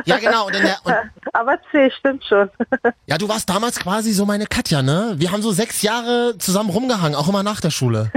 Ja, 0.04 0.18
genau. 0.18 0.46
Und 0.46 0.54
der, 0.54 0.78
und, 0.84 0.94
Aber 1.32 1.58
C 1.70 1.90
stimmt 1.90 2.24
schon. 2.24 2.50
ja, 3.06 3.18
du 3.18 3.28
warst 3.28 3.48
damals 3.48 3.78
quasi 3.78 4.12
so 4.12 4.24
meine 4.24 4.46
Katja, 4.46 4.82
ne? 4.82 5.14
Wir 5.16 5.30
haben 5.30 5.42
so 5.42 5.52
sechs 5.52 5.82
Jahre 5.82 6.36
zusammen 6.38 6.70
rumgehangen, 6.70 7.14
auch 7.14 7.28
immer 7.28 7.42
nach 7.42 7.60
der 7.60 7.70
Schule. 7.70 8.10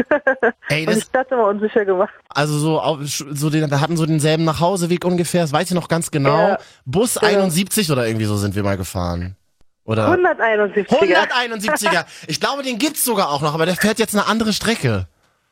Ey, 0.70 0.88
Und 0.88 0.96
das, 0.96 0.98
ich 1.04 1.12
dachte 1.12 1.36
immer 1.36 1.48
unsicher 1.48 1.86
gemacht. 1.86 2.14
Also 2.30 2.58
so, 2.58 2.80
auf, 2.80 3.00
so 3.04 3.50
den, 3.50 3.70
wir 3.70 3.82
hatten 3.82 3.98
so 3.98 4.06
denselben 4.06 4.46
Nachhauseweg 4.46 5.04
ungefähr, 5.06 5.42
das 5.42 5.52
weiß 5.52 5.70
ich 5.70 5.76
noch 5.76 5.88
ganz 5.88 6.10
genau. 6.12 6.50
Ja, 6.50 6.58
Bus 6.86 7.16
genau. 7.16 7.44
71 7.44 7.92
oder 7.92 8.08
irgendwie 8.08 8.26
so 8.26 8.38
sind 8.38 8.56
wir 8.56 8.64
mal 8.64 8.78
gefahren. 8.78 9.36
Oder 9.84 10.10
171er. 10.12 10.88
171er. 10.88 12.06
Ich 12.28 12.40
glaube, 12.40 12.64
den 12.64 12.80
gibt's 12.80 13.06
sogar 13.06 13.30
auch 13.30 13.42
noch, 13.42 13.54
aber 13.54 13.66
der 13.66 13.76
fährt 13.76 14.00
jetzt 14.00 14.16
eine 14.16 14.26
andere 14.28 14.54
Strecke. 14.54 15.08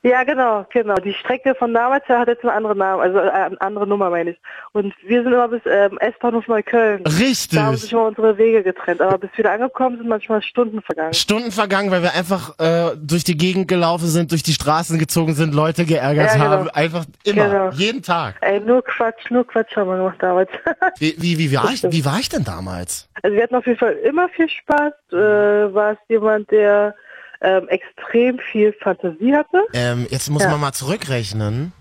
Ja, 0.06 0.24
genau, 0.26 0.66
genau. 0.70 0.96
Die 0.96 1.13
Strecke 1.13 1.56
von 1.56 1.74
damals 1.74 2.06
her 2.10 2.20
hat 2.20 2.28
jetzt 2.28 2.44
einen 2.44 2.52
anderen 2.52 2.78
Namen, 2.78 3.02
also 3.02 3.20
äh, 3.20 3.30
eine 3.32 3.62
andere 3.62 3.88
Nummer, 3.88 4.10
meine 4.10 4.32
ich. 4.32 4.38
Und 4.74 4.94
wir 5.06 5.24
sind 5.24 5.32
immer 5.32 5.48
bis 5.48 5.62
ähm, 5.66 5.98
S-Bahnhof 6.00 6.46
Neukölln. 6.50 7.04
Richtig. 7.06 7.58
Da 7.58 7.68
haben 7.68 7.78
sich 7.78 7.94
immer 7.94 8.08
unsere 8.08 8.38
Wege 8.38 8.63
getrennt. 8.63 9.00
Aber 9.02 9.18
bis 9.18 9.30
wir 9.36 9.46
da 9.46 9.54
angekommen 9.54 9.98
sind, 9.98 10.10
manchmal 10.10 10.42
Stunden 10.42 10.82
vergangen. 10.82 11.13
Stunden 11.13 11.52
vergangen, 11.54 11.89
weil 11.89 12.02
wir 12.04 12.13
einfach 12.13 12.60
äh, 12.60 12.98
durch 12.98 13.24
die 13.24 13.38
Gegend 13.38 13.70
gelaufen 13.70 14.08
sind, 14.08 14.32
durch 14.32 14.44
die 14.44 14.52
Straßen 14.52 15.00
gezogen 15.00 15.36
sind, 15.36 15.54
Leute 15.56 15.86
geärgert 15.86 16.28
Ja, 16.28 16.34
genau. 16.34 16.46
haben. 16.50 16.70
Einfach 16.72 17.06
immer, 17.24 17.48
Genau. 17.48 17.70
jeden 17.72 18.02
Tag. 18.04 18.36
Ey, 18.42 18.60
nur 18.60 18.84
Quatsch, 18.84 19.32
nur 19.32 19.48
Quatsch 19.48 19.74
haben 19.78 19.88
wir 19.89 19.96
gemacht 19.98 20.18
damals. 20.20 20.50
Wie, 21.00 21.16
wie, 21.18 21.39
wie, 21.39 21.56
war, 21.56 21.72
ich, 21.72 21.82
wie 21.84 22.04
war 22.04 22.20
ich 22.20 22.28
denn 22.28 22.44
damals? 22.44 23.08
Also 23.22 23.36
wir 23.36 23.44
hatten 23.44 23.56
auf 23.56 23.66
jeden 23.66 23.80
Fall 23.80 23.94
immer 24.04 24.28
viel 24.30 24.50
Spaß. 24.50 24.92
Äh, 25.13 25.74
war 25.74 25.94
es 25.94 25.98
jemand, 26.10 26.52
der 26.52 26.94
ähm, 27.43 27.67
extrem 27.67 28.39
viel 28.51 28.73
Fantasie 28.82 29.36
hatte. 29.36 29.62
Ähm, 29.73 30.08
jetzt 30.10 30.29
muss 30.29 30.43
Ja. 30.43 30.49
man 30.49 30.60
mal 30.62 30.71
zurückrechnen, 30.73 31.73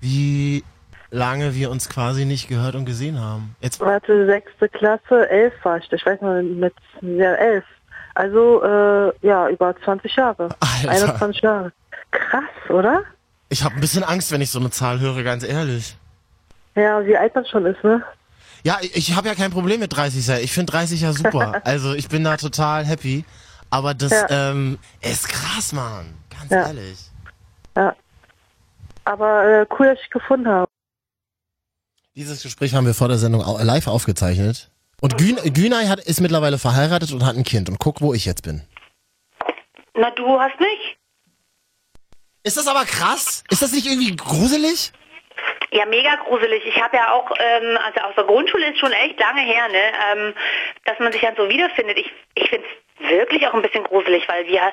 wie 0.00 0.62
lange 1.10 1.54
wir 1.54 1.70
uns 1.70 1.88
quasi 1.88 2.24
nicht 2.24 2.48
gehört 2.48 2.74
und 2.74 2.84
gesehen 2.84 3.20
haben. 3.20 3.56
Jetzt 3.60 3.80
Warte, 3.80 4.26
sechste 4.26 4.68
Klasse, 4.68 5.28
elf 5.30 5.54
war 5.62 5.78
ich. 5.78 5.90
Ich 5.90 6.04
weiß 6.04 6.20
noch, 6.20 6.42
mit 6.42 6.74
ja, 7.00 7.32
elf. 7.34 7.64
Also, 8.14 8.62
äh, 8.62 9.12
ja, 9.26 9.48
über 9.48 9.74
20 9.84 10.14
Jahre. 10.16 10.48
Alter. 10.60 10.90
21 10.90 11.42
Jahre. 11.42 11.72
Krass, 12.10 12.44
oder? 12.70 13.02
Ich 13.48 13.62
habe 13.62 13.74
ein 13.74 13.80
bisschen 13.80 14.04
Angst, 14.04 14.32
wenn 14.32 14.40
ich 14.40 14.50
so 14.50 14.58
eine 14.58 14.70
Zahl 14.70 15.00
höre, 15.00 15.22
ganz 15.22 15.44
ehrlich. 15.44 15.96
Ja, 16.74 17.04
wie 17.06 17.16
alt 17.16 17.34
man 17.34 17.46
schon 17.46 17.66
ist, 17.66 17.82
ne? 17.84 18.02
Ja, 18.64 18.78
ich, 18.82 18.96
ich 18.96 19.16
habe 19.16 19.28
ja 19.28 19.34
kein 19.34 19.50
Problem 19.50 19.80
mit 19.80 19.94
30 19.94 20.24
sein. 20.24 20.40
Ich 20.42 20.52
finde 20.52 20.72
30 20.72 21.00
ja 21.00 21.12
super. 21.12 21.60
also 21.64 21.94
ich 21.94 22.08
bin 22.08 22.24
da 22.24 22.36
total 22.36 22.84
happy. 22.84 23.24
Aber 23.70 23.94
das 23.94 24.12
Ja. 24.12 24.50
ähm, 24.50 24.78
ist 25.00 25.28
krass, 25.28 25.72
Mann. 25.72 26.14
Ganz 26.30 26.50
Ja. 26.50 26.66
ehrlich. 26.68 26.98
Aber 29.04 29.44
äh, 29.44 29.66
cool, 29.78 29.86
dass 29.94 30.00
ich 30.02 30.10
gefunden 30.10 30.48
habe. 30.48 30.70
Dieses 32.14 32.42
Gespräch 32.42 32.74
haben 32.74 32.86
wir 32.86 32.94
vor 32.94 33.08
der 33.08 33.18
Sendung 33.18 33.42
live 33.60 33.86
aufgezeichnet. 33.86 34.70
Und 35.00 35.18
Gün 35.18 35.36
Günay 35.52 35.86
hat, 35.86 36.00
ist 36.00 36.20
mittlerweile 36.20 36.58
verheiratet 36.58 37.12
und 37.12 37.24
hat 37.24 37.36
ein 37.36 37.44
Kind. 37.44 37.68
Und 37.68 37.78
guck, 37.78 38.00
wo 38.00 38.14
ich 38.14 38.24
jetzt 38.24 38.42
bin. 38.42 38.62
Na, 39.94 40.10
du 40.10 40.40
hast 40.40 40.58
nicht? 40.58 40.96
Ist 42.42 42.56
das 42.56 42.66
aber 42.66 42.84
krass? 42.84 43.44
Ist 43.50 43.62
das 43.62 43.72
nicht 43.72 43.86
irgendwie 43.86 44.16
gruselig? 44.16 44.92
Ja, 45.72 45.84
mega 45.86 46.16
gruselig. 46.26 46.62
Ich 46.64 46.80
habe 46.80 46.96
ja 46.96 47.12
auch, 47.12 47.30
ähm, 47.38 47.76
also 47.84 48.00
aus 48.00 48.14
der 48.16 48.24
Grundschule 48.24 48.70
ist 48.72 48.78
schon 48.78 48.92
echt 48.92 49.18
lange 49.20 49.42
her, 49.42 49.68
ne, 49.68 49.92
ähm, 50.12 50.34
dass 50.84 50.98
man 50.98 51.12
sich 51.12 51.20
dann 51.20 51.36
so 51.36 51.48
wiederfindet. 51.48 51.98
Ich, 51.98 52.10
ich 52.34 52.48
finde 52.48 52.66
es 52.66 52.85
wirklich 52.98 53.46
auch 53.46 53.54
ein 53.54 53.62
bisschen 53.62 53.84
gruselig, 53.84 54.26
weil 54.28 54.46
wir, 54.46 54.72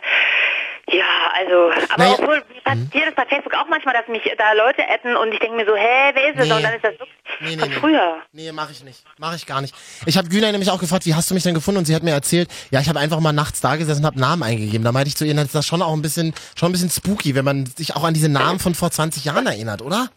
ja, 0.90 1.06
also, 1.34 1.72
aber 1.94 2.04
Naja, 2.04 2.16
obwohl, 2.20 2.44
mir 2.54 2.62
passiert 2.62 3.10
es 3.10 3.16
bei 3.16 3.26
Facebook 3.26 3.54
auch 3.56 3.68
manchmal, 3.70 3.94
dass 3.94 4.08
mich 4.08 4.24
da 4.38 4.54
Leute 4.54 4.84
adden 4.90 5.16
und 5.16 5.32
ich 5.34 5.40
denke 5.40 5.56
mir 5.56 5.66
so, 5.66 5.76
hä, 5.76 6.12
wer 6.14 6.30
ist 6.30 6.40
es? 6.40 6.48
Nee. 6.48 6.54
Und 6.54 6.64
dann 6.64 6.74
ist 6.74 6.84
das 6.84 6.92
wirklich 6.94 7.10
Nee, 7.40 7.56
nee, 7.56 7.58
von 7.58 7.70
nee. 7.70 7.76
früher. 7.76 8.18
Nee, 8.32 8.52
mache 8.52 8.72
ich 8.72 8.84
nicht. 8.84 9.04
Mache 9.18 9.36
ich 9.36 9.46
gar 9.46 9.62
nicht. 9.62 9.74
Ich 10.06 10.18
habe 10.18 10.28
Güner 10.30 10.52
nämlich 10.52 10.70
auch 10.70 10.80
gefragt, 10.80 11.06
wie 11.06 11.16
hast 11.16 11.30
du 11.30 11.34
mich 11.34 11.44
denn 11.44 11.54
gefunden? 11.54 11.80
Und 11.80 11.86
sie 11.86 11.96
hat 11.96 12.04
mir 12.04 12.12
erzählt, 12.12 12.50
ja, 12.70 12.80
ich 12.80 12.90
habe 12.90 13.00
einfach 13.00 13.20
mal 13.20 13.32
nachts 13.34 13.62
da 13.62 13.76
gesessen 13.76 14.02
und 14.02 14.06
habe 14.08 14.20
Namen 14.20 14.44
eingegeben. 14.44 14.84
Da 14.84 14.92
meinte 14.92 15.08
ich 15.08 15.16
zu 15.16 15.26
ihr, 15.26 15.34
das 15.34 15.46
ist 15.46 15.56
das 15.56 15.66
schon 15.66 15.82
auch 15.82 15.94
ein 15.94 16.02
bisschen, 16.02 16.34
schon 16.58 16.70
ein 16.70 16.74
bisschen 16.74 16.90
spooky, 16.90 17.34
wenn 17.36 17.46
man 17.46 17.66
sich 17.66 17.96
auch 17.96 18.04
an 18.04 18.14
diese 18.14 18.30
Namen 18.30 18.60
von 18.60 18.76
vor 18.76 18.92
20 18.92 19.26
Jahren 19.26 19.48
erinnert, 19.48 19.82
oder? 19.82 20.10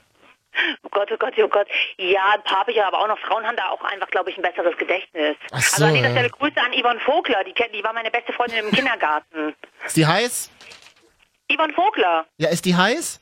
Oh 0.82 0.88
Gott, 0.90 1.10
oh 1.12 1.16
Gott, 1.18 1.34
oh 1.38 1.48
Gott. 1.48 1.66
Ja, 1.98 2.32
ein 2.34 2.42
paar 2.44 2.60
habe 2.60 2.70
ich 2.70 2.76
ja, 2.78 2.86
aber 2.88 3.00
auch 3.00 3.08
noch 3.08 3.18
Frauen 3.18 3.46
haben 3.46 3.56
da 3.56 3.68
auch 3.70 3.82
einfach, 3.82 4.08
glaube 4.08 4.30
ich, 4.30 4.36
ein 4.38 4.42
besseres 4.42 4.76
Gedächtnis. 4.76 5.36
Ach 5.52 5.60
so, 5.60 5.84
also 5.84 5.86
an 5.86 5.94
dieser. 5.94 6.10
Stelle 6.10 6.30
Grüße 6.30 6.56
an 6.60 6.72
Yvonne 6.72 7.00
Vogler, 7.00 7.44
die, 7.44 7.52
kennt- 7.52 7.74
die 7.74 7.84
war 7.84 7.92
meine 7.92 8.10
beste 8.10 8.32
Freundin 8.32 8.64
im 8.66 8.70
Kindergarten. 8.70 9.54
Ist 9.84 9.96
die 9.96 10.06
heiß? 10.06 10.50
Yvonne 11.52 11.72
Vogler. 11.74 12.26
Ja, 12.38 12.48
ist 12.48 12.64
die 12.64 12.74
heiß? 12.76 13.20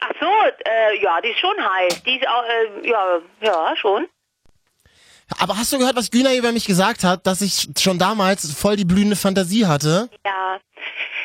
Ach 0.00 0.10
so, 0.20 0.26
äh, 0.66 1.02
ja, 1.02 1.20
die 1.22 1.28
ist 1.30 1.38
schon 1.40 1.56
heiß. 1.58 2.02
Die 2.02 2.16
ist 2.18 2.28
auch, 2.28 2.44
äh, 2.44 2.88
ja, 2.88 3.18
ja, 3.40 3.74
schon. 3.76 4.06
Aber 5.38 5.56
hast 5.56 5.72
du 5.72 5.78
gehört, 5.78 5.96
was 5.96 6.10
Güner 6.10 6.34
über 6.36 6.52
mich 6.52 6.66
gesagt 6.66 7.02
hat, 7.02 7.26
dass 7.26 7.40
ich 7.40 7.66
schon 7.78 7.98
damals 7.98 8.52
voll 8.56 8.76
die 8.76 8.84
blühende 8.84 9.16
Fantasie 9.16 9.66
hatte? 9.66 10.08
Ja, 10.24 10.60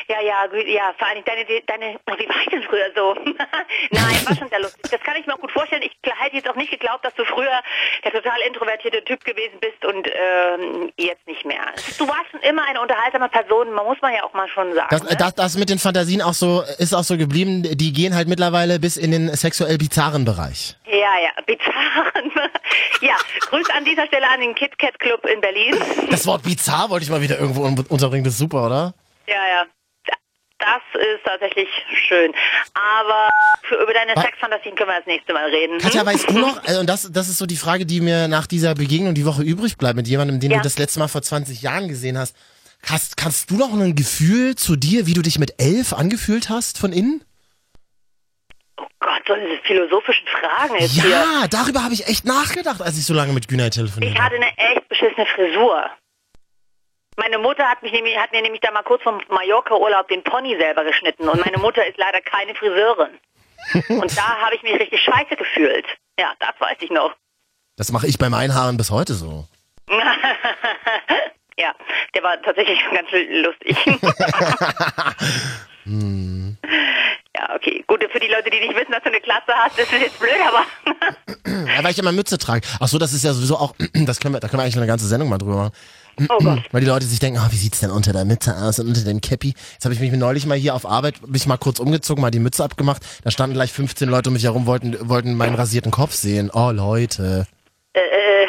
ja, 0.08 0.20
ja, 0.20 0.44
ja, 0.66 0.94
vor 0.98 1.08
allem 1.08 1.24
deine, 1.24 1.44
deine, 1.66 1.98
oh, 2.10 2.14
wie 2.18 2.28
war 2.28 2.36
ich 2.42 2.48
denn 2.50 2.62
früher 2.62 2.90
so? 2.94 3.14
Nein, 3.90 4.26
war 4.26 4.36
schon 4.36 4.48
sehr 4.48 4.60
lustig. 4.60 4.82
Das 4.90 5.00
kann 5.00 5.16
ich 5.16 5.26
mir 5.26 5.34
auch 5.34 5.40
gut 5.40 5.52
vorstellen. 5.52 5.82
Ich 5.82 5.92
hätte 6.04 6.36
jetzt 6.36 6.48
auch 6.48 6.56
nicht 6.56 6.70
geglaubt, 6.70 7.04
dass 7.04 7.14
du 7.14 7.24
früher 7.24 7.50
der 8.04 8.12
total 8.12 8.38
introvertierte 8.46 9.04
Typ 9.04 9.24
gewesen 9.24 9.58
bist 9.60 9.84
und 9.84 10.06
ähm, 10.08 10.92
jetzt 10.96 11.26
nicht 11.26 11.44
mehr. 11.44 11.64
Du 11.98 12.06
warst 12.08 12.30
schon 12.30 12.40
immer 12.40 12.64
eine 12.68 12.80
unterhaltsame 12.80 13.28
Person, 13.28 13.72
man 13.72 13.84
muss 13.86 13.98
man 14.02 14.12
ja 14.12 14.22
auch 14.24 14.32
mal 14.34 14.48
schon 14.48 14.74
sagen. 14.74 14.88
Das, 14.90 15.02
ne? 15.02 15.16
das, 15.16 15.34
das 15.34 15.56
mit 15.56 15.70
den 15.70 15.78
Fantasien 15.78 16.22
auch 16.22 16.34
so, 16.34 16.62
ist 16.78 16.94
auch 16.94 17.04
so 17.04 17.16
geblieben, 17.16 17.62
die 17.62 17.92
gehen 17.92 18.14
halt 18.14 18.28
mittlerweile 18.28 18.78
bis 18.78 18.96
in 18.96 19.10
den 19.10 19.28
sexuell 19.34 19.78
bizarren 19.78 20.24
Bereich. 20.24 20.76
Ja, 20.86 20.92
ja, 21.22 21.42
bizarren. 21.46 22.32
ja, 23.00 23.16
Grüß 23.48 23.70
an 23.70 23.84
dieser 23.84 24.06
Stelle 24.06 24.28
an 24.28 24.40
den 24.40 24.54
Kit 24.54 24.78
Kat 24.78 24.98
Club 24.98 25.24
in 25.26 25.40
Berlin. 25.40 25.76
Das 26.10 26.26
Wort 26.26 26.42
bizarr 26.42 26.90
wollte 26.90 27.04
ich 27.04 27.10
mal 27.10 27.20
wieder 27.22 27.38
irgendwo 27.38 27.62
un- 27.64 27.86
unterbringen, 27.88 28.24
das 28.24 28.34
ist 28.34 28.38
super, 28.38 28.66
oder? 28.66 28.94
Ja, 29.26 29.34
ja. 29.34 29.64
Das 30.64 31.00
ist 31.02 31.24
tatsächlich 31.24 31.68
schön. 32.08 32.32
Aber 32.74 33.28
für, 33.64 33.74
über 33.82 33.92
deine? 33.92 34.14
Sexfantasien 34.20 34.74
können 34.76 34.90
wir 34.90 34.96
das 34.98 35.06
nächste 35.06 35.32
Mal 35.32 35.48
reden. 35.50 35.78
Katja, 35.78 36.02
hm? 36.02 36.06
weißt 36.06 36.30
du 36.30 36.38
noch, 36.38 36.62
äh, 36.68 36.78
und 36.78 36.86
das, 36.88 37.10
das 37.10 37.28
ist 37.28 37.38
so 37.38 37.46
die 37.46 37.56
Frage, 37.56 37.84
die 37.84 38.00
mir 38.00 38.28
nach 38.28 38.46
dieser 38.46 38.74
Begegnung 38.74 39.14
die 39.14 39.26
Woche 39.26 39.42
übrig 39.42 39.76
bleibt, 39.76 39.96
mit 39.96 40.06
jemandem, 40.06 40.38
den 40.40 40.52
Ja. 40.52 40.58
du 40.58 40.62
das 40.62 40.78
letzte 40.78 41.00
Mal 41.00 41.08
vor 41.08 41.22
20 41.22 41.62
Jahren 41.62 41.88
gesehen 41.88 42.16
hast. 42.16 42.36
Hast, 42.88 43.16
kannst 43.16 43.50
du 43.50 43.56
noch 43.56 43.72
ein 43.72 43.94
Gefühl 43.94 44.54
zu 44.56 44.76
dir, 44.76 45.06
wie 45.06 45.14
du 45.14 45.22
dich 45.22 45.38
mit 45.38 45.54
elf 45.60 45.92
angefühlt 45.92 46.48
hast 46.48 46.78
von 46.78 46.92
innen? 46.92 47.24
Oh 48.80 48.86
Gott, 49.00 49.22
so 49.26 49.34
diese 49.34 49.60
philosophischen 49.62 50.26
Fragen 50.28 50.76
jetzt 50.80 50.92
hier. 50.92 51.08
Ja, 51.10 51.46
darüber 51.48 51.82
habe 51.84 51.94
ich 51.94 52.06
echt 52.08 52.24
nachgedacht, 52.24 52.80
als 52.82 52.98
ich 52.98 53.04
so 53.04 53.14
lange 53.14 53.32
mit 53.32 53.48
Günay 53.48 53.70
telefoniert 53.70 54.12
Ich 54.14 54.18
habe. 54.20 54.34
hatte 54.34 54.36
eine 54.36 54.58
echt 54.76 54.88
beschissene 54.88 55.26
Frisur. 55.26 55.90
Meine 57.22 57.38
Mutter 57.38 57.64
hat, 57.68 57.80
mich 57.84 57.92
nämlich, 57.92 58.18
hat 58.18 58.32
mir 58.32 58.42
nämlich 58.42 58.60
da 58.62 58.72
mal 58.72 58.82
kurz 58.82 59.00
vom 59.04 59.20
Mallorca-Urlaub 59.28 60.08
den 60.08 60.24
Pony 60.24 60.56
selber 60.58 60.82
geschnitten. 60.82 61.28
Und 61.28 61.38
meine 61.44 61.56
Mutter 61.58 61.86
ist 61.86 61.96
leider 61.96 62.20
keine 62.20 62.52
Friseurin. 62.56 63.16
Und 63.90 64.18
da 64.18 64.38
habe 64.40 64.56
ich 64.56 64.62
mich 64.64 64.74
richtig 64.74 65.00
scheiße 65.02 65.36
gefühlt. 65.36 65.86
Ja, 66.18 66.32
das 66.40 66.50
weiß 66.58 66.78
ich 66.80 66.90
noch. 66.90 67.14
Das 67.76 67.92
mache 67.92 68.08
ich 68.08 68.18
beim 68.18 68.34
Einhaaren 68.34 68.76
bis 68.76 68.90
heute 68.90 69.14
so. 69.14 69.46
ja, 71.56 71.72
der 72.12 72.22
war 72.24 72.42
tatsächlich 72.42 72.80
schon 72.80 72.94
ganz 72.96 73.08
lustig. 73.12 73.76
Ja, 77.34 77.56
okay. 77.56 77.82
Gut, 77.88 78.04
für 78.12 78.20
die 78.20 78.28
Leute, 78.28 78.50
die 78.50 78.60
nicht 78.60 78.76
wissen, 78.76 78.92
dass 78.92 79.02
du 79.02 79.08
eine 79.08 79.20
Klasse 79.20 79.52
hast, 79.54 79.78
das 79.78 79.90
ist 79.90 80.00
jetzt 80.00 80.20
blöd, 80.20 80.34
aber 80.46 80.64
Ja, 81.76 81.82
weil 81.82 81.90
ich 81.92 81.98
immer 81.98 82.12
Mütze 82.12 82.38
trage. 82.38 82.60
Ach 82.78 82.86
so, 82.86 82.98
das 82.98 83.12
ist 83.12 83.24
ja 83.24 83.32
sowieso 83.32 83.56
auch, 83.56 83.74
das 83.94 84.20
können 84.20 84.34
wir, 84.34 84.40
da 84.40 84.48
können 84.48 84.60
wir 84.60 84.64
eigentlich 84.64 84.76
eine 84.76 84.86
ganze 84.86 85.06
Sendung 85.06 85.28
mal 85.28 85.38
drüber 85.38 85.56
machen. 85.56 85.72
Oh 86.28 86.38
Gott. 86.38 86.60
Weil 86.72 86.80
die 86.80 86.86
Leute 86.86 87.06
sich 87.06 87.18
denken, 87.18 87.38
ah, 87.38 87.48
wie 87.50 87.56
sieht's 87.56 87.80
denn 87.80 87.90
unter 87.90 88.12
der 88.12 88.24
Mütze 88.24 88.56
aus 88.56 88.78
und 88.78 88.88
unter 88.88 89.00
dem 89.02 89.20
Cappy? 89.20 89.54
Jetzt 89.72 89.84
habe 89.84 89.94
ich 89.94 90.00
mich 90.00 90.12
neulich 90.12 90.46
mal 90.46 90.56
hier 90.56 90.74
auf 90.74 90.86
Arbeit, 90.86 91.26
mich 91.26 91.46
mal 91.46 91.56
kurz 91.56 91.78
umgezogen, 91.78 92.20
mal 92.22 92.30
die 92.30 92.38
Mütze 92.38 92.64
abgemacht. 92.64 93.02
Da 93.24 93.30
standen 93.30 93.54
gleich 93.54 93.72
15 93.72 94.08
Leute 94.08 94.30
um 94.30 94.34
mich 94.34 94.44
herum, 94.44 94.66
wollten, 94.66 94.96
wollten 95.08 95.34
meinen 95.36 95.54
rasierten 95.54 95.90
Kopf 95.90 96.12
sehen. 96.12 96.50
Oh, 96.52 96.70
Leute. 96.72 97.46
Äh, 97.94 98.00
äh, 98.00 98.46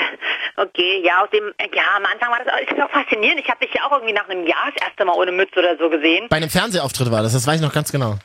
okay, 0.58 1.02
ja, 1.04 1.24
aus 1.24 1.30
dem, 1.32 1.52
ja, 1.74 1.84
am 1.98 2.06
Anfang 2.06 2.30
war 2.32 2.40
das, 2.44 2.48
auch- 2.54 2.60
ist 2.76 2.82
auch 2.82 2.90
faszinierend. 2.92 3.40
Ich 3.42 3.50
habe 3.50 3.66
dich 3.66 3.74
ja 3.76 3.82
auch 3.88 3.92
irgendwie 3.92 4.14
nach 4.14 4.28
einem 4.30 4.48
Jahr 4.48 4.72
das 4.74 4.88
erste 4.88 5.06
Mal 5.06 5.14
ohne 5.14 5.32
Mütze 5.32 5.60
oder 5.60 5.78
so 5.78 5.90
gesehen. 5.90 6.28
Bei 6.30 6.38
einem 6.38 6.50
Fernsehauftritt 6.50 7.12
war 7.12 7.24
das, 7.24 7.34
das 7.34 7.46
weiß 7.48 7.56
ich 7.58 7.62
noch 7.62 7.74
ganz 7.74 7.92
genau. 7.92 8.16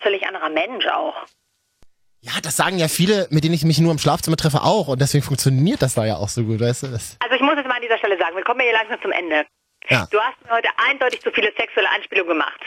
Völlig 0.00 0.26
anderer 0.26 0.48
Mensch 0.50 0.86
auch. 0.88 1.14
Ja, 2.24 2.32
das 2.40 2.56
sagen 2.56 2.78
ja 2.78 2.86
viele, 2.86 3.26
mit 3.30 3.42
denen 3.42 3.54
ich 3.54 3.64
mich 3.64 3.80
nur 3.80 3.90
im 3.90 3.98
Schlafzimmer 3.98 4.36
treffe, 4.36 4.62
auch. 4.62 4.86
Und 4.86 5.00
deswegen 5.00 5.24
funktioniert 5.24 5.82
das 5.82 5.94
da 5.94 6.06
ja 6.06 6.16
auch 6.16 6.28
so 6.28 6.44
gut, 6.44 6.60
weißt 6.60 6.84
du? 6.84 6.86
Das, 6.88 7.16
Also 7.18 7.34
ich 7.34 7.40
muss 7.42 7.56
jetzt 7.56 7.66
mal 7.66 7.74
an 7.74 7.82
dieser 7.82 7.98
Stelle 7.98 8.16
sagen, 8.16 8.36
wir 8.36 8.44
kommen 8.44 8.60
ja 8.60 8.66
hier 8.66 8.78
langsam 8.78 9.02
zum 9.02 9.10
Ende. 9.10 9.44
Ja. 9.88 10.06
Du 10.10 10.20
hast 10.20 10.36
mir 10.44 10.52
heute 10.52 10.68
eindeutig 10.88 11.20
zu 11.20 11.32
viele 11.32 11.52
sexuelle 11.56 11.90
Anspielungen 11.90 12.38
gemacht. 12.38 12.60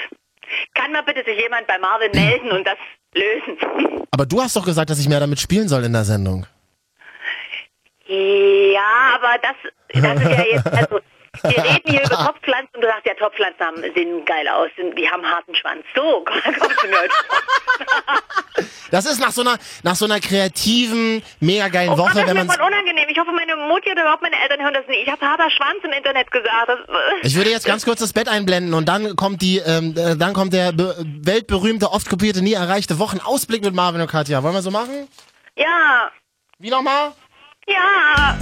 Kann 0.73 0.91
mal 0.91 1.03
bitte 1.03 1.23
sich 1.23 1.39
jemand 1.39 1.67
bei 1.67 1.77
Marvin 1.79 2.11
melden 2.11 2.51
und 2.51 2.67
das 2.67 2.77
lösen? 3.13 4.03
aber 4.11 4.25
du 4.25 4.41
hast 4.41 4.57
doch 4.57 4.65
gesagt, 4.65 4.89
dass 4.89 4.99
ich 4.99 5.07
mehr 5.07 5.21
damit 5.21 5.39
spielen 5.39 5.69
soll 5.69 5.85
in 5.85 5.93
der 5.93 6.03
Sendung. 6.03 6.45
Ja, 8.07 9.15
aber 9.15 9.37
das, 9.41 9.55
das 9.93 10.21
ist 10.21 10.37
ja 10.37 10.45
jetzt, 10.45 10.67
also, 10.67 10.99
wir 11.43 11.63
reden 11.63 11.89
hier 11.89 12.03
über 12.05 12.15
Topfpflanzen 12.25 12.69
und 12.75 12.81
du 12.81 12.87
sagst 12.87 13.05
ja, 13.05 13.13
Topfpflanzen 13.15 13.65
haben, 13.65 13.81
sehen 13.95 14.25
geil 14.25 14.47
aus, 14.47 14.69
die 14.77 15.09
haben 15.09 15.25
harten 15.25 15.55
Schwanz. 15.55 15.83
So, 15.95 16.23
kommst 16.59 16.83
du 16.83 16.87
mir 16.87 16.99
heute 16.99 17.13
vor. 17.27 17.37
Das 18.91 19.05
ist 19.05 19.19
nach 19.19 19.31
so 19.31 19.41
einer, 19.41 19.57
nach 19.83 19.95
so 19.95 20.05
einer 20.05 20.19
kreativen, 20.19 21.21
mega 21.39 21.67
geilen 21.69 21.89
Oh 21.89 21.95
Gott, 21.95 22.05
Woche, 22.09 22.13
das 22.13 22.21
ist 22.21 22.27
wenn 22.27 22.37
mir 22.37 22.43
man. 22.45 22.55
voll 22.57 22.67
unangenehm. 22.67 23.09
Ich 23.09 23.17
hoffe, 23.19 23.31
meine 23.31 23.55
Mutti 23.67 23.91
oder 23.91 24.03
überhaupt 24.03 24.21
meine 24.21 24.39
Eltern 24.39 24.61
hören 24.61 24.73
das 24.75 24.87
nicht. 24.87 25.01
Ich 25.05 25.11
habe 25.11 25.25
harter 25.25 25.49
Schwanz 25.49 25.79
im 25.83 25.91
Internet 25.91 26.31
gesagt. 26.31 26.69
Das, 26.69 26.79
Ich 27.23 27.35
würde 27.35 27.49
jetzt 27.49 27.65
ganz 27.65 27.83
kurz 27.83 27.99
das 27.99 28.13
Bett 28.13 28.29
einblenden 28.29 28.73
und 28.75 28.87
dann 28.87 29.15
kommt 29.15 29.41
die, 29.41 29.57
ähm, 29.57 29.95
äh, 29.97 30.15
dann 30.15 30.33
kommt 30.33 30.53
der 30.53 30.71
be 30.71 30.95
weltberühmte, 31.03 31.91
oft 31.91 32.07
kopierte, 32.09 32.41
nie 32.43 32.53
erreichte 32.53 32.99
Wochenausblick 32.99 33.63
mit 33.63 33.73
Marvin 33.73 34.01
und 34.01 34.09
Katja. 34.09 34.43
Wollen 34.43 34.53
wir 34.53 34.61
so 34.61 34.71
machen? 34.71 35.07
ja, 35.57 36.11
Wie 36.59 36.69
nochmal? 36.69 37.11
ja. 37.67 38.37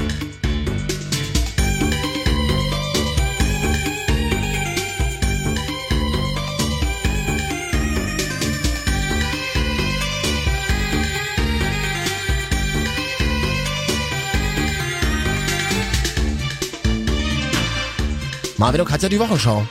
Marvin 18.63 18.79
und 18.79 18.87
Katja, 18.87 19.09
die 19.09 19.19
Wochenschau. 19.19 19.63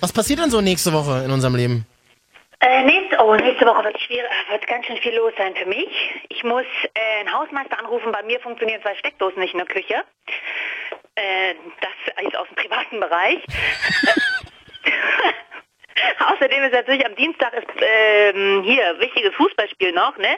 Was 0.00 0.14
passiert 0.14 0.38
denn 0.38 0.48
so 0.48 0.62
nächste 0.62 0.94
Woche 0.94 1.24
in 1.26 1.30
unserem 1.30 1.56
Leben? 1.56 1.84
Äh, 2.60 2.84
nächste, 2.84 3.22
oh, 3.22 3.34
nächste 3.34 3.66
Woche 3.66 3.84
wird, 3.84 4.00
schwierig, 4.00 4.30
äh, 4.48 4.52
wird 4.52 4.66
ganz 4.66 4.86
schön 4.86 4.96
viel 4.96 5.14
los 5.14 5.34
sein 5.36 5.54
für 5.54 5.66
mich. 5.66 5.90
Ich 6.30 6.42
muss 6.42 6.64
äh, 6.94 7.20
einen 7.20 7.30
Hausmeister 7.34 7.78
anrufen. 7.78 8.10
Bei 8.12 8.22
mir 8.22 8.40
funktionieren 8.40 8.80
zwei 8.80 8.94
Steckdosen 8.94 9.40
nicht 9.40 9.52
in 9.52 9.58
der 9.58 9.66
Küche. 9.66 10.04
Äh, 11.16 11.54
das 11.82 12.24
ist 12.24 12.34
aus 12.34 12.48
dem 12.48 12.56
privaten 12.56 12.98
Bereich. 12.98 13.44
Außerdem 16.32 16.64
ist 16.64 16.72
natürlich 16.72 17.04
am 17.06 17.14
Dienstag 17.16 17.52
ist 17.54 17.66
ähm, 17.76 18.62
hier 18.64 18.82
wichtiges 18.98 19.34
Fußballspiel 19.34 19.92
noch, 19.92 20.16
ne? 20.18 20.36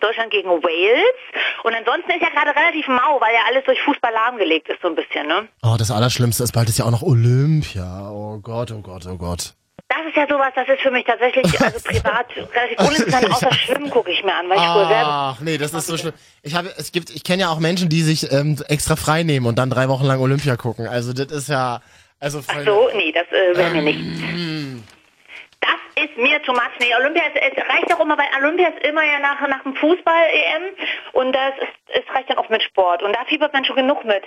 Deutschland 0.00 0.30
gegen 0.30 0.48
Wales. 0.48 1.14
Und 1.62 1.74
ansonsten 1.74 2.10
ist 2.10 2.22
ja 2.22 2.30
gerade 2.30 2.54
relativ 2.58 2.88
mau, 2.88 3.20
weil 3.20 3.34
ja 3.34 3.40
alles 3.48 3.64
durch 3.64 3.80
Fußball 3.82 4.12
lahmgelegt 4.12 4.68
ist 4.68 4.80
so 4.82 4.88
ein 4.88 4.94
bisschen, 4.94 5.26
ne? 5.26 5.48
Oh, 5.62 5.76
das 5.78 5.90
Allerschlimmste 5.90 6.44
ist, 6.44 6.52
bald 6.52 6.68
ist 6.68 6.78
ja 6.78 6.84
auch 6.84 6.90
noch 6.90 7.02
Olympia. 7.02 8.10
Oh 8.10 8.38
Gott, 8.38 8.70
oh 8.72 8.80
Gott, 8.80 9.06
oh 9.06 9.16
Gott. 9.16 9.54
Das 9.88 9.98
ist 10.08 10.16
ja 10.16 10.26
sowas, 10.28 10.52
das 10.54 10.66
ist 10.68 10.80
für 10.80 10.90
mich 10.90 11.04
tatsächlich 11.04 11.44
also 11.60 11.78
privat 11.80 12.26
relativ 12.36 12.78
uninteressant. 12.78 13.30
Außer 13.30 13.52
Schwimmen 13.66 13.90
gucke 13.90 14.10
ich 14.10 14.24
mir 14.24 14.34
an, 14.34 14.48
weil 14.48 14.56
ich 14.56 14.64
früher 14.64 14.88
selber 14.88 15.06
Ach, 15.06 15.40
nee, 15.40 15.58
das 15.58 15.72
ist 15.72 15.86
so 15.86 15.96
schlimm. 15.96 16.14
Ich 16.42 16.54
habe, 16.54 16.72
es 16.76 16.90
gibt, 16.90 17.10
ich 17.10 17.22
kenne 17.22 17.42
ja 17.42 17.50
auch 17.50 17.60
Menschen, 17.60 17.88
die 17.88 18.02
sich 18.02 18.30
ähm, 18.32 18.56
extra 18.68 18.96
frei 18.96 19.22
nehmen 19.22 19.46
und 19.46 19.58
dann 19.58 19.70
drei 19.70 19.88
Wochen 19.88 20.04
lang 20.04 20.20
Olympia 20.20 20.56
gucken. 20.56 20.86
Also 20.88 21.12
das 21.12 21.30
ist 21.30 21.48
ja, 21.48 21.80
also 22.18 22.40
voll, 22.42 22.56
Ach 22.60 22.64
so, 22.64 22.88
nee, 22.96 23.12
das 23.12 23.26
äh, 23.30 23.56
wäre 23.56 23.70
mir 23.70 23.82
nicht. 23.82 24.00
Das 25.66 26.04
ist 26.04 26.16
mir 26.18 26.42
too 26.42 26.52
much. 26.52 26.76
Nee, 26.78 26.94
Olympia 26.94 27.22
ist, 27.24 27.36
es 27.36 27.68
reicht 27.68 27.90
auch 27.94 28.00
immer, 28.00 28.18
weil 28.18 28.26
Olympia 28.38 28.68
ist 28.68 28.86
immer 28.86 29.02
ja 29.02 29.18
nach, 29.18 29.40
nach 29.48 29.62
dem 29.62 29.74
Fußball-EM 29.76 30.62
und 31.12 31.32
das 31.32 31.54
ist, 31.58 32.02
es 32.04 32.14
reicht 32.14 32.28
dann 32.28 32.36
auch 32.38 32.50
mit 32.50 32.62
Sport. 32.62 33.02
Und 33.02 33.14
da 33.16 33.24
fiebert 33.24 33.52
man 33.54 33.64
schon 33.64 33.76
genug 33.76 34.04
mit. 34.04 34.22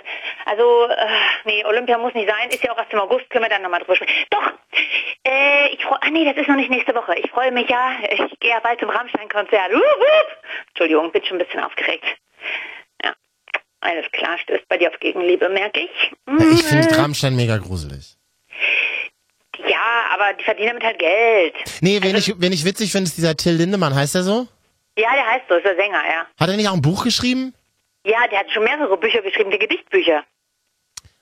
Also, 0.46 0.86
äh, 0.86 1.06
nee, 1.44 1.64
Olympia 1.64 1.96
muss 1.98 2.14
nicht 2.14 2.28
sein. 2.28 2.48
Ist 2.50 2.64
ja 2.64 2.72
auch 2.72 2.78
erst 2.78 2.92
im 2.92 2.98
August, 2.98 3.30
können 3.30 3.44
wir 3.44 3.50
dann 3.50 3.62
nochmal 3.62 3.78
drüber 3.80 3.94
sprechen. 3.94 4.12
Doch, 4.30 4.52
äh, 5.24 5.68
ich 5.68 5.84
freue, 5.84 6.02
ah 6.02 6.10
nee, 6.10 6.24
das 6.24 6.36
ist 6.36 6.48
noch 6.48 6.56
nicht 6.56 6.70
nächste 6.70 6.94
Woche. 6.94 7.14
Ich 7.18 7.30
freue 7.30 7.52
mich 7.52 7.68
ja, 7.68 7.92
ich 8.10 8.40
gehe 8.40 8.50
ja 8.50 8.58
bald 8.60 8.80
zum 8.80 8.90
Rammstein-Konzert. 8.90 9.72
Wup, 9.72 9.80
wup. 9.80 10.36
Entschuldigung, 10.70 11.12
bin 11.12 11.24
schon 11.24 11.36
ein 11.38 11.46
bisschen 11.46 11.62
aufgeregt. 11.62 12.04
Ja, 13.04 13.12
alles 13.80 14.10
klar, 14.12 14.38
stößt 14.38 14.68
bei 14.68 14.78
dir 14.78 14.88
auf 14.90 14.98
Gegenliebe, 14.98 15.48
merke 15.48 15.80
ich. 15.80 16.12
Ich 16.52 16.64
finde 16.64 16.88
Mhm. 16.94 17.00
Rammstein 17.00 17.36
mega 17.36 17.58
gruselig. 17.58 18.16
Ja, 19.66 20.14
aber 20.14 20.34
die 20.38 20.44
verdienen 20.44 20.68
damit 20.68 20.84
halt 20.84 20.98
Geld. 20.98 21.54
Nee, 21.80 22.00
wen 22.02 22.16
ich, 22.16 22.34
wen 22.38 22.52
ich 22.52 22.64
witzig 22.64 22.92
finde, 22.92 23.08
ist 23.08 23.16
dieser 23.16 23.36
Till 23.36 23.54
Lindemann, 23.54 23.94
heißt 23.94 24.14
der 24.14 24.22
so? 24.22 24.46
Ja, 24.96 25.14
der 25.14 25.26
heißt 25.26 25.44
so, 25.48 25.54
ist 25.54 25.64
der 25.64 25.76
Sänger, 25.76 26.02
ja. 26.04 26.26
Hat 26.38 26.48
er 26.48 26.56
nicht 26.56 26.68
auch 26.68 26.74
ein 26.74 26.82
Buch 26.82 27.04
geschrieben? 27.04 27.54
Ja, 28.04 28.26
der 28.30 28.40
hat 28.40 28.50
schon 28.52 28.64
mehrere 28.64 28.96
Bücher 28.96 29.22
geschrieben, 29.22 29.50
die 29.50 29.58
Gedichtbücher. 29.58 30.24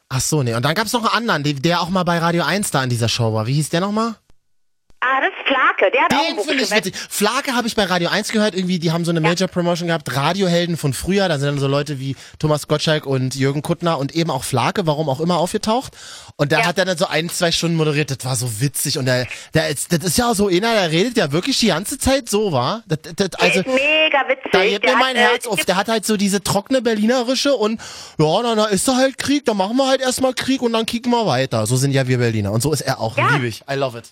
Ach 0.09 0.21
so, 0.21 0.43
nee. 0.43 0.55
Und 0.55 0.65
dann 0.65 0.75
gab's 0.75 0.93
noch 0.93 1.13
einen 1.15 1.31
anderen, 1.31 1.63
der 1.63 1.81
auch 1.81 1.89
mal 1.89 2.05
bei 2.05 2.19
Radio 2.19 2.45
1 2.45 2.71
da 2.71 2.83
in 2.85 2.91
dieser 2.91 3.09
Show 3.09 3.33
war. 3.33 3.47
Wie 3.47 3.55
hieß 3.55 3.71
der 3.71 3.81
nochmal? 3.81 4.15
Ah, 5.09 5.21
das 5.21 5.31
ist 5.31 5.47
Flake, 5.47 5.93
der 5.93 6.03
hat 6.05 6.15
auch 6.15 6.27
Den 6.27 6.37
Buch 6.37 6.47
finde 6.47 6.65
ich 6.65 6.71
witzig. 6.71 6.95
Flake 7.09 7.55
habe 7.55 7.69
ich 7.69 7.77
bei 7.77 7.85
Radio 7.85 8.09
1 8.09 8.33
gehört, 8.33 8.55
irgendwie, 8.55 8.79
die 8.81 8.91
haben 8.91 9.05
so 9.05 9.11
eine 9.13 9.21
Major 9.21 9.47
Promotion 9.47 9.87
gehabt, 9.89 10.15
Radiohelden 10.17 10.77
von 10.77 10.93
früher, 10.93 11.29
da 11.29 11.39
sind 11.39 11.47
dann 11.49 11.59
so 11.59 11.69
Leute 11.69 12.01
wie 12.01 12.17
Thomas 12.39 12.67
Gottschalk 12.67 13.07
und 13.07 13.35
Jürgen 13.37 13.63
Kuttner 13.63 13.99
und 13.99 14.15
eben 14.17 14.31
auch 14.31 14.43
Flake, 14.43 14.87
warum 14.87 15.09
auch 15.09 15.21
immer, 15.21 15.37
aufgetaucht. 15.39 15.93
Und 16.37 16.51
da 16.53 16.61
Ja. 16.61 16.67
hat 16.67 16.79
er 16.79 16.85
dann 16.87 16.99
so 16.99 17.07
ein, 17.07 17.29
zwei 17.29 17.53
Stunden 17.53 17.77
moderiert, 17.77 18.11
das 18.11 18.25
war 18.25 18.35
so 18.37 18.61
witzig 18.61 18.99
und 18.99 19.07
der, 19.07 19.27
der 19.55 19.69
ist, 19.69 19.93
das 19.93 20.01
ist 20.05 20.19
ja 20.19 20.35
so 20.35 20.49
einer, 20.49 20.73
der 20.75 20.91
redet 20.91 21.17
ja 21.17 21.31
wirklich 21.31 21.59
die 21.59 21.69
ganze 21.69 21.99
Zeit 21.99 22.29
so, 22.29 22.51
war. 22.53 22.83
Das, 22.89 22.99
das, 23.03 23.31
Der 23.31 23.41
also, 23.41 23.61
ist 23.61 23.67
mega 23.69 24.29
witzig. 24.29 24.51
da 24.53 24.59
der 24.61 24.81
mir 24.81 24.97
mein 24.99 25.17
hat, 25.17 25.17
äh, 25.17 25.29
Herz 25.31 25.47
auf. 25.47 25.65
Der 25.65 25.77
hat 25.77 25.89
halt 25.89 26.05
so 26.05 26.17
diese 26.17 26.43
trockene 26.43 26.83
Berlinerische 26.83 27.55
und 27.55 27.81
ja, 28.19 28.41
na, 28.43 28.55
na 28.55 28.65
ist 28.67 28.89
da 28.89 28.97
halt 28.97 29.19
Krieg, 29.19 29.45
dann 29.45 29.57
machen 29.57 29.77
wir 29.77 29.87
halt 29.87 30.01
erstmal 30.01 30.35
Krieg 30.35 30.63
und 30.63 30.73
dann 30.73 30.85
kicken 30.87 31.11
wir 31.13 31.27
weiter. 31.27 31.67
So 31.67 31.77
sind 31.77 31.93
ja 31.93 32.07
wir 32.09 32.19
Berliner. 32.19 32.53
Und 32.53 32.63
so 32.63 32.73
ist 32.73 32.81
er 32.81 33.01
auch. 33.01 33.17
Ja. 33.17 33.29
Liebe 33.35 33.47
ich. 33.47 33.63
I 33.71 33.75
love 33.75 33.97
it. 33.99 34.05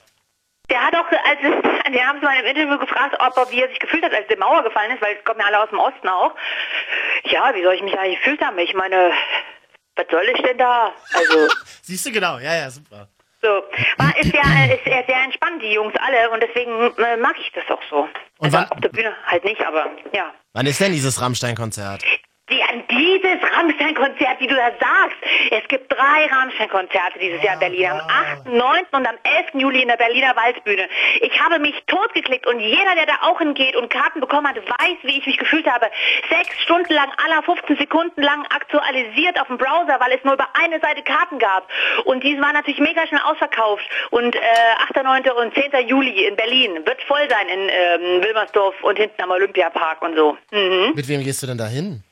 Der 0.70 0.82
hat 0.82 0.94
auch, 0.96 1.06
als 1.06 1.40
es, 1.42 1.92
den 1.92 2.06
haben 2.06 2.18
sie 2.20 2.24
mal 2.24 2.40
im 2.40 2.46
Interview 2.46 2.78
gefragt, 2.78 3.16
ob 3.18 3.36
er, 3.36 3.50
wie 3.50 3.60
er 3.60 3.68
sich 3.68 3.78
gefühlt 3.78 4.02
hat, 4.04 4.14
als 4.14 4.26
die 4.28 4.36
Mauer 4.36 4.62
gefallen 4.62 4.92
ist, 4.92 5.02
weil 5.02 5.16
es 5.16 5.24
kommen 5.24 5.40
ja 5.40 5.46
alle 5.46 5.62
aus 5.62 5.68
dem 5.70 5.78
Osten 5.78 6.08
auch. 6.08 6.34
Ja, 7.24 7.54
wie 7.54 7.62
soll 7.62 7.74
ich 7.74 7.82
mich 7.82 7.98
eigentlich 7.98 8.18
gefühlt 8.18 8.40
haben? 8.40 8.58
Ich 8.58 8.74
meine, 8.74 9.12
was 9.96 10.06
soll 10.10 10.24
ich 10.34 10.42
denn 10.42 10.56
da? 10.58 10.92
Also, 11.12 11.48
Siehst 11.82 12.06
du 12.06 12.12
genau, 12.12 12.38
ja, 12.38 12.54
ja, 12.56 12.70
super. 12.70 13.08
so. 13.42 13.48
War, 13.98 14.16
ist 14.18 14.32
ja, 14.32 14.42
ist 14.74 14.86
ja 14.86 15.04
sehr 15.06 15.22
entspannt, 15.24 15.62
die 15.62 15.72
Jungs 15.72 15.94
alle, 15.98 16.30
und 16.30 16.42
deswegen 16.42 16.72
äh, 16.96 17.16
mag 17.18 17.36
ich 17.38 17.52
das 17.52 17.64
auch 17.70 17.82
so. 17.90 18.08
Und 18.38 18.54
also 18.54 18.58
auf 18.58 18.80
der 18.80 18.88
Bühne 18.88 19.14
halt 19.26 19.44
nicht, 19.44 19.60
aber 19.64 19.90
ja. 20.12 20.32
Wann 20.54 20.66
ist 20.66 20.80
denn 20.80 20.92
dieses 20.92 21.20
Rammstein-Konzert? 21.20 22.02
Die, 22.50 22.62
an 22.62 22.84
dieses 22.90 23.40
Rammstein-Konzert, 23.56 24.38
wie 24.38 24.46
du 24.46 24.54
das 24.54 24.74
sagst. 24.78 25.16
Es 25.50 25.66
gibt 25.68 25.90
drei 25.90 26.26
Rammstein-Konzerte 26.30 27.18
dieses 27.18 27.42
Jahr 27.42 27.54
in 27.54 27.60
Berlin. 27.60 27.86
Am 27.86 28.00
8., 28.00 28.46
9. 28.52 28.60
und 28.92 29.06
am 29.06 29.16
11. 29.22 29.54
Juli 29.54 29.80
in 29.80 29.88
der 29.88 29.96
Berliner 29.96 30.36
Waldbühne. 30.36 30.86
Ich 31.22 31.40
habe 31.40 31.58
mich 31.58 31.74
totgeklickt 31.86 32.46
und 32.46 32.60
jeder, 32.60 32.94
der 32.96 33.06
da 33.06 33.14
auch 33.22 33.38
hingeht 33.38 33.76
und 33.76 33.88
Karten 33.88 34.20
bekommen 34.20 34.46
hat, 34.46 34.56
weiß, 34.56 34.98
wie 35.04 35.18
ich 35.20 35.26
mich 35.26 35.38
gefühlt 35.38 35.66
habe. 35.66 35.86
Sechs 36.28 36.60
Stunden 36.60 36.92
lang, 36.92 37.10
aller 37.24 37.42
15 37.44 37.78
Sekunden 37.78 38.20
lang 38.20 38.44
aktualisiert 38.50 39.40
auf 39.40 39.46
dem 39.46 39.56
Browser, 39.56 39.98
weil 40.00 40.12
es 40.12 40.22
nur 40.24 40.34
über 40.34 40.48
eine 40.52 40.78
Seite 40.80 41.02
Karten 41.02 41.38
gab. 41.38 41.66
Und 42.04 42.22
die 42.24 42.38
waren 42.42 42.52
natürlich 42.52 42.80
mega 42.80 43.06
schnell 43.06 43.22
ausverkauft. 43.24 43.88
Und 44.10 44.36
äh, 44.36 44.40
8., 44.94 45.02
9. 45.02 45.30
und 45.30 45.54
10. 45.54 45.88
Juli 45.88 46.26
in 46.26 46.36
Berlin 46.36 46.84
wird 46.84 47.02
voll 47.04 47.26
sein 47.30 47.48
in 47.48 47.70
ähm, 47.70 48.22
Wilmersdorf 48.22 48.74
und 48.82 48.98
hinten 48.98 49.22
am 49.22 49.30
Olympiapark 49.30 50.02
und 50.02 50.14
so. 50.14 50.36
Mhm. 50.50 50.92
Mit 50.94 51.08
wem 51.08 51.24
gehst 51.24 51.42
du 51.42 51.46
denn 51.46 51.56
da 51.56 51.66
hin? 51.66 52.02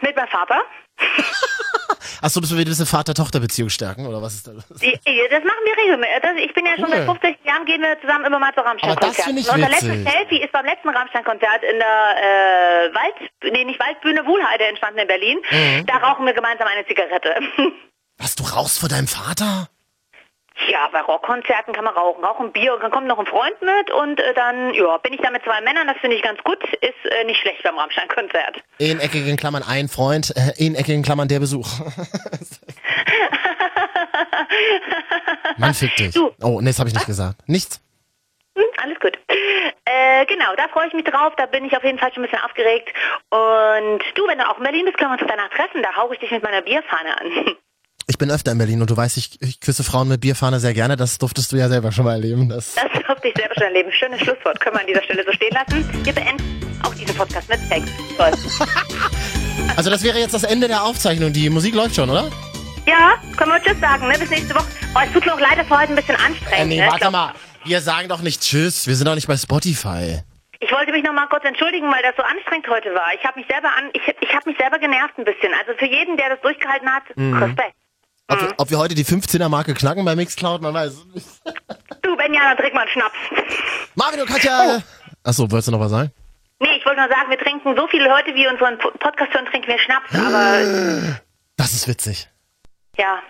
Mit 0.00 0.16
meinem 0.16 0.28
Vater. 0.28 0.62
Achso, 2.22 2.40
du 2.52 2.58
wieder 2.58 2.72
eine 2.80 2.86
Vater-Tochter-Beziehung 2.86 3.68
stärken 3.70 4.06
oder 4.06 4.20
was 4.20 4.34
ist 4.34 4.46
da 4.48 4.52
los? 4.52 4.64
Das 4.68 4.80
machen 4.80 5.62
wir 5.64 5.76
regelmäßig. 5.84 6.20
Das- 6.22 6.36
Ich 6.36 6.52
bin 6.54 6.66
ja 6.66 6.74
schon 6.74 6.86
Cool. 6.86 6.90
seit 6.90 7.04
50 7.06 7.44
Jahren 7.44 7.64
gehen 7.64 7.80
wir 7.80 8.00
zusammen 8.00 8.24
immer 8.24 8.38
mal 8.40 8.50
zu 8.52 8.56
das 8.56 8.66
Rammstein-Konzerten. 8.66 9.36
Unser 9.38 9.58
letztes 9.68 10.02
Selfie 10.12 10.42
ist 10.42 10.52
beim 10.52 10.64
letzten 10.66 10.88
Rammstein-Konzert 10.88 11.62
in 11.62 11.78
der 11.78 12.16
äh, 12.18 12.94
Wald, 12.94 13.30
nee, 13.52 13.64
nicht 13.64 13.78
Waldbühne, 13.78 14.26
Wuhlheide 14.26 14.64
entstanden 14.64 14.98
in 14.98 15.06
Berlin. 15.08 15.38
Mhm. 15.50 15.86
Da 15.86 15.96
rauchen 15.98 16.26
wir 16.26 16.32
gemeinsam 16.32 16.66
eine 16.66 16.84
Zigarette. 16.86 17.36
Was, 18.18 18.34
du 18.34 18.42
rauchst 18.44 18.80
vor 18.80 18.88
deinem 18.88 19.06
Vater? 19.06 19.68
Ja, 20.66 20.88
bei 20.90 21.00
Rockkonzerten 21.00 21.72
kann 21.72 21.84
man 21.84 21.94
rauchen. 21.94 22.24
Rauchen 22.24 22.52
Bier 22.52 22.74
und 22.74 22.82
dann 22.82 22.90
kommt 22.90 23.06
noch 23.06 23.18
ein 23.18 23.26
Freund 23.26 23.54
mit 23.62 23.90
und 23.90 24.18
äh, 24.20 24.34
dann, 24.34 24.74
ja, 24.74 24.98
bin 24.98 25.12
ich 25.12 25.20
da 25.20 25.30
mit 25.30 25.42
zwei 25.44 25.60
Männern, 25.60 25.86
das 25.86 25.96
finde 25.98 26.16
ich 26.16 26.22
ganz 26.22 26.42
gut. 26.42 26.62
Ist 26.80 27.04
äh, 27.04 27.24
nicht 27.24 27.40
schlecht 27.40 27.62
beim 27.62 27.78
Rammstein-Konzert. 27.78 28.62
In 28.78 28.98
eckigen 29.00 29.36
Klammern 29.36 29.62
ein 29.62 29.88
Freund, 29.88 30.34
äh, 30.36 30.52
in 30.56 30.74
eckigen 30.74 31.02
Klammern 31.02 31.28
der 31.28 31.40
Besuch. 31.40 31.68
Mann, 35.56 35.74
fick 35.74 35.94
dich. 35.96 36.14
Du. 36.14 36.32
Oh, 36.42 36.60
nee, 36.60 36.70
das 36.70 36.78
habe 36.78 36.88
ich 36.88 36.94
nicht 36.94 37.06
gesagt. 37.06 37.36
Nichts. 37.46 37.80
Hm, 38.56 38.64
alles 38.82 38.98
gut. 39.00 39.18
Äh, 39.84 40.26
genau, 40.26 40.54
da 40.56 40.68
freue 40.68 40.88
ich 40.88 40.92
mich 40.94 41.04
drauf. 41.04 41.34
Da 41.36 41.46
bin 41.46 41.64
ich 41.64 41.76
auf 41.76 41.84
jeden 41.84 41.98
Fall 41.98 42.12
schon 42.12 42.24
ein 42.24 42.30
bisschen 42.30 42.44
aufgeregt. 42.44 42.92
Und 43.30 44.00
du, 44.14 44.26
wenn 44.26 44.38
du 44.38 44.48
auch 44.48 44.58
in 44.58 44.64
Berlin 44.64 44.84
bist, 44.84 44.98
können 44.98 45.12
wir 45.12 45.20
uns 45.20 45.28
danach 45.28 45.50
treffen. 45.50 45.82
Da 45.82 45.94
hauche 45.96 46.14
ich 46.14 46.20
dich 46.20 46.30
mit 46.30 46.42
meiner 46.42 46.62
Bierfahne 46.62 47.20
an. 47.20 47.56
Ich 48.10 48.16
bin 48.16 48.30
öfter 48.30 48.52
in 48.52 48.58
Berlin 48.58 48.80
und 48.80 48.88
du 48.90 48.96
weißt, 48.96 49.18
ich, 49.18 49.40
ich 49.42 49.60
küsse 49.60 49.84
Frauen 49.84 50.08
mit 50.08 50.22
Bierfahne 50.22 50.60
sehr 50.60 50.72
gerne. 50.72 50.96
Das 50.96 51.18
durftest 51.18 51.52
du 51.52 51.56
ja 51.56 51.68
selber 51.68 51.92
schon 51.92 52.06
mal 52.06 52.12
erleben. 52.14 52.48
Das 52.48 52.74
Das 52.74 52.84
durfte 53.06 53.28
ich 53.28 53.34
selber 53.36 53.54
schon 53.54 53.64
erleben. 53.64 53.92
Schönes 53.92 54.20
Schlusswort. 54.20 54.58
Können 54.60 54.76
wir 54.76 54.80
an 54.80 54.86
dieser 54.86 55.02
Stelle 55.02 55.24
so 55.26 55.32
stehen 55.32 55.52
lassen. 55.52 56.04
Wir 56.04 56.12
beenden 56.14 56.62
auch 56.84 56.94
diesen 56.94 57.14
Podcast 57.14 57.48
mit 57.50 57.60
Sex. 57.68 57.86
Toll. 58.16 58.30
also 59.76 59.90
das 59.90 60.02
wäre 60.02 60.18
jetzt 60.18 60.32
das 60.32 60.44
Ende 60.44 60.68
der 60.68 60.82
Aufzeichnung. 60.84 61.34
Die 61.34 61.50
Musik 61.50 61.74
läuft 61.74 61.96
schon, 61.96 62.08
oder? 62.08 62.30
Ja, 62.86 63.16
können 63.36 63.52
wir 63.52 63.62
Tschüss 63.62 63.78
sagen, 63.78 64.08
ne? 64.08 64.14
Bis 64.18 64.30
nächste 64.30 64.54
Woche. 64.54 64.66
Oh, 64.94 65.00
es 65.04 65.12
tut 65.12 65.26
mir 65.26 65.34
auch 65.34 65.40
leider 65.40 65.62
für 65.66 65.78
heute 65.78 65.92
ein 65.92 65.96
bisschen 65.96 66.16
Äh, 66.16 66.26
anstrengend. 66.26 66.68
nee, 66.70 66.80
ne? 66.80 66.86
warte 66.90 67.10
mal. 67.10 67.34
Wir 67.64 67.82
sagen 67.82 68.08
doch 68.08 68.22
nicht 68.22 68.40
Tschüss. 68.40 68.86
Wir 68.86 68.96
sind 68.96 69.06
doch 69.06 69.16
nicht 69.16 69.28
bei 69.28 69.36
Spotify. 69.36 70.22
Ich 70.60 70.72
wollte 70.72 70.92
mich 70.92 71.04
noch 71.04 71.12
mal 71.12 71.26
kurz 71.28 71.44
entschuldigen, 71.44 71.86
weil 71.92 72.02
das 72.02 72.16
so 72.16 72.22
anstrengend 72.22 72.66
heute 72.68 72.88
war. 72.94 73.12
Ich 73.14 73.22
habe 73.24 73.38
mich 73.38 73.46
selber 73.48 73.68
an, 73.76 73.90
ich, 73.92 74.00
ich 74.02 74.34
habe 74.34 74.48
mich 74.48 74.56
selber 74.58 74.78
genervt 74.78 75.18
ein 75.18 75.24
bisschen. 75.24 75.52
Also 75.60 75.76
für 75.78 75.86
jeden, 75.86 76.16
der 76.16 76.30
das 76.30 76.40
durchgehalten 76.40 76.88
hat, 76.90 77.02
Mhm. 77.14 77.36
Respekt. 77.42 77.74
Ob, 78.30 78.40
wir, 78.40 78.54
ob 78.58 78.70
wir 78.70 78.78
heute 78.78 78.94
die 78.94 79.04
15er-Marke 79.04 79.72
knacken 79.74 80.04
bei 80.04 80.14
Mixcloud, 80.14 80.60
man 80.60 80.74
weiß 80.74 80.92
es 80.92 81.04
nicht. 81.14 81.26
Du, 82.02 82.16
Benja, 82.16 82.40
dann 82.42 82.56
trink 82.58 82.74
mal 82.74 82.82
einen 82.82 82.90
Schnaps. 82.90 83.14
Marvin 83.94 84.20
und 84.20 84.28
Katja! 84.28 84.82
Achso, 85.24 85.50
wolltest 85.50 85.68
du 85.68 85.72
noch 85.72 85.80
was 85.80 85.90
sagen? 85.90 86.12
Nee, 86.60 86.68
ich 86.78 86.84
wollte 86.84 87.00
nur 87.00 87.08
sagen, 87.08 87.30
wir 87.30 87.38
trinken 87.38 87.74
so 87.76 87.86
viele 87.88 88.08
Leute, 88.08 88.34
wie 88.34 88.46
unseren 88.46 88.78
Po- 88.78 88.90
Podcast 88.98 89.32
hören, 89.32 89.46
trinken 89.46 89.68
wir 89.68 89.78
Schnaps, 89.78 90.14
aber 90.14 91.18
Das 91.56 91.72
ist 91.72 91.88
witzig. 91.88 92.28
ja, 92.98 93.20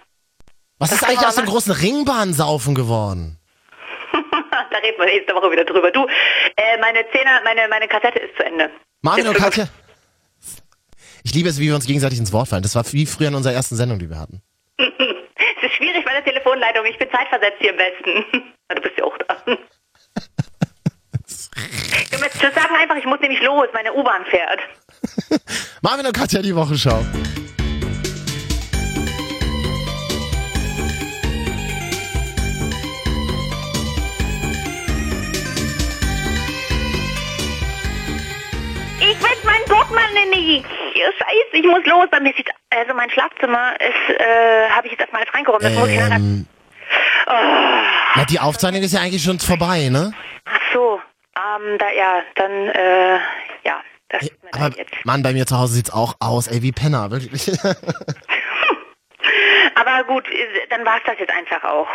Was 0.78 0.92
ist 0.92 1.00
kann 1.00 1.10
eigentlich 1.10 1.26
aus 1.26 1.36
dem 1.36 1.46
großen 1.46 1.72
Ringbahnsaufen 1.72 2.74
geworden? 2.74 3.38
da 4.12 4.78
reden 4.78 4.98
wir 4.98 5.06
nächste 5.06 5.34
Woche 5.34 5.50
wieder 5.52 5.64
drüber. 5.64 5.90
Du, 5.92 6.06
äh, 6.06 6.78
meine 6.80 7.04
Zehner, 7.12 7.40
meine, 7.44 7.68
meine 7.68 7.86
Kassette 7.86 8.18
ist 8.18 8.34
zu 8.36 8.44
Ende. 8.44 8.70
Marvin 9.02 9.28
und 9.28 9.34
Katja? 9.36 9.68
Ich 11.22 11.34
liebe 11.34 11.48
es, 11.48 11.58
wie 11.58 11.66
wir 11.66 11.74
uns 11.74 11.84
gegenseitig 11.86 12.18
ins 12.18 12.32
Wort 12.32 12.48
fallen. 12.48 12.62
Das 12.62 12.74
war 12.74 12.84
wie 12.92 13.06
früher 13.06 13.28
in 13.28 13.34
unserer 13.34 13.52
ersten 13.52 13.76
Sendung, 13.76 13.98
die 13.98 14.08
wir 14.08 14.18
hatten. 14.18 14.40
Es 14.78 15.62
ist 15.62 15.74
schwierig 15.74 16.04
bei 16.04 16.12
der 16.12 16.24
Telefonleitung. 16.24 16.86
Ich 16.86 16.98
bin 16.98 17.08
zeitversetzt 17.10 17.58
hier 17.58 17.72
im 17.72 17.78
Westen. 17.78 18.24
Du 18.70 18.82
bist 18.82 18.98
ja 18.98 19.04
auch 19.04 19.16
da. 19.26 19.34
Sagen 22.54 22.76
einfach, 22.76 22.96
ich 22.96 23.06
muss 23.06 23.18
nämlich 23.20 23.40
los. 23.40 23.66
Meine 23.72 23.94
U-Bahn 23.94 24.26
fährt. 24.26 24.60
Marvin 25.80 26.04
und 26.04 26.12
Katja, 26.12 26.42
die 26.42 26.54
Wochenschau. 26.54 27.02
Finde 39.40 39.46
mein 39.46 39.64
Portemonnaie 39.64 40.26
nicht. 40.30 40.66
Scheiße, 40.94 41.52
ich 41.52 41.66
muss 41.66 41.84
los. 41.86 42.06
Bei 42.10 42.20
mir 42.20 42.32
sieht, 42.36 42.48
also 42.70 42.94
mein 42.94 43.10
Schlafzimmer 43.10 43.74
ist, 43.80 44.18
äh, 44.18 44.68
habe 44.70 44.86
ich 44.86 44.92
jetzt 44.92 45.00
erstmal 45.00 45.24
reingeräumt. 45.24 45.62
Das 45.62 45.74
muss 45.74 45.88
ich. 45.88 45.98
Ähm, 45.98 46.46
na, 48.14 48.24
die 48.24 48.40
Aufzeichnung 48.40 48.82
ist 48.82 48.94
ja 48.94 49.00
eigentlich 49.00 49.22
schon 49.22 49.38
vorbei, 49.38 49.88
ne? 49.90 50.12
Ach 50.46 50.60
so, 50.72 51.00
ähm, 51.36 51.76
da, 51.78 51.90
ja, 51.90 52.22
dann, 52.36 52.68
äh, 52.68 53.18
ja, 53.64 53.82
das 54.08 54.22
mir 54.22 54.30
Aber 54.54 54.74
jetzt. 54.76 54.94
Mann, 55.04 55.22
bei 55.22 55.32
mir 55.32 55.46
zu 55.46 55.58
Hause 55.58 55.74
sieht's 55.74 55.92
auch 55.92 56.14
aus, 56.20 56.48
ey, 56.48 56.62
wie 56.62 56.72
Penner, 56.72 57.10
wirklich. 57.10 57.52
Aber 59.74 60.04
gut, 60.04 60.26
äh, 60.30 60.66
dann 60.70 60.86
war's 60.86 61.02
das 61.04 61.18
jetzt 61.18 61.32
einfach 61.32 61.62
auch. 61.64 61.88